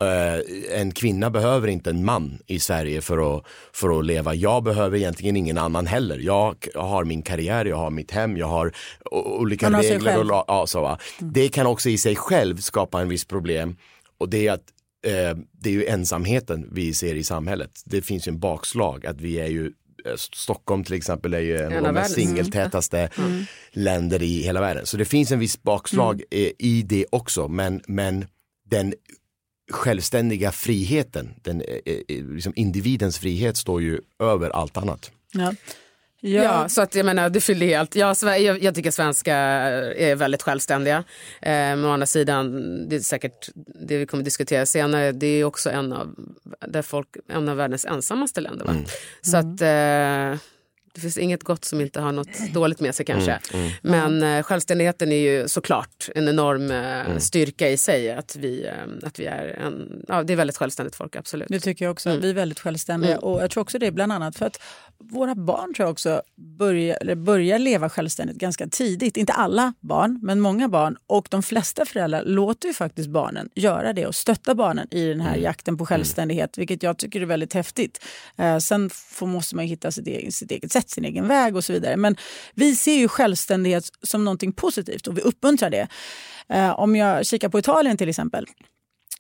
Eh, 0.03 0.81
en 0.81 0.93
kvinna 0.93 1.31
behöver 1.31 1.69
inte 1.69 1.91
en 1.91 2.05
man 2.05 2.39
i 2.47 2.61
Sverige 2.61 3.01
för 3.01 3.37
att, 3.37 3.45
för 3.73 3.99
att 3.99 4.07
leva. 4.07 4.35
Jag 4.35 4.63
behöver 4.63 4.99
egentligen 4.99 5.37
ingen 5.37 5.59
annan 5.59 5.87
heller. 5.87 6.19
Jag 6.19 6.67
har 6.75 7.05
min 7.05 7.23
karriär, 7.23 7.65
jag 7.65 7.77
har 7.77 7.91
mitt 7.91 8.11
hem, 8.11 8.37
jag 8.37 8.47
har 8.47 8.73
olika 9.11 9.71
har 9.71 9.83
regler. 9.83 10.21
Och, 10.33 10.45
ja, 10.49 10.67
så, 10.67 10.81
va? 10.81 10.99
Det 11.19 11.49
kan 11.49 11.67
också 11.67 11.89
i 11.89 11.99
sig 11.99 12.17
själv 12.17 12.57
skapa 12.57 13.01
en 13.01 13.09
viss 13.09 13.25
problem 13.25 13.77
och 14.19 14.29
det 14.29 14.47
är 14.47 14.53
att 14.53 14.65
eh, 15.07 15.39
det 15.53 15.71
är 15.71 15.75
ju 15.75 15.87
ensamheten 15.87 16.69
vi 16.73 16.95
ser 16.95 17.15
i 17.15 17.25
samhället. 17.25 17.83
Det 17.85 18.03
finns 18.03 18.29
ju 18.29 18.31
en 18.31 18.39
bakslag 18.39 19.07
att 19.07 19.21
vi 19.21 19.41
är 19.41 19.47
ju 19.47 19.73
Stockholm 20.17 20.85
till 20.85 20.95
exempel 20.95 21.35
är 21.35 21.41
ju 21.41 21.57
en, 21.57 21.65
av 21.65 21.71
de 21.71 21.79
mest 21.83 21.87
världens. 21.87 22.15
singeltätaste 22.15 23.11
länder 23.73 24.23
i 24.23 24.43
hela 24.43 24.61
världen. 24.61 24.87
Så 24.87 24.97
det 24.97 25.05
finns 25.05 25.33
en 25.33 25.39
viss 25.39 25.63
bakslag 25.63 26.23
eh, 26.31 26.51
i 26.59 26.83
det 26.87 27.07
också 27.11 27.49
men, 27.49 27.83
men 27.87 28.27
den 28.67 28.95
självständiga 29.71 30.53
friheten, 30.53 31.35
den, 31.43 31.61
eh, 31.61 31.95
eh, 32.09 32.25
liksom 32.25 32.53
individens 32.57 33.19
frihet 33.19 33.57
står 33.57 33.83
ju 33.83 34.01
över 34.19 34.51
allt 34.51 34.77
annat. 34.77 35.11
Ja. 35.33 35.55
Ja. 36.21 36.43
Ja. 36.43 36.69
så 36.69 36.83
att 36.83 36.95
jag 36.95 37.07
menar, 37.07 37.31
det 37.31 37.41
fyller 37.41 37.67
helt. 37.67 37.97
Ja, 37.97 38.15
jag, 38.23 38.63
jag 38.63 38.75
tycker 38.75 38.91
svenskar 38.91 39.35
är 39.35 40.15
väldigt 40.15 40.43
självständiga. 40.43 40.97
Eh, 41.43 41.53
men 41.53 41.85
å 41.85 41.91
andra 41.91 42.07
sidan, 42.07 42.89
det 42.89 42.97
är 42.97 43.01
säkert 43.01 43.49
det 43.55 43.99
vi 43.99 44.07
kommer 44.07 44.25
diskutera 44.25 44.67
senare, 44.67 45.13
det 45.13 45.27
är 45.27 45.45
också 45.45 45.71
en 45.71 45.93
av, 45.93 46.15
där 46.69 46.83
folk, 46.83 47.09
en 47.29 47.49
av 47.49 47.57
världens 47.57 47.85
ensammaste 47.85 48.41
länder. 48.41 48.65
Va? 48.65 48.75
Så 49.23 49.37
att 49.37 49.61
eh, 49.61 50.41
det 50.99 51.03
finns 51.03 51.19
inget 51.19 51.43
gott 51.43 51.65
som 51.65 51.81
inte 51.81 52.01
har 52.01 52.13
något 52.13 52.53
dåligt 52.55 52.81
med 52.81 52.95
sig 52.95 53.07
kanske. 53.07 53.39
Men 53.83 54.23
eh, 54.23 54.43
självständigheten 54.43 55.13
är 55.13 55.17
ju 55.17 55.49
såklart 55.49 56.09
en 56.15 56.29
enorm 56.29 56.71
eh, 56.71 57.19
styrka 57.19 57.69
i 57.69 57.77
sig. 57.77 58.11
Att 58.13 58.37
vi, 58.37 58.67
eh, 58.67 59.07
att 59.09 59.19
vi 59.19 59.27
är 59.27 59.47
en, 59.47 60.05
ja 60.09 60.23
det 60.23 60.33
är 60.33 60.37
väldigt 60.37 60.57
självständigt 60.57 60.97
folk, 60.97 61.17
absolut. 61.17 61.49
Det 61.49 61.61
tycker 61.61 61.85
jag 61.85 61.93
också. 61.93 62.09
Mm. 62.09 62.23
Vi 62.23 62.31
är 62.31 62.35
väldigt 62.35 62.61
självständiga. 62.61 63.19
Och 63.19 63.43
jag 63.43 63.51
tror 63.51 63.63
också 63.63 63.79
det 63.79 63.91
bland 63.91 64.13
annat 64.13 64.37
för 64.37 64.47
att 64.47 64.63
våra 65.05 65.35
barn 65.35 65.75
tror 65.75 65.87
jag 65.87 65.93
också 65.93 66.23
börjar, 66.59 67.15
börjar 67.15 67.59
leva 67.59 67.89
självständigt 67.89 68.37
ganska 68.37 68.67
tidigt. 68.67 69.17
Inte 69.17 69.33
alla 69.33 69.75
barn, 69.81 70.19
men 70.23 70.41
många 70.41 70.69
barn. 70.69 70.97
Och 71.07 71.29
de 71.31 71.43
flesta 71.43 71.85
föräldrar 71.85 72.25
låter 72.25 72.69
ju 72.69 72.75
faktiskt 72.75 73.09
barnen 73.09 73.49
göra 73.55 73.93
det 73.93 74.07
och 74.07 74.15
stötta 74.15 74.55
barnen 74.55 74.89
i 74.91 75.09
den 75.09 75.21
här 75.21 75.33
Mm. 75.33 75.43
jakten 75.43 75.77
på 75.77 75.87
självständighet, 75.87 76.59
vilket 76.59 76.83
jag 76.83 76.99
tycker 76.99 77.21
är 77.21 77.27
väldigt 77.27 77.53
häftigt. 77.55 78.05
Eh, 78.37 78.59
sen 78.59 78.91
får, 78.91 79.27
måste 79.27 79.57
man 79.57 79.65
hitta 79.65 79.91
sitt 79.91 80.07
eget, 80.07 80.35
sitt 80.35 80.51
eget 80.51 80.73
sätt, 80.73 80.91
sin 80.91 81.05
egen 81.05 81.29
väg 81.29 81.57
och 81.57 81.65
så 81.65 81.73
vidare. 81.73 81.97
Men 81.97 82.17
vi 82.55 82.77
ser 82.77 82.97
ju 82.97 83.09
självständighet 83.09 83.85
som 84.03 84.25
någonting 84.25 84.53
positivt 84.53 85.07
och 85.07 85.19
vi 85.19 85.21
uppmuntrar 85.21 85.71
det. 85.71 85.89
Eh, 86.49 86.81
om 86.81 86.97
jag 86.97 87.27
kikar 87.27 87.49
på 87.49 87.59
Italien 87.59 87.97
till 87.97 88.09
exempel 88.09 88.47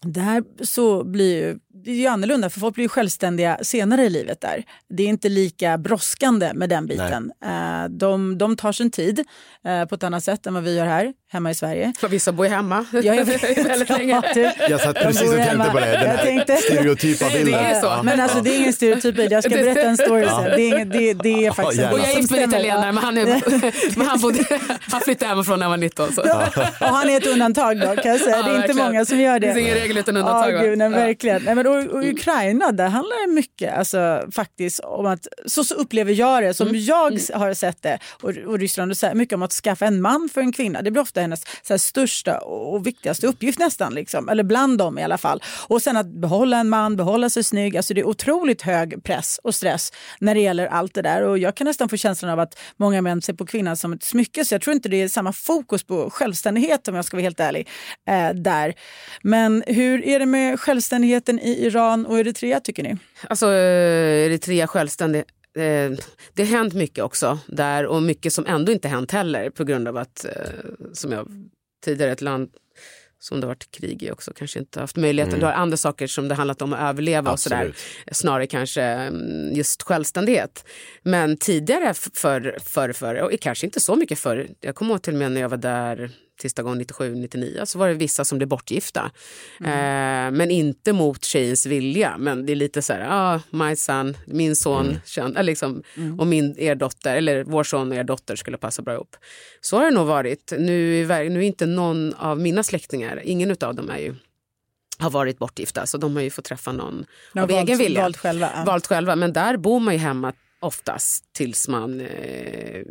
där 0.02 0.42
så 0.64 1.04
blir 1.04 1.36
ju, 1.46 1.58
det 1.84 1.90
är 1.90 1.94
ju 1.94 2.06
annorlunda 2.06 2.50
för 2.50 2.60
folk 2.60 2.74
blir 2.74 2.84
ju 2.84 2.88
självständiga 2.88 3.58
senare 3.62 4.04
i 4.04 4.10
livet 4.10 4.40
där. 4.40 4.62
Det 4.90 5.02
är 5.02 5.06
inte 5.06 5.28
lika 5.28 5.78
brådskande 5.78 6.50
med 6.54 6.68
den 6.68 6.86
biten. 6.86 7.32
Eh, 7.44 7.88
De, 7.90 8.38
de 8.38 8.56
tar 8.56 8.72
sin 8.72 8.90
tid 8.90 9.24
eh, 9.66 9.84
på 9.84 9.94
ett 9.94 10.02
annat 10.02 10.24
sätt 10.24 10.46
än 10.46 10.54
vad 10.54 10.62
vi 10.62 10.76
gör 10.76 10.86
här 10.86 11.12
hemma 11.32 11.50
i 11.50 11.54
Sverige. 11.54 11.92
För 11.98 12.08
vissa 12.08 12.32
bor 12.32 12.46
ju 12.46 12.52
hemma 12.52 12.86
Ja, 12.92 13.00
jag 13.00 13.24
vet. 13.24 13.58
väldigt 13.66 13.88
länge. 13.88 14.22
Ja, 14.34 14.52
Jag 14.68 14.80
satt 14.80 14.96
precis 14.96 15.22
och 15.30 15.34
tänkte 15.36 15.70
på 15.72 15.80
det, 15.80 15.86
den 15.86 15.92
Jag 16.02 16.08
här 16.08 16.24
tänkte- 16.24 16.56
stereotypa 16.56 17.24
Nej, 17.24 17.38
det 17.38 17.44
bilden. 17.44 17.64
är 17.64 17.80
så. 17.80 17.86
Ja. 17.86 18.02
Men 18.02 18.20
alltså 18.20 18.40
det 18.40 18.50
är 18.54 18.58
ingen 18.60 18.72
stereotyp 18.72 19.16
bild. 19.16 19.32
Jag 19.32 19.44
ska 19.44 19.50
berätta 19.54 19.80
en 19.82 19.96
story 19.96 20.26
sen. 20.26 20.44
Det 20.44 20.62
är, 20.62 20.74
ingen, 20.74 20.88
det, 20.88 21.12
det 21.14 21.46
är 21.46 21.52
faktiskt 21.52 21.80
gärna. 21.80 21.92
Och 21.92 21.98
jag 21.98 22.08
är 22.08 22.12
som 22.12 22.20
gift 22.20 22.30
med 22.30 22.42
en 22.42 22.50
stämmer. 22.50 22.64
italienare 22.66 22.92
men 22.92 23.04
han, 23.04 23.18
är, 23.18 23.24
men 23.98 24.06
han, 24.06 24.20
bodde, 24.20 24.44
han 24.80 25.00
flyttade 25.00 25.28
hemifrån 25.28 25.58
när 25.58 25.66
han 25.66 25.70
var 25.70 25.76
19. 25.76 26.12
Så. 26.12 26.22
Och 26.80 26.86
han 26.86 27.10
är 27.10 27.16
ett 27.16 27.26
undantag 27.26 27.80
då 27.80 27.86
kan 27.96 28.10
jag 28.12 28.20
säga. 28.20 28.36
Ja, 28.36 28.42
det 28.42 28.48
är 28.50 28.54
inte 28.54 28.66
verkligen. 28.66 28.86
många 28.86 29.04
som 29.04 29.20
gör 29.20 29.38
det. 29.40 29.87
Regel 29.88 29.98
utan 29.98 30.16
undantag. 30.16 30.52
Ja, 30.52 30.62
gud, 30.62 30.78
nej, 30.78 30.88
verkligen. 30.88 31.42
Nej, 31.42 31.54
men, 31.54 31.66
och, 31.66 31.76
och 31.76 32.04
Ukraina, 32.04 32.72
där 32.72 32.88
handlar 32.88 33.26
det 33.26 33.34
mycket 33.34 33.78
alltså, 33.78 34.22
faktiskt 34.32 34.80
om 34.80 35.06
att, 35.06 35.26
så, 35.46 35.64
så 35.64 35.74
upplever 35.74 36.12
jag 36.12 36.42
det, 36.42 36.54
som 36.54 36.68
Mm. 36.68 36.80
jag 36.84 37.18
har 37.34 37.54
sett 37.54 37.82
det, 37.82 37.98
och, 38.22 38.30
och 38.30 38.58
Ryssland, 38.58 38.92
och 38.92 39.16
mycket 39.16 39.34
om 39.34 39.42
att 39.42 39.52
skaffa 39.52 39.86
en 39.86 40.00
man 40.00 40.28
för 40.34 40.40
en 40.40 40.52
kvinna. 40.52 40.82
Det 40.82 40.90
blir 40.90 41.02
ofta 41.02 41.20
hennes 41.20 41.44
här, 41.68 41.78
största 41.78 42.38
och 42.38 42.86
viktigaste 42.86 43.26
uppgift 43.26 43.58
nästan, 43.58 43.94
liksom. 43.94 44.28
eller 44.28 44.42
bland 44.42 44.78
dem 44.78 44.98
i 44.98 45.02
alla 45.02 45.18
fall. 45.18 45.42
Och 45.66 45.82
sen 45.82 45.96
att 45.96 46.06
behålla 46.06 46.58
en 46.58 46.68
man, 46.68 46.96
behålla 46.96 47.30
sig 47.30 47.44
snygg, 47.44 47.76
alltså 47.76 47.94
det 47.94 48.00
är 48.00 48.06
otroligt 48.06 48.62
hög 48.62 49.04
press 49.04 49.40
och 49.42 49.54
stress 49.54 49.92
när 50.18 50.34
det 50.34 50.40
gäller 50.40 50.66
allt 50.66 50.94
det 50.94 51.02
där. 51.02 51.22
Och 51.22 51.38
jag 51.38 51.54
kan 51.54 51.64
nästan 51.64 51.88
få 51.88 51.96
känslan 51.96 52.30
av 52.30 52.40
att 52.40 52.58
många 52.76 53.02
män 53.02 53.22
ser 53.22 53.32
på 53.32 53.46
kvinnan 53.46 53.76
som 53.76 53.92
ett 53.92 54.02
smycke, 54.02 54.44
så 54.44 54.54
jag 54.54 54.62
tror 54.62 54.76
inte 54.76 54.88
det 54.88 55.02
är 55.02 55.08
samma 55.08 55.32
fokus 55.32 55.84
på 55.84 56.10
självständighet 56.10 56.88
om 56.88 56.94
jag 56.94 57.04
ska 57.04 57.16
vara 57.16 57.22
helt 57.22 57.40
ärlig. 57.40 57.68
Eh, 58.08 58.30
där. 58.34 58.74
Men 59.22 59.62
hur 59.78 60.04
är 60.04 60.18
det 60.18 60.26
med 60.26 60.60
självständigheten 60.60 61.38
i 61.38 61.66
Iran 61.66 62.06
och 62.06 62.18
Eritrea 62.18 62.60
tycker 62.60 62.82
ni? 62.82 62.96
Alltså 63.28 63.46
eh, 63.46 64.26
Eritrea 64.26 64.66
självständig. 64.66 65.18
Eh, 65.56 65.92
det 66.34 66.44
har 66.44 66.44
hänt 66.44 66.74
mycket 66.74 67.04
också 67.04 67.38
där 67.46 67.86
och 67.86 68.02
mycket 68.02 68.32
som 68.32 68.46
ändå 68.46 68.72
inte 68.72 68.88
hänt 68.88 69.12
heller 69.12 69.50
på 69.50 69.64
grund 69.64 69.88
av 69.88 69.96
att, 69.96 70.24
eh, 70.24 70.32
som 70.92 71.12
jag 71.12 71.28
tidigare, 71.84 72.12
ett 72.12 72.20
land 72.20 72.50
som 73.20 73.40
det 73.40 73.46
har 73.46 73.54
varit 73.54 73.70
krig 73.70 74.02
i 74.02 74.10
också 74.10 74.32
kanske 74.32 74.58
inte 74.58 74.80
haft 74.80 74.96
möjligheten. 74.96 75.34
Mm. 75.34 75.40
Du 75.40 75.46
har 75.46 75.52
andra 75.52 75.76
saker 75.76 76.06
som 76.06 76.28
det 76.28 76.34
handlat 76.34 76.62
om 76.62 76.72
att 76.72 76.80
överleva 76.80 77.32
och 77.32 77.40
sådär. 77.40 77.56
Absolut. 77.56 78.16
Snarare 78.16 78.46
kanske 78.46 78.82
mm, 78.82 79.54
just 79.54 79.82
självständighet. 79.82 80.64
Men 81.02 81.36
tidigare 81.36 81.94
för, 81.94 82.58
för, 82.60 82.92
för 82.92 83.14
och 83.14 83.40
kanske 83.40 83.66
inte 83.66 83.80
så 83.80 83.96
mycket 83.96 84.18
förr. 84.18 84.48
Jag 84.60 84.74
kommer 84.74 84.90
ihåg 84.90 85.02
till 85.02 85.12
och 85.12 85.18
med 85.18 85.32
när 85.32 85.40
jag 85.40 85.48
var 85.48 85.56
där 85.56 86.10
sista 86.42 86.62
gången 86.62 86.78
97, 86.78 87.14
99 87.14 87.60
så 87.66 87.78
var 87.78 87.88
det 87.88 87.94
vissa 87.94 88.24
som 88.24 88.38
blev 88.38 88.48
bortgifta. 88.48 89.10
Eh, 89.60 90.30
men 90.30 90.50
inte 90.50 90.92
mot 90.92 91.24
tjejens 91.24 91.66
vilja. 91.66 92.16
Men 92.18 92.46
det 92.46 92.52
är 92.52 92.56
lite 92.56 92.82
så 92.82 92.92
här, 92.92 93.06
ah, 93.10 93.40
my 93.50 93.76
son, 93.76 94.16
min 94.26 94.56
son 94.56 94.86
Mm. 94.86 95.00
kön, 95.04 95.30
eller 95.36 95.42
liksom, 95.42 95.82
och 96.18 96.26
min, 96.26 96.54
er 96.58 96.74
dotter, 96.74 97.16
eller 97.16 97.44
vår 97.44 97.64
son 97.64 97.90
och 97.92 97.96
er 97.96 98.04
dotter 98.04 98.36
skulle 98.36 98.56
passa 98.58 98.82
bra 98.82 98.94
ihop. 98.94 99.16
Så 99.60 99.76
har 99.76 99.84
det 99.84 99.90
nog 99.90 100.06
varit. 100.06 100.52
Nu, 100.58 101.00
är 101.12 101.30
nu 101.30 101.38
är 101.38 101.42
inte 101.46 101.66
någon 101.66 102.14
av 102.14 102.40
mina 102.40 102.62
släktingar, 102.62 103.20
ingen 103.24 103.50
av 103.50 103.74
dem 103.74 103.90
är 103.90 103.98
ju 103.98 104.14
har 105.00 105.10
varit 105.10 105.38
bortgifta 105.38 105.86
så 105.86 105.98
de 105.98 106.16
har 106.16 106.22
ju 106.22 106.30
fått 106.30 106.44
träffa 106.44 106.72
någon 106.72 107.04
De 107.32 107.40
av 107.40 107.50
egen 107.50 107.66
valt- 107.66 107.80
vilja. 107.80 108.00
valt 108.02 108.16
själva, 108.16 108.50
ja. 108.56 108.64
Valt 108.66 108.86
själva. 108.86 109.16
Men 109.16 109.32
där 109.32 109.56
bor 109.56 109.80
man 109.80 109.94
ju 109.94 110.00
hemma 110.00 110.32
oftast 110.60 111.32
tills 111.32 111.68
man 111.68 112.00
eh, 112.00 112.82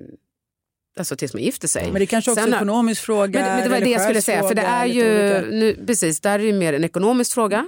Alltså 1.00 1.16
tills 1.16 1.34
man 1.34 1.44
gifter 1.44 1.68
sig. 1.68 1.84
Men 1.84 1.94
det 1.94 2.04
är 2.04 2.06
kanske 2.06 2.32
också 2.32 2.44
Sen 2.44 2.54
en 2.54 2.58
ekonomisk 2.58 3.02
fråga. 3.02 3.40
men, 3.40 3.56
men 3.56 3.64
det 3.64 3.70
var 3.70 3.80
det 3.80 3.90
jag 3.90 4.02
skulle 4.02 4.22
säga. 4.22 4.44
För 4.44 4.56
det 4.56 4.62
är 4.62 4.86
ju, 4.86 5.04
nu, 5.52 5.86
precis, 5.88 6.20
där 6.20 6.34
är 6.34 6.38
det 6.40 6.46
ju 6.46 6.54
mer 6.54 6.74
en 6.74 6.84
ekonomisk 6.84 7.34
fråga. 7.34 7.66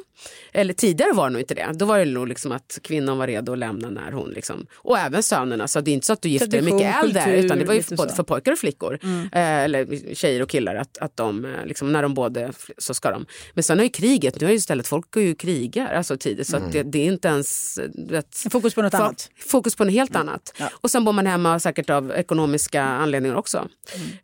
Eller 0.54 0.74
tidigare 0.74 1.14
var 1.14 1.24
det 1.30 1.34
nog 1.34 1.42
inte 1.42 1.54
det. 1.54 1.70
Då 1.74 1.86
var 1.86 2.00
det 2.00 2.06
nog 2.06 2.28
liksom 2.28 2.52
att 2.52 2.80
kvinnan 2.84 3.18
var 3.18 3.28
redo 3.28 3.52
att 3.52 3.58
lämna 3.58 3.90
när 3.90 4.12
hon 4.12 4.30
liksom, 4.30 4.66
och 4.76 4.98
även 4.98 5.24
sönerna. 5.24 5.68
Så 5.68 5.82
det 5.82 5.92
är 5.92 5.94
inte 5.94 6.06
så 6.08 6.14
att 6.14 6.22
du 6.22 6.30
gifter 6.30 6.48
dig 6.48 6.62
mycket 6.62 6.96
äldre 7.04 7.24
kultur, 7.24 7.46
utan 7.46 7.60
det 7.60 7.66
var 7.66 7.74
ju 7.74 7.80
lite 7.80 7.96
både 7.96 8.10
så. 8.10 8.16
för 8.16 8.24
pojkar 8.24 8.52
och 8.52 8.58
flickor. 8.60 9.00
Mm. 9.04 9.22
Eh, 9.34 9.64
eller 9.64 10.16
tjejer 10.16 10.42
och 10.42 10.50
killar 10.50 10.76
att, 10.76 10.98
att 10.98 11.18
de, 11.18 11.46
eh, 11.46 11.66
liksom, 11.66 11.92
när 11.94 12.02
de 12.02 12.14
både 12.14 12.52
så 12.78 12.94
ska 12.94 13.12
de. 13.12 13.26
Men 13.54 13.64
sen 13.64 13.78
har 13.78 13.84
ju 13.84 13.90
kriget, 13.90 14.40
nu 14.40 14.46
har 14.46 14.52
ju 14.52 14.58
istället 14.58 14.88
folk 14.88 15.12
går 15.14 15.24
ju 15.24 15.36
krigar 15.36 15.94
alltså 15.94 16.18
tidigt 16.18 16.48
så 16.48 16.58
att 16.58 16.72
det, 16.72 16.84
det 16.84 17.00
är 17.00 17.06
inte 17.06 17.28
ens 17.28 17.78
eh, 17.78 17.90
vet, 18.10 18.46
Fokus 18.52 18.74
på 18.76 18.82
något 18.82 18.94
Fo- 18.94 18.98
annat. 19.02 19.30
Fokus 19.48 19.76
på 19.76 19.84
något 19.86 19.94
helt 19.94 20.16
annat. 20.16 20.62
Och 20.72 20.92
sen 20.92 21.04
bor 21.06 21.14
man 21.14 21.28
hemma 21.28 21.60
säkert 21.60 21.90
av 21.90 22.12
ekonomiska 22.12 22.84
anledningar 22.84 23.36
också. 23.36 23.68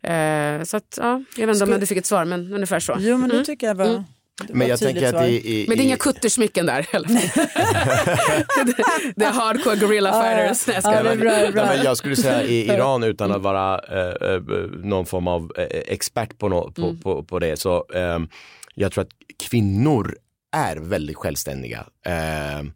Eh, 0.02 0.62
så 0.64 0.76
att, 0.76 0.98
ja, 1.00 1.22
jag 1.36 1.46
vet 1.46 1.56
inte 1.56 1.72
om 1.74 1.80
du 1.80 1.86
fick 1.86 1.98
ett 1.98 2.06
svar 2.06 2.24
men 2.24 2.52
ungefär 2.52 2.80
så. 2.80 2.96
Jo, 2.98 3.16
men 3.18 3.28
det 3.28 3.34
Mm. 3.34 3.44
tycker 3.46 3.66
jag 3.66 3.74
var, 3.74 3.86
Mm. 3.86 4.02
Men 4.48 4.68
jag 4.68 4.78
tänker 4.78 5.14
att 5.14 5.28
i, 5.28 5.62
i, 5.62 5.66
Men 5.68 5.76
det 5.76 5.82
är 5.82 5.86
inga 5.86 5.96
kuttersmycken 5.96 6.66
där 6.66 6.86
det, 6.92 6.98
det 9.16 9.24
är 9.24 9.32
hardcore 9.32 9.76
guerrilla 9.76 10.08
Ja, 10.08 10.22
fighters. 10.22 10.84
Jag 10.84 10.94
ja, 10.96 11.02
det 11.02 11.10
är 11.10 11.16
bara. 11.16 11.16
bra, 11.16 11.30
det 11.30 11.46
är 11.46 11.52
bra. 11.52 11.64
Nej, 11.64 11.76
men 11.76 11.84
jag 11.86 11.96
skulle 11.96 12.16
säga 12.16 12.42
i 12.44 12.66
Iran 12.74 13.02
utan 13.02 13.32
att 13.32 13.42
vara 13.42 13.78
eh, 13.78 14.32
eh, 14.34 14.40
någon 14.84 15.06
form 15.06 15.28
av 15.28 15.52
eh, 15.58 15.64
expert 15.86 16.38
på, 16.38 16.48
nå- 16.48 16.70
på, 16.70 16.82
Mm. 16.82 17.00
på, 17.00 17.22
på 17.22 17.38
det 17.38 17.56
så 17.58 17.84
ehm, 17.94 18.28
jag 18.74 18.92
tror 18.92 19.04
att 19.04 19.10
kvinnor 19.50 20.16
är 20.56 20.76
väldigt 20.76 21.16
självständiga. 21.16 21.86
Ehm, 22.06 22.72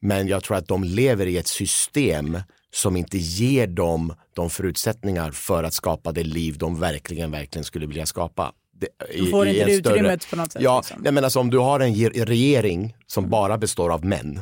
men 0.00 0.28
jag 0.28 0.44
tror 0.44 0.56
att 0.56 0.68
de 0.68 0.84
lever 0.84 1.26
i 1.26 1.38
ett 1.38 1.46
system 1.46 2.38
som 2.72 2.96
inte 2.96 3.18
ger 3.18 3.66
dem 3.66 4.14
de 4.34 4.50
förutsättningar 4.50 5.30
för 5.30 5.64
att 5.64 5.74
skapa 5.74 6.12
det 6.12 6.22
liv 6.24 6.58
de 6.58 6.80
verkligen, 6.80 7.30
verkligen 7.30 7.64
skulle 7.64 7.86
vilja 7.86 8.06
skapa. 8.06 8.52
Det, 8.80 8.88
De 9.18 9.30
får 9.30 9.46
inte 9.46 9.60
en 9.60 9.66
det 9.68 9.74
större- 9.74 9.92
utrymmet 9.94 10.30
på 10.30 10.36
något 10.36 10.52
sätt. 10.52 10.62
Ja, 10.62 10.78
liksom. 10.78 11.00
nej, 11.02 11.12
men 11.12 11.24
alltså 11.24 11.40
om 11.40 11.50
du 11.50 11.58
har 11.58 11.80
en 11.80 11.92
ge- 11.92 12.08
regering 12.24 12.94
som 13.06 13.28
bara 13.30 13.58
består 13.58 13.90
av 13.92 14.04
män, 14.04 14.40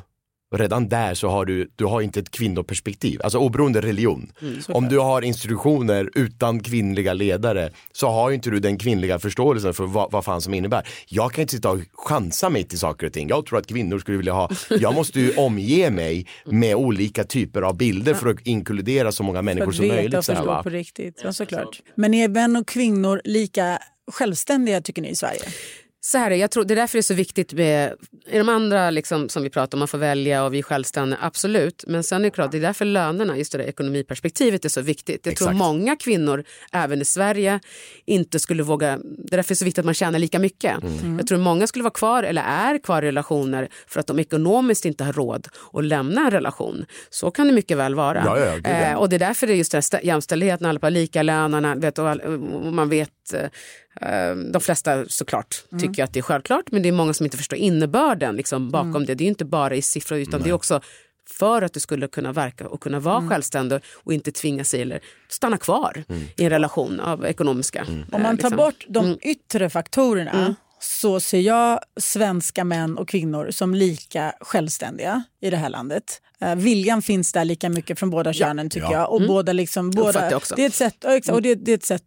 redan 0.57 0.88
där 0.88 1.14
så 1.14 1.29
har 1.29 1.44
du, 1.44 1.70
du 1.77 1.85
har 1.85 2.01
inte 2.01 2.20
ett 2.20 2.31
kvinnoperspektiv, 2.31 3.20
alltså 3.24 3.38
oberoende 3.38 3.81
religion. 3.81 4.33
om 4.68 4.88
du 4.88 4.98
har 4.98 5.22
institutioner 5.22 6.11
utan 6.14 6.61
kvinnliga 6.61 7.12
ledare 7.12 7.70
så 7.92 8.09
har 8.09 8.29
ju 8.31 8.35
inte 8.35 8.51
du 8.51 8.61
den 8.61 8.79
kvinnliga 8.79 9.18
förståelsen 9.18 9.74
för 9.74 9.85
vad, 9.87 10.12
vad 10.12 10.24
fan 10.24 10.40
som 10.40 10.55
innebär. 10.55 10.88
Jag 11.09 11.33
kan 11.33 11.42
inte 11.42 11.55
sitta 11.55 11.70
och 11.70 11.79
chansa 11.92 12.51
mig 12.51 12.64
till 12.64 12.79
saker 12.79 13.07
och 13.07 13.12
ting. 13.12 13.29
Jag 13.29 13.46
tror 13.46 13.59
att 13.59 13.66
kvinnor 13.66 13.98
skulle 13.98 14.16
vilja 14.16 14.33
ha, 14.33 14.51
jag 14.81 14.94
måste 14.94 15.20
ju 15.20 15.35
omge 15.37 15.90
mig 15.90 16.27
med 16.46 16.74
olika 16.77 17.24
typer 17.24 17.62
av 17.62 17.77
bilder 17.77 18.14
för 18.14 18.29
att 18.31 18.40
inkludera 18.46 19.12
så 19.12 19.22
många 19.22 19.38
För 19.38 19.42
människor 19.42 19.68
att 19.68 19.74
som 19.77 19.83
veta 19.85 19.94
möjligt. 19.96 20.14
och 20.18 20.24
Så 20.24 20.33
här, 20.33 20.38
förstå 20.38 20.53
va? 20.53 20.62
på 20.62 20.68
riktigt. 20.70 21.20
Ja, 21.24 21.33
såklart. 21.33 21.81
Men 21.94 22.14
är 22.14 22.29
män 22.29 22.57
och 22.57 22.68
kvinnor 22.68 23.20
lika 23.24 23.79
självständiga 24.12 24.81
tycker 24.81 25.03
ni 25.03 25.09
i 25.11 25.16
Sverige? 25.16 25.42
Så 26.01 26.18
här, 26.18 26.31
är, 26.31 26.37
jag 26.37 26.51
tror, 26.51 26.64
det 26.64 26.75
är 26.75 26.77
därför 26.77 26.99
det 26.99 27.01
är 27.01 27.03
så 27.03 27.14
viktigt 27.14 27.53
med 27.53 27.92
i 28.31 28.38
de 28.38 28.49
andra 28.49 28.90
liksom, 28.90 29.29
som 29.29 29.42
vi 29.42 29.51
pratar 29.51 29.77
om, 29.77 29.79
man 29.79 29.88
får 29.88 29.99
välja 29.99 30.44
och 30.44 30.55
vi 30.55 30.59
är 30.59 30.62
självständiga, 30.62 31.18
absolut. 31.23 31.85
Men 31.87 32.05
sen 32.05 32.21
är 32.21 32.25
det 32.25 32.31
klart, 32.31 32.53
det 32.53 32.59
är 32.59 32.62
därför 32.62 32.85
lönerna, 32.85 33.37
just 33.37 33.53
det 33.53 33.59
där 33.59 33.64
ekonomiperspektivet 33.64 34.64
är 34.64 34.68
så 34.68 34.81
viktigt. 34.81 35.27
Jag 35.27 35.37
tror 35.37 35.49
Exakt. 35.49 35.59
många 35.59 35.97
kvinnor, 35.97 36.44
även 36.73 37.03
i 37.03 37.05
Sverige, 37.05 37.61
inte 38.07 38.38
skulle 38.38 38.62
våga, 38.62 38.99
det 38.99 39.35
är 39.35 39.37
därför 39.37 39.49
det 39.49 39.53
är 39.53 39.55
så 39.55 39.64
viktigt 39.64 39.79
att 39.79 39.85
man 39.85 39.94
tjänar 39.94 40.18
lika 40.18 40.38
mycket. 40.38 40.77
Jag 41.18 41.27
tror 41.27 41.38
många 41.38 41.66
skulle 41.66 41.83
vara 41.83 41.94
kvar, 41.94 42.23
eller 42.23 42.42
är 42.42 42.79
kvar 42.79 43.03
i 43.03 43.07
relationer 43.07 43.68
för 43.87 44.01
att 44.01 44.07
de 44.07 44.18
ekonomiskt 44.18 44.85
inte 44.85 45.05
har 45.05 45.12
råd 45.12 45.49
att 45.73 45.85
lämna 45.85 46.21
en 46.21 46.31
relation. 46.31 46.85
Så 47.11 47.31
kan 47.31 47.47
det 47.47 47.53
mycket 47.53 47.77
väl 47.77 47.94
vara. 47.94 48.23
Ja, 48.25 48.38
ja, 48.38 48.59
ja. 48.64 48.71
Eh, 48.71 48.94
och 48.94 49.09
det 49.09 49.16
är 49.16 49.21
därför 49.21 49.47
det 49.47 49.53
är 49.53 49.57
just 49.57 49.73
det 49.73 49.77
här 49.77 49.83
stä- 49.83 50.07
jämställdheten, 50.07 50.66
alla 50.66 50.81
på 50.81 50.88
lika 50.88 51.23
lönerna, 51.23 51.75
vet, 51.75 51.99
och, 51.99 52.09
all, 52.09 52.21
och 52.21 52.73
man 52.73 52.88
vet 52.88 53.11
eh, 53.33 54.37
de 54.53 54.61
flesta 54.61 55.05
såklart 55.09 55.64
tycker 55.81 56.05
att 56.05 56.12
det 56.12 56.21
är 56.21 56.23
självklart 56.23 56.64
men 56.71 56.83
det 56.83 56.88
är 56.88 56.93
många 56.93 57.14
som 57.14 57.27
inte 57.27 57.37
förstår 57.37 57.59
innebörden 57.59 58.37
liksom, 58.37 58.71
bakom 58.71 59.07
det. 59.07 59.14
Det 59.14 59.25
är 59.25 59.29
inte 59.29 59.45
bara 59.45 59.75
i 59.75 59.83
siffror 59.83 60.19
utan 60.19 60.43
det 60.43 60.49
är 60.49 60.53
också 60.53 60.81
för 61.31 61.62
att 61.62 61.73
du 61.73 61.81
skulle 61.81 62.09
kunna 62.09 62.33
verka 62.33 62.69
och 62.69 62.81
kunna 62.81 63.01
vara 63.01 63.29
självständig 63.29 63.81
och 63.95 64.12
inte 64.12 64.33
tvinga 64.33 64.64
sig 64.64 64.83
eller 64.83 65.01
stanna 65.29 65.57
kvar 65.57 66.05
i 66.37 66.45
en 66.45 66.51
relation 66.51 67.01
av 67.01 67.27
ekonomiska. 67.27 67.87
Om 67.88 68.05
eh, 68.12 68.21
man 68.21 68.23
tar 68.23 68.31
liksom. 68.51 68.57
bort 68.57 68.87
de 68.88 69.19
yttre 69.23 69.71
faktorerna 69.71 70.55
så 70.81 71.21
ser 71.21 71.41
jag 71.41 71.81
svenska 72.01 72.64
män 72.64 72.99
och 72.99 73.09
kvinnor 73.09 73.51
som 73.51 73.75
lika 73.75 74.33
självständiga 74.41 75.23
i 75.41 75.51
det 75.51 75.57
här 75.57 75.69
landet. 75.69 76.23
Eh, 76.40 76.55
viljan 76.55 77.03
finns 77.03 77.33
där 77.33 77.44
lika 77.44 77.68
mycket 77.68 77.98
från 77.98 78.11
båda 78.11 78.33
könen 78.33 78.70
tycker 78.70 78.87
Ja. 78.87 78.92
jag. 78.92 79.12
Och 79.12 79.22
båda 79.27 79.53
liksom, 79.53 79.90
båda, 79.90 80.31
det, 80.57 80.62
är 80.62 80.66
ett 80.66 80.74
sätt, 80.74 81.05
exakt, 81.05 81.35
och 81.35 81.42
det, 81.42 81.55
det 81.55 81.72
är 81.72 81.77
ett 81.77 81.85
sätt 81.85 82.03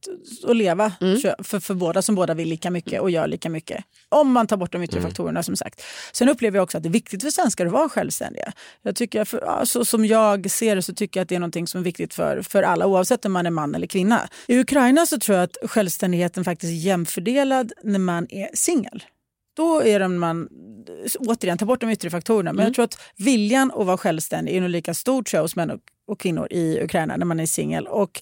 att 0.47 0.55
leva 0.55 0.91
kö- 1.21 1.35
för, 1.43 1.59
för 1.59 1.73
båda 1.73 2.01
som 2.01 2.15
båda 2.15 2.33
vill 2.33 2.47
lika 2.49 2.71
mycket 2.71 3.01
och 3.01 3.11
gör 3.11 3.27
lika 3.27 3.49
mycket. 3.49 3.83
Om 4.09 4.31
man 4.31 4.47
tar 4.47 4.57
bort 4.57 4.71
de 4.71 4.83
yttre 4.83 5.01
faktorerna 5.01 5.43
som 5.43 5.55
sagt. 5.55 5.81
Sen 6.13 6.29
upplever 6.29 6.57
jag 6.57 6.63
också 6.63 6.77
att 6.77 6.83
det 6.83 6.89
är 6.89 6.93
viktigt 6.93 7.23
för 7.23 7.29
svenskar 7.29 7.65
att 7.65 7.71
vara 7.71 7.89
självständiga. 7.89 8.51
Jag 8.81 8.95
tycker, 8.95 9.25
för, 9.25 9.41
ja, 9.45 9.65
så 9.65 9.85
som 9.85 10.05
jag 10.05 10.51
ser 10.51 10.75
det 10.75 10.81
så 10.81 10.93
tycker 10.93 11.19
jag 11.19 11.23
att 11.23 11.29
det 11.29 11.35
är 11.35 11.39
något 11.39 11.69
som 11.69 11.79
är 11.79 11.83
viktigt 11.83 12.13
för, 12.13 12.41
för 12.41 12.63
alla 12.63 12.85
oavsett 12.87 13.25
om 13.25 13.31
man 13.31 13.45
är 13.45 13.51
man 13.51 13.75
eller 13.75 13.87
kvinna. 13.87 14.29
I 14.47 14.59
Ukraina 14.59 15.05
så 15.05 15.19
tror 15.19 15.37
jag 15.37 15.43
att 15.43 15.57
självständigheten 15.71 16.43
faktiskt 16.43 16.71
är 16.71 16.75
jämfördelad 16.75 17.71
när 17.83 17.99
man 17.99 18.27
är 18.29 18.49
singel. 18.53 19.03
Då 19.53 19.83
är 19.83 19.99
det 19.99 20.07
man, 20.07 20.49
återigen, 21.19 21.57
ta 21.57 21.65
bort 21.65 21.81
de 21.81 21.89
yttre 21.89 22.09
faktorerna. 22.09 22.53
Men 22.53 22.65
jag 22.65 22.73
tror 22.73 22.85
att 22.85 23.01
viljan 23.17 23.71
att 23.75 23.85
vara 23.85 23.97
självständig 23.97 24.55
är 24.55 24.61
nog 24.61 24.69
lika 24.69 24.93
stor 24.93 25.23
tror 25.23 25.37
jag, 25.37 25.41
hos 25.41 25.55
män 25.55 25.71
och, 25.71 25.79
och 26.07 26.19
kvinnor 26.19 26.47
i 26.51 26.83
Ukraina 26.83 27.17
när 27.17 27.25
man 27.25 27.39
är 27.39 27.45
singel. 27.45 27.87
Och 27.87 28.21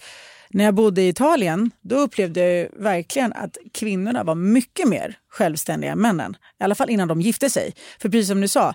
när 0.49 0.65
jag 0.65 0.73
bodde 0.73 1.01
i 1.01 1.07
Italien 1.07 1.71
då 1.81 1.95
upplevde 1.95 2.53
jag 2.53 2.69
verkligen 2.73 3.33
att 3.33 3.57
kvinnorna 3.73 4.23
var 4.23 4.35
mycket 4.35 4.87
mer 4.87 5.17
självständiga 5.29 5.91
än 5.91 5.99
männen. 5.99 6.37
I 6.59 6.63
alla 6.63 6.75
fall 6.75 6.89
innan 6.89 7.07
de 7.07 7.21
gifte 7.21 7.49
sig. 7.49 7.73
För 8.01 8.09
precis 8.09 8.27
som 8.27 8.41
du 8.41 8.47
sa, 8.47 8.73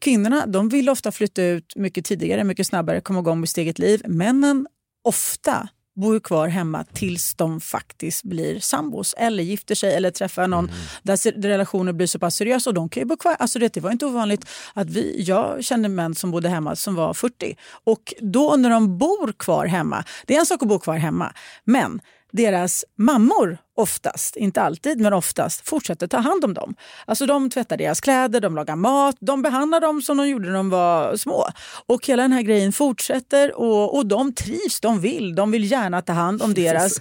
kvinnorna 0.00 0.46
de 0.46 0.68
vill 0.68 0.88
ofta 0.88 1.12
flytta 1.12 1.42
ut 1.42 1.76
mycket 1.76 2.04
tidigare, 2.04 2.44
mycket 2.44 2.66
snabbare, 2.66 3.00
komma 3.00 3.20
igång 3.20 3.40
med 3.40 3.48
sitt 3.48 3.58
eget 3.58 3.78
liv. 3.78 4.02
Männen 4.06 4.66
ofta 5.04 5.68
bor 5.96 6.14
ju 6.14 6.20
kvar 6.20 6.48
hemma 6.48 6.84
tills 6.92 7.34
de 7.34 7.60
faktiskt 7.60 8.22
blir 8.24 8.60
sambos 8.60 9.14
eller 9.18 9.42
gifter 9.42 9.74
sig 9.74 9.94
eller 9.94 10.10
träffar 10.10 10.46
någon 10.48 10.70
se- 11.18 11.30
där 11.30 11.48
relationer 11.48 11.92
blir 11.92 12.06
så 12.06 12.18
pass 12.18 12.34
seriösa. 12.36 12.70
Och 12.70 12.74
de 12.74 12.88
kan 12.88 13.00
ju 13.00 13.04
bo 13.06 13.16
kvar. 13.16 13.36
Alltså 13.38 13.58
det, 13.58 13.72
det 13.74 13.80
var 13.80 13.90
inte 13.90 14.06
ovanligt 14.06 14.46
att 14.74 14.90
vi, 14.90 15.22
jag 15.22 15.64
kände 15.64 15.88
män 15.88 16.14
som 16.14 16.30
bodde 16.30 16.48
hemma 16.48 16.76
som 16.76 16.94
var 16.94 17.14
40 17.14 17.56
och 17.84 18.14
då 18.20 18.56
när 18.56 18.70
de 18.70 18.98
bor 18.98 19.32
kvar 19.32 19.66
hemma, 19.66 20.04
det 20.26 20.34
är 20.34 20.38
en 20.40 20.46
sak 20.46 20.62
att 20.62 20.68
bo 20.68 20.78
kvar 20.78 20.96
hemma, 20.96 21.32
men 21.64 22.00
deras 22.32 22.84
mammor 22.98 23.58
oftast, 23.74 24.36
inte 24.36 24.62
alltid, 24.62 25.00
men 25.00 25.12
oftast 25.12 25.68
fortsätter 25.68 26.06
ta 26.06 26.16
hand 26.16 26.44
om 26.44 26.54
dem. 26.54 26.74
Alltså 27.06 27.26
de 27.26 27.50
tvättar 27.50 27.76
deras 27.76 28.00
kläder, 28.00 28.40
de 28.40 28.54
lagar 28.54 28.76
mat, 28.76 29.16
de 29.20 29.42
behandlar 29.42 29.80
dem 29.80 30.02
som 30.02 30.16
de 30.16 30.28
gjorde 30.28 30.46
när 30.46 30.54
de 30.54 30.70
var 30.70 31.16
små. 31.16 31.48
Och 31.86 32.06
hela 32.06 32.22
den 32.22 32.32
här 32.32 32.42
grejen 32.42 32.72
fortsätter 32.72 33.58
och, 33.58 33.96
och 33.96 34.06
de 34.06 34.32
trivs, 34.32 34.80
de 34.80 35.00
vill. 35.00 35.34
De 35.34 35.50
vill 35.50 35.70
gärna 35.70 36.02
ta 36.02 36.12
hand 36.12 36.42
om 36.42 36.54
deras 36.64 37.00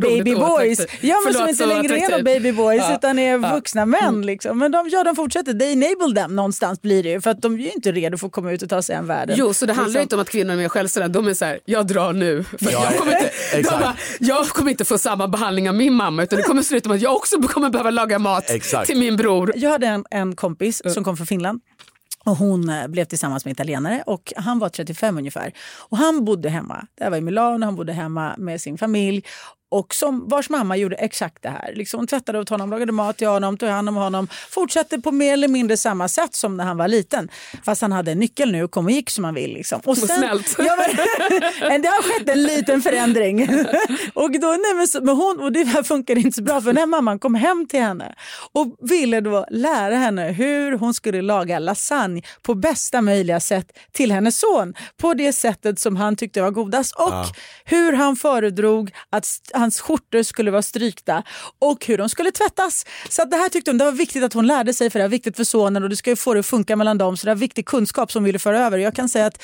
baby 0.00 0.34
boys. 0.34 0.80
Ja, 1.00 1.16
men 1.24 1.34
som 1.34 1.48
inte 1.48 1.66
längre 1.66 1.98
är 1.98 2.10
några 2.10 2.22
baby 2.22 2.52
boys 2.52 2.82
ja. 2.88 2.96
utan 2.96 3.18
är 3.18 3.54
vuxna 3.54 3.86
män. 3.86 4.02
Mm. 4.02 4.22
Liksom. 4.22 4.58
Men 4.58 4.72
de, 4.72 4.88
ja, 4.88 5.04
de 5.04 5.16
fortsätter, 5.16 5.52
they 5.52 5.72
enable 5.72 6.22
them 6.22 6.36
någonstans 6.36 6.82
blir 6.82 7.02
det 7.02 7.08
ju. 7.08 7.20
För 7.20 7.30
att 7.30 7.42
de 7.42 7.54
är 7.54 7.58
ju 7.58 7.70
inte 7.70 7.92
redo 7.92 8.18
för 8.18 8.26
att 8.26 8.32
komma 8.32 8.52
ut 8.52 8.62
och 8.62 8.68
ta 8.68 8.82
sig 8.82 8.96
an 8.96 9.06
världen. 9.06 9.36
Jo, 9.38 9.54
så 9.54 9.66
det 9.66 9.72
handlar 9.72 9.88
liksom. 9.88 10.02
inte 10.02 10.14
om 10.14 10.20
att 10.22 10.30
kvinnor 10.30 10.52
är 10.52 10.56
mer 10.56 10.68
självständiga. 10.68 11.08
De 11.08 11.28
är 11.28 11.34
så 11.34 11.44
här, 11.44 11.60
jag 11.64 11.86
drar 11.86 12.12
nu. 12.12 12.44
För 12.44 12.72
ja, 12.72 12.84
jag, 12.84 12.98
kommer 12.98 13.12
inte, 13.12 13.70
bara, 13.70 13.96
jag 14.20 14.46
kommer 14.46 14.70
inte 14.70 14.84
få 14.84 14.98
samma 14.98 15.28
behandling 15.28 15.68
av 15.68 15.74
min 15.74 15.91
mamma 15.94 16.22
utan 16.22 16.36
det 16.36 16.42
kommer 16.42 16.62
sluta 16.62 16.88
med 16.88 16.96
att 16.96 17.02
jag 17.02 17.16
också 17.16 17.42
kommer 17.42 17.70
behöva 17.70 17.90
laga 17.90 18.18
mat 18.18 18.50
Exakt. 18.50 18.86
till 18.86 18.98
min 18.98 19.16
bror. 19.16 19.52
Jag 19.56 19.70
hade 19.70 19.86
en, 19.86 20.04
en 20.10 20.36
kompis 20.36 20.82
som 20.94 21.04
kom 21.04 21.16
från 21.16 21.26
Finland. 21.26 21.60
Och 22.24 22.36
hon 22.36 22.68
eh, 22.68 22.88
blev 22.88 23.04
tillsammans 23.04 23.44
med 23.44 23.52
italienare 23.52 24.02
och 24.06 24.32
han 24.36 24.58
var 24.58 24.68
35 24.68 25.18
ungefär. 25.18 25.52
Och 25.78 25.98
han 25.98 26.24
bodde 26.24 26.48
hemma. 26.48 26.86
Det 26.98 27.10
var 27.10 27.16
i 27.16 27.20
Milano, 27.20 27.64
han 27.64 27.76
bodde 27.76 27.92
hemma 27.92 28.34
med 28.38 28.60
sin 28.60 28.78
familj 28.78 29.24
och 29.72 29.94
som, 29.94 30.28
vars 30.28 30.50
mamma 30.50 30.76
gjorde 30.76 30.96
exakt 30.96 31.42
det 31.42 31.48
här. 31.48 31.72
Liksom, 31.74 32.00
hon 32.00 32.06
tvättade 32.06 32.38
åt 32.38 32.48
honom, 32.48 32.70
lagade 32.70 32.92
mat 32.92 33.16
till 33.16 33.28
honom, 33.28 33.56
tog 33.56 33.68
hand 33.68 33.88
om 33.88 33.96
honom. 33.96 34.28
Fortsatte 34.50 35.00
på 35.00 35.12
mer 35.12 35.32
eller 35.32 35.48
mindre 35.48 35.76
samma 35.76 36.08
sätt 36.08 36.34
som 36.34 36.56
när 36.56 36.64
han 36.64 36.76
var 36.76 36.88
liten. 36.88 37.28
Fast 37.64 37.82
han 37.82 37.92
hade 37.92 38.12
en 38.12 38.18
nyckel 38.18 38.52
nu 38.52 38.62
och 38.62 38.70
kom 38.70 38.84
och 38.84 38.90
gick 38.90 39.10
som 39.10 39.24
han 39.24 39.34
vill. 39.34 39.52
Liksom. 39.52 39.80
Och 39.84 39.98
sen, 39.98 40.08
snällt. 40.18 40.56
Ja, 40.58 40.76
men, 41.68 41.82
det 41.82 41.88
har 41.88 42.02
skett 42.02 42.28
en 42.28 42.42
liten 42.42 42.82
förändring. 42.82 43.42
och, 44.14 44.40
då, 44.40 44.46
nej, 44.46 44.74
men, 44.74 45.04
men 45.04 45.16
hon, 45.16 45.40
och 45.40 45.52
det 45.52 45.64
här 45.64 45.82
funkar 45.82 46.16
inte 46.16 46.32
så 46.32 46.42
bra 46.42 46.60
för 46.60 46.72
när 46.72 46.86
mamman 46.86 47.18
kom 47.18 47.34
hem 47.34 47.66
till 47.66 47.80
henne 47.80 48.14
och 48.52 48.76
ville 48.80 49.20
då 49.20 49.46
lära 49.50 49.96
henne 49.96 50.32
hur 50.32 50.78
hon 50.78 50.94
skulle 50.94 51.22
laga 51.22 51.58
lasagne 51.58 52.22
på 52.42 52.54
bästa 52.54 53.00
möjliga 53.00 53.40
sätt 53.40 53.78
till 53.92 54.12
hennes 54.12 54.38
son. 54.38 54.74
På 54.96 55.14
det 55.14 55.32
sättet 55.32 55.80
som 55.80 55.96
han 55.96 56.16
tyckte 56.16 56.42
var 56.42 56.50
godast 56.50 56.94
och 56.94 57.08
ja. 57.12 57.26
hur 57.64 57.92
han 57.92 58.16
föredrog 58.16 58.90
att 59.10 59.26
hans 59.62 59.80
skjortor 59.80 60.22
skulle 60.22 60.50
vara 60.50 60.62
strykta 60.62 61.22
och 61.58 61.86
hur 61.86 61.98
de 61.98 62.08
skulle 62.08 62.30
tvättas. 62.30 62.86
Så 63.08 63.24
det 63.24 63.36
här 63.36 63.48
tyckte 63.48 63.70
hon 63.70 63.78
det 63.78 63.84
var 63.84 63.92
viktigt 63.92 64.24
att 64.24 64.32
hon 64.32 64.46
lärde 64.46 64.74
sig 64.74 64.90
för 64.90 64.98
det 64.98 65.04
var 65.04 65.10
viktigt 65.10 65.36
för 65.36 65.44
sonen 65.44 65.82
och 65.82 65.88
det 65.88 65.96
ska 65.96 66.10
ju 66.10 66.16
få 66.16 66.34
det 66.34 66.40
att 66.40 66.46
funka 66.46 66.76
mellan 66.76 66.98
dem. 66.98 67.16
Så 67.16 67.26
det 67.26 67.30
var 67.34 67.40
viktig 67.40 67.66
kunskap 67.66 68.12
som 68.12 68.24
ville 68.24 68.38
föra 68.38 68.66
över. 68.66 68.78
Jag 68.78 68.94
kan 68.94 69.08
säga 69.08 69.26
att 69.26 69.42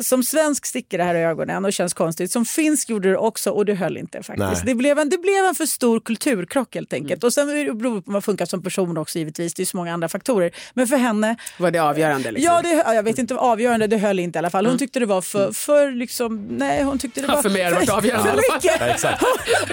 som 0.00 0.22
svensk 0.22 0.66
sticker 0.66 0.98
det 0.98 1.04
här 1.04 1.14
i 1.14 1.18
ögonen 1.18 1.64
och 1.64 1.72
känns 1.72 1.94
konstigt. 1.94 2.32
Som 2.32 2.44
finsk 2.44 2.90
gjorde 2.90 3.10
det 3.10 3.16
också 3.16 3.50
och 3.50 3.64
det 3.64 3.74
höll 3.74 3.96
inte 3.96 4.22
faktiskt. 4.22 4.66
Det 4.66 4.74
blev, 4.74 4.98
en, 4.98 5.08
det 5.08 5.18
blev 5.18 5.44
en 5.44 5.54
för 5.54 5.66
stor 5.66 6.00
kulturkrock 6.00 6.74
helt 6.74 6.92
enkelt. 6.92 7.22
Mm. 7.22 7.26
Och 7.26 7.32
sen 7.32 7.46
beror 7.46 7.64
det 7.64 8.00
på 8.02 8.10
hur 8.10 8.12
man 8.12 8.22
funkar 8.22 8.46
som 8.46 8.62
person 8.62 8.98
också 8.98 9.18
givetvis. 9.18 9.54
Det 9.54 9.62
är 9.62 9.66
så 9.66 9.76
många 9.76 9.94
andra 9.94 10.08
faktorer. 10.08 10.50
Men 10.74 10.86
för 10.86 10.96
henne... 10.96 11.36
Var 11.58 11.70
det 11.70 11.78
avgörande? 11.78 12.30
Liksom? 12.30 12.54
Ja, 12.54 12.62
det, 12.62 12.94
jag 12.94 13.02
vet 13.02 13.18
inte, 13.18 13.34
avgörande, 13.34 13.86
det 13.86 13.96
höll 13.96 14.18
inte 14.18 14.36
i 14.36 14.38
alla 14.38 14.50
fall. 14.50 14.64
Hon 14.64 14.70
mm. 14.70 14.78
tyckte 14.78 15.00
det 15.00 15.06
var 15.06 15.22
för, 15.22 15.52
för 15.52 15.90
liksom, 15.90 16.46
nej 16.50 16.82
hon 16.82 16.98
tyckte 16.98 17.20
det 17.20 17.26
var... 17.26 17.42
för 17.42 17.50
mig 17.50 17.62
har 17.62 17.70
det 17.70 17.76
varit 17.76 17.90
avgörande 17.90 18.30
för 18.30 18.54
mycket. 18.54 18.78
det 19.02 19.18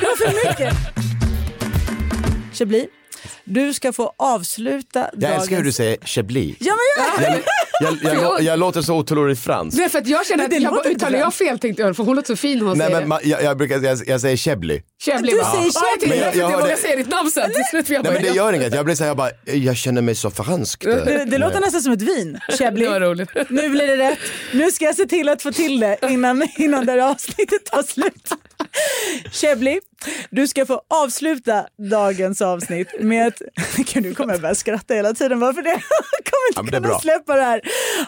var 0.01 0.15
för 0.15 0.49
mycket. 0.49 0.73
Chablis, 2.53 2.85
du 3.43 3.73
ska 3.73 3.93
få 3.93 4.13
avsluta 4.17 4.99
jag 4.99 5.09
dagens... 5.11 5.23
Jag 5.23 5.35
älskar 5.35 5.55
hur 5.55 5.63
du 5.63 5.71
säger 5.71 5.97
Chablis. 6.05 6.55
Ja, 6.59 6.73
men 6.97 7.31
jag... 7.31 7.41
Jag, 7.81 8.15
jag, 8.15 8.41
jag, 8.41 8.59
låter 8.59 8.81
så 8.81 8.95
otroligt 8.95 9.39
fransk. 9.39 9.77
Nej, 9.77 9.89
för 9.89 9.99
att 9.99 10.07
jag 10.07 10.25
känner 10.25 10.45
att 10.45 10.61
jag, 10.61 10.85
uttalar 10.85 11.19
jag 11.19 11.33
fel 11.33 11.59
tänkte 11.59 11.81
jag, 11.81 11.95
för 11.95 12.03
hon 12.03 12.15
låter 12.15 12.27
så 12.27 12.35
fin 12.35 12.61
hon 12.61 12.77
Nej, 12.77 12.87
säger 12.87 13.05
men, 13.05 13.19
jag, 13.23 13.43
jag, 13.43 13.57
brukar, 13.57 13.79
jag, 13.79 13.99
jag 14.07 14.21
säger 14.21 14.37
Chebly. 14.37 14.81
Chebly, 15.05 15.31
du 15.31 15.37
säger 15.37 15.99
Chebly. 15.99 16.17
Ja, 16.19 16.25
jag, 16.25 16.35
jag, 16.35 16.51
jag 16.51 16.61
vågar 16.61 16.75
säga 16.75 16.95
ditt 16.95 17.07
namn 17.07 17.31
sen. 17.31 17.51
Till 17.53 17.63
slut 17.63 17.89
Nej, 17.89 18.13
men 18.13 18.23
det 18.23 18.29
gör 18.29 18.53
inget, 18.53 18.73
jag 18.73 18.85
blir 18.85 18.95
så 18.95 19.03
här, 19.03 19.09
jag 19.09 19.17
bara, 19.17 19.31
jag 19.45 19.77
känner 19.77 20.01
mig 20.01 20.15
så 20.15 20.31
fransk. 20.31 20.81
Det, 20.83 21.05
det, 21.05 21.25
det 21.25 21.37
låter 21.37 21.59
nästan 21.59 21.81
som 21.81 21.93
ett 21.93 22.01
vin, 22.01 22.39
Chebly. 22.57 22.85
Nu 23.49 23.69
blir 23.69 23.87
det 23.87 23.97
rätt. 23.97 24.19
Nu 24.53 24.71
ska 24.71 24.85
jag 24.85 24.95
se 24.95 25.05
till 25.05 25.29
att 25.29 25.41
få 25.41 25.51
till 25.51 25.79
det 25.79 25.97
innan, 26.09 26.47
innan 26.57 26.85
det 26.85 26.91
här 26.91 26.99
avsnittet 26.99 27.65
tar 27.65 27.83
slut. 27.83 28.29
Chebly, 29.31 29.79
du 30.29 30.47
ska 30.47 30.65
få 30.65 30.81
avsluta 30.87 31.67
dagens 31.89 32.41
avsnitt 32.41 32.87
med 32.99 33.27
ett... 33.27 33.41
Nu 33.95 34.13
kommer 34.13 34.33
jag 34.33 34.41
börja 34.41 34.55
skratta 34.55 34.93
hela 34.93 35.13
tiden 35.13 35.39
bara 35.39 35.53
för 35.53 35.61
det. 35.61 35.69
Jag 36.11 36.25
kommer 36.25 36.65
inte 36.65 36.75
ja, 36.75 36.81
kunna 36.81 36.99
släppa 36.99 37.35
det 37.35 37.41
här. 37.41 37.61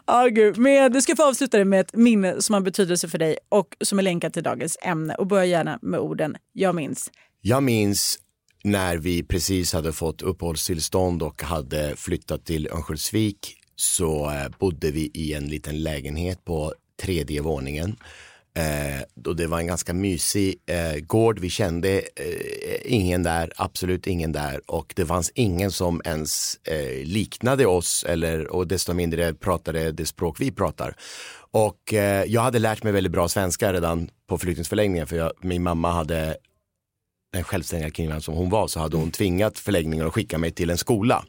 Oh, 0.08 0.28
gud. 0.28 0.58
Men 0.58 0.92
du 0.92 1.02
ska 1.02 1.16
få 1.16 1.24
avsluta 1.24 1.58
det 1.58 1.66
med 1.66 1.80
ett 1.80 1.96
minne 1.96 2.42
som 2.42 2.54
har 2.54 2.62
betydelse 2.62 3.10
för 3.10 3.18
dig 3.18 3.38
och 3.50 3.68
som 3.82 4.00
är 4.00 4.04
länkat 4.04 4.34
till 4.34 4.44
dagens 4.44 4.78
ämne. 4.82 5.16
Och 5.16 5.28
börja 5.28 5.46
gärna 5.46 5.80
med 5.82 6.00
orden 6.00 6.36
“Jag 6.54 6.76
minns”. 6.76 7.12
Jag 7.42 7.64
minns 7.64 8.20
när 8.64 8.98
vi 8.98 9.24
precis 9.24 9.74
hade 9.74 9.94
fått 9.94 10.22
uppehållstillstånd 10.22 11.24
och 11.24 11.44
hade 11.44 11.96
flyttat 11.96 12.46
till 12.46 12.68
Örnsköldsvik 12.68 13.58
så 13.76 14.32
eh, 14.32 14.50
bodde 14.60 14.92
vi 14.92 15.12
i 15.14 15.34
en 15.34 15.48
liten 15.48 15.84
lägenhet 15.84 16.46
på 16.46 16.74
tredje 17.02 17.42
våningen. 17.42 17.96
Eh, 18.56 19.30
och 19.30 19.36
det 19.36 19.48
var 19.48 19.60
en 19.60 19.68
ganska 19.68 19.94
mysig 19.94 20.56
eh, 20.66 21.00
gård. 21.00 21.40
Vi 21.40 21.50
kände 21.50 21.90
eh, 21.98 22.76
ingen 22.86 23.24
där, 23.24 23.52
absolut 23.56 24.08
ingen 24.08 24.32
där 24.32 24.62
och 24.68 24.94
det 24.96 25.06
fanns 25.06 25.32
ingen 25.36 25.72
som 25.72 26.02
ens 26.06 26.60
eh, 26.68 27.06
liknade 27.06 27.66
oss 27.66 28.06
eller 28.08 28.48
och 28.48 28.68
desto 28.68 28.94
mindre 28.94 29.34
pratade 29.34 29.92
det 29.92 30.06
språk 30.06 30.38
vi 30.40 30.52
pratar. 30.52 30.96
Och 31.52 31.94
eh, 31.94 32.24
jag 32.28 32.42
hade 32.42 32.60
lärt 32.60 32.84
mig 32.84 32.94
väldigt 32.94 33.12
bra 33.14 33.28
svenska 33.28 33.74
redan 33.74 34.10
på 34.30 34.38
flyktingförläggningen 34.38 35.08
för 35.08 35.16
jag, 35.16 35.32
min 35.42 35.64
mamma 35.64 35.92
hade 35.92 36.38
den 37.34 37.44
självständiga 37.44 37.90
kvinnan 37.90 38.22
som 38.22 38.34
hon 38.34 38.50
var 38.50 38.68
så 38.68 38.80
hade 38.80 38.98
hon 38.98 39.12
tvingat 39.12 39.60
förläggningen 39.60 40.08
att 40.08 40.14
skicka 40.14 40.38
mig 40.38 40.52
till 40.52 40.70
en 40.70 40.78
skola. 40.78 41.26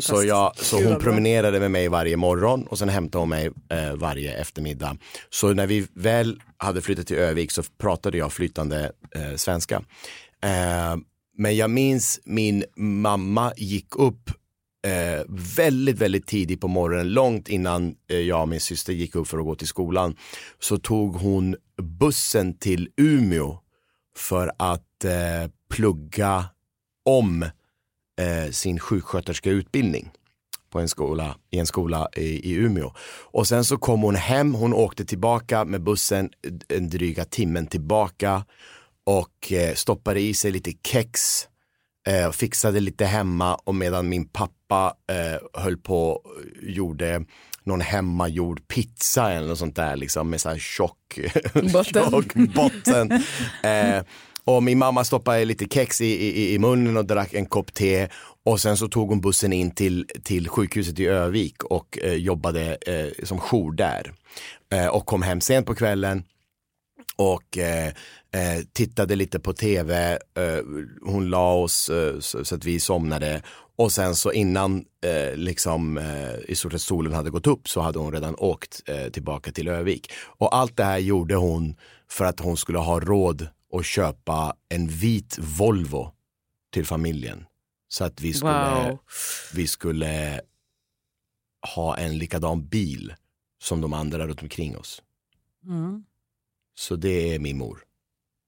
Så, 0.00 0.24
jag, 0.24 0.56
så 0.56 0.84
hon 0.84 0.98
promenerade 0.98 1.60
med 1.60 1.70
mig 1.70 1.88
varje 1.88 2.16
morgon 2.16 2.66
och 2.66 2.78
sen 2.78 2.88
hämtade 2.88 3.22
hon 3.22 3.28
mig 3.28 3.50
eh, 3.70 3.94
varje 3.94 4.34
eftermiddag. 4.40 4.96
Så 5.30 5.52
när 5.52 5.66
vi 5.66 5.86
väl 5.94 6.40
hade 6.56 6.82
flyttat 6.82 7.06
till 7.06 7.16
Övik 7.16 7.50
så 7.50 7.62
pratade 7.62 8.18
jag 8.18 8.32
flytande 8.32 8.92
eh, 9.14 9.36
svenska. 9.36 9.76
Eh, 10.42 10.96
men 11.38 11.56
jag 11.56 11.70
minns 11.70 12.20
min 12.24 12.64
mamma 12.76 13.52
gick 13.56 13.96
upp 13.96 14.30
eh, 14.86 15.24
väldigt, 15.56 15.98
väldigt 15.98 16.26
tidigt 16.26 16.60
på 16.60 16.68
morgonen, 16.68 17.08
långt 17.08 17.48
innan 17.48 17.94
eh, 18.10 18.18
jag 18.18 18.42
och 18.42 18.48
min 18.48 18.60
syster 18.60 18.92
gick 18.92 19.14
upp 19.14 19.28
för 19.28 19.38
att 19.38 19.44
gå 19.44 19.54
till 19.54 19.68
skolan. 19.68 20.16
Så 20.60 20.78
tog 20.78 21.16
hon 21.16 21.56
bussen 21.82 22.58
till 22.58 22.88
Umeå 22.96 23.58
för 24.16 24.52
att 24.56 25.04
eh, 25.04 25.50
plugga 25.70 26.44
om 27.04 27.42
eh, 28.20 28.50
sin 28.50 28.78
sjuksköterskeutbildning 28.78 30.10
på 30.70 30.80
en 30.80 30.88
skola, 30.88 31.36
i 31.50 31.58
en 31.58 31.66
skola 31.66 32.08
i, 32.16 32.50
i 32.50 32.54
Umeå. 32.54 32.92
Och 33.24 33.48
sen 33.48 33.64
så 33.64 33.76
kom 33.76 34.02
hon 34.02 34.14
hem, 34.14 34.54
hon 34.54 34.74
åkte 34.74 35.04
tillbaka 35.04 35.64
med 35.64 35.82
bussen 35.82 36.30
en 36.68 36.90
dryga 36.90 37.24
timmen 37.24 37.66
tillbaka 37.66 38.44
och 39.04 39.52
eh, 39.52 39.74
stoppade 39.74 40.20
i 40.20 40.34
sig 40.34 40.50
lite 40.50 40.72
kex, 40.82 41.42
eh, 42.08 42.30
fixade 42.30 42.80
lite 42.80 43.04
hemma 43.04 43.54
och 43.54 43.74
medan 43.74 44.08
min 44.08 44.28
pappa 44.28 44.94
eh, 45.10 45.62
höll 45.62 45.76
på 45.76 46.22
gjorde 46.62 47.24
någon 47.66 47.80
hemmagjord 47.80 48.68
pizza 48.68 49.32
eller 49.32 49.48
något 49.48 49.58
sånt 49.58 49.76
där 49.76 49.96
liksom 49.96 50.30
med 50.30 50.40
så 50.40 50.48
här 50.48 50.58
tjock 50.58 51.18
botten. 51.72 52.10
tjock 52.10 52.34
botten. 52.34 53.12
eh, 53.62 54.04
och 54.44 54.62
min 54.62 54.78
mamma 54.78 55.04
stoppade 55.04 55.44
lite 55.44 55.66
kex 55.70 56.00
i, 56.00 56.06
i, 56.06 56.54
i 56.54 56.58
munnen 56.58 56.96
och 56.96 57.04
drack 57.04 57.34
en 57.34 57.46
kopp 57.46 57.74
te 57.74 58.08
och 58.44 58.60
sen 58.60 58.76
så 58.76 58.88
tog 58.88 59.08
hon 59.08 59.20
bussen 59.20 59.52
in 59.52 59.70
till, 59.70 60.06
till 60.22 60.48
sjukhuset 60.48 60.98
i 60.98 61.06
Övik 61.06 61.64
och 61.64 61.98
eh, 62.02 62.14
jobbade 62.14 62.76
eh, 62.86 63.24
som 63.24 63.38
jour 63.38 63.72
där. 63.72 64.12
Eh, 64.72 64.86
och 64.86 65.06
kom 65.06 65.22
hem 65.22 65.40
sent 65.40 65.66
på 65.66 65.74
kvällen 65.74 66.24
och 67.16 67.58
eh, 67.58 67.92
eh, 68.36 68.62
tittade 68.72 69.16
lite 69.16 69.40
på 69.40 69.52
tv. 69.52 70.18
Eh, 70.34 70.64
hon 71.02 71.30
la 71.30 71.54
oss 71.54 71.90
så, 72.20 72.44
så, 72.44 72.54
att 72.54 72.64
vi 72.64 72.80
somnade 72.80 73.42
och 73.76 73.92
sen 73.92 74.16
så 74.16 74.32
innan 74.32 74.84
liksom 75.34 76.00
i 76.48 76.54
stort 76.54 76.72
sett 76.72 76.80
solen 76.80 77.12
hade 77.12 77.30
gått 77.30 77.46
upp 77.46 77.68
så 77.68 77.80
hade 77.80 77.98
hon 77.98 78.12
redan 78.12 78.34
åkt 78.38 78.82
tillbaka 79.12 79.52
till 79.52 79.68
Övik. 79.68 80.12
Och 80.22 80.56
allt 80.56 80.76
det 80.76 80.84
här 80.84 80.98
gjorde 80.98 81.34
hon 81.34 81.76
för 82.10 82.24
att 82.24 82.40
hon 82.40 82.56
skulle 82.56 82.78
ha 82.78 83.00
råd 83.00 83.48
att 83.72 83.86
köpa 83.86 84.56
en 84.68 84.88
vit 84.88 85.38
Volvo 85.38 86.12
till 86.72 86.86
familjen. 86.86 87.46
Så 87.88 88.04
att 88.04 88.20
vi 88.20 88.32
skulle, 88.32 88.88
wow. 88.88 88.98
vi 89.54 89.66
skulle 89.66 90.40
ha 91.74 91.96
en 91.96 92.18
likadan 92.18 92.68
bil 92.68 93.14
som 93.62 93.80
de 93.80 93.92
andra 93.92 94.26
runt 94.26 94.42
omkring 94.42 94.76
oss. 94.76 95.02
Mm. 95.66 96.04
Så 96.74 96.96
det 96.96 97.34
är 97.34 97.38
min 97.38 97.58
mor. 97.58 97.84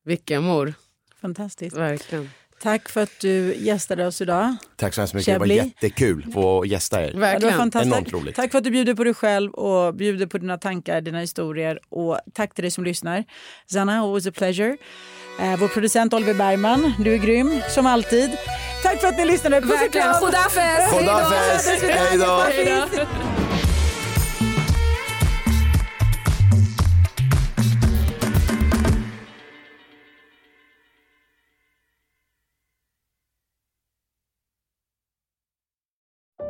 Vilken 0.09 0.42
mor. 0.42 0.74
Fantastiskt. 1.20 1.76
Verkligen. 1.76 2.30
Tack 2.62 2.88
för 2.88 3.02
att 3.02 3.20
du 3.20 3.54
gästade 3.54 4.06
oss 4.06 4.20
idag. 4.20 4.56
Tack 4.76 4.94
så 4.94 5.00
hemskt 5.00 5.14
mycket, 5.14 5.34
det 5.34 5.38
var 5.38 5.46
jättekul 5.46 6.24
att 6.26 6.32
få 6.34 6.66
gästa 6.66 7.04
er. 7.04 7.14
Ja, 7.20 7.38
det 7.38 7.46
var 7.46 7.52
fantastiskt. 7.52 7.94
Enormt 7.94 8.12
roligt. 8.12 8.36
Tack 8.36 8.50
för 8.50 8.59
att 8.59 8.64
du 8.64 8.70
bjuder 8.70 8.94
på 8.94 9.04
dig 9.04 9.14
själv 9.14 9.50
och 9.52 9.94
bjuder 9.94 10.26
på 10.26 10.38
dina 10.38 10.59
tankar, 10.59 11.00
dina 11.00 11.20
historier. 11.20 11.78
Och 11.88 12.20
tack 12.34 12.54
till 12.54 12.62
dig 12.62 12.70
som 12.70 12.84
lyssnar. 12.84 13.24
Zanna, 13.72 14.00
always 14.00 14.26
a 14.26 14.32
pleasure. 14.34 14.76
Eh, 15.40 15.56
vår 15.59 15.68
producent 15.68 16.14
Oliver 16.14 16.34
Bergman, 16.34 16.92
du 16.98 17.14
är 17.14 17.18
grym 17.18 17.61
som 17.68 17.86
alltid. 17.86 18.30
Tack 18.82 19.00
för 19.00 19.09
att 19.09 19.16
ni 19.16 19.24
lyssnade. 19.24 19.61
Puss 19.61 19.70
och 19.72 19.80
Verkligen. 19.80 20.12
kram. 20.12 20.20
Khodafes. 20.20 21.66
Hej 21.82 22.18
då. 22.18 23.47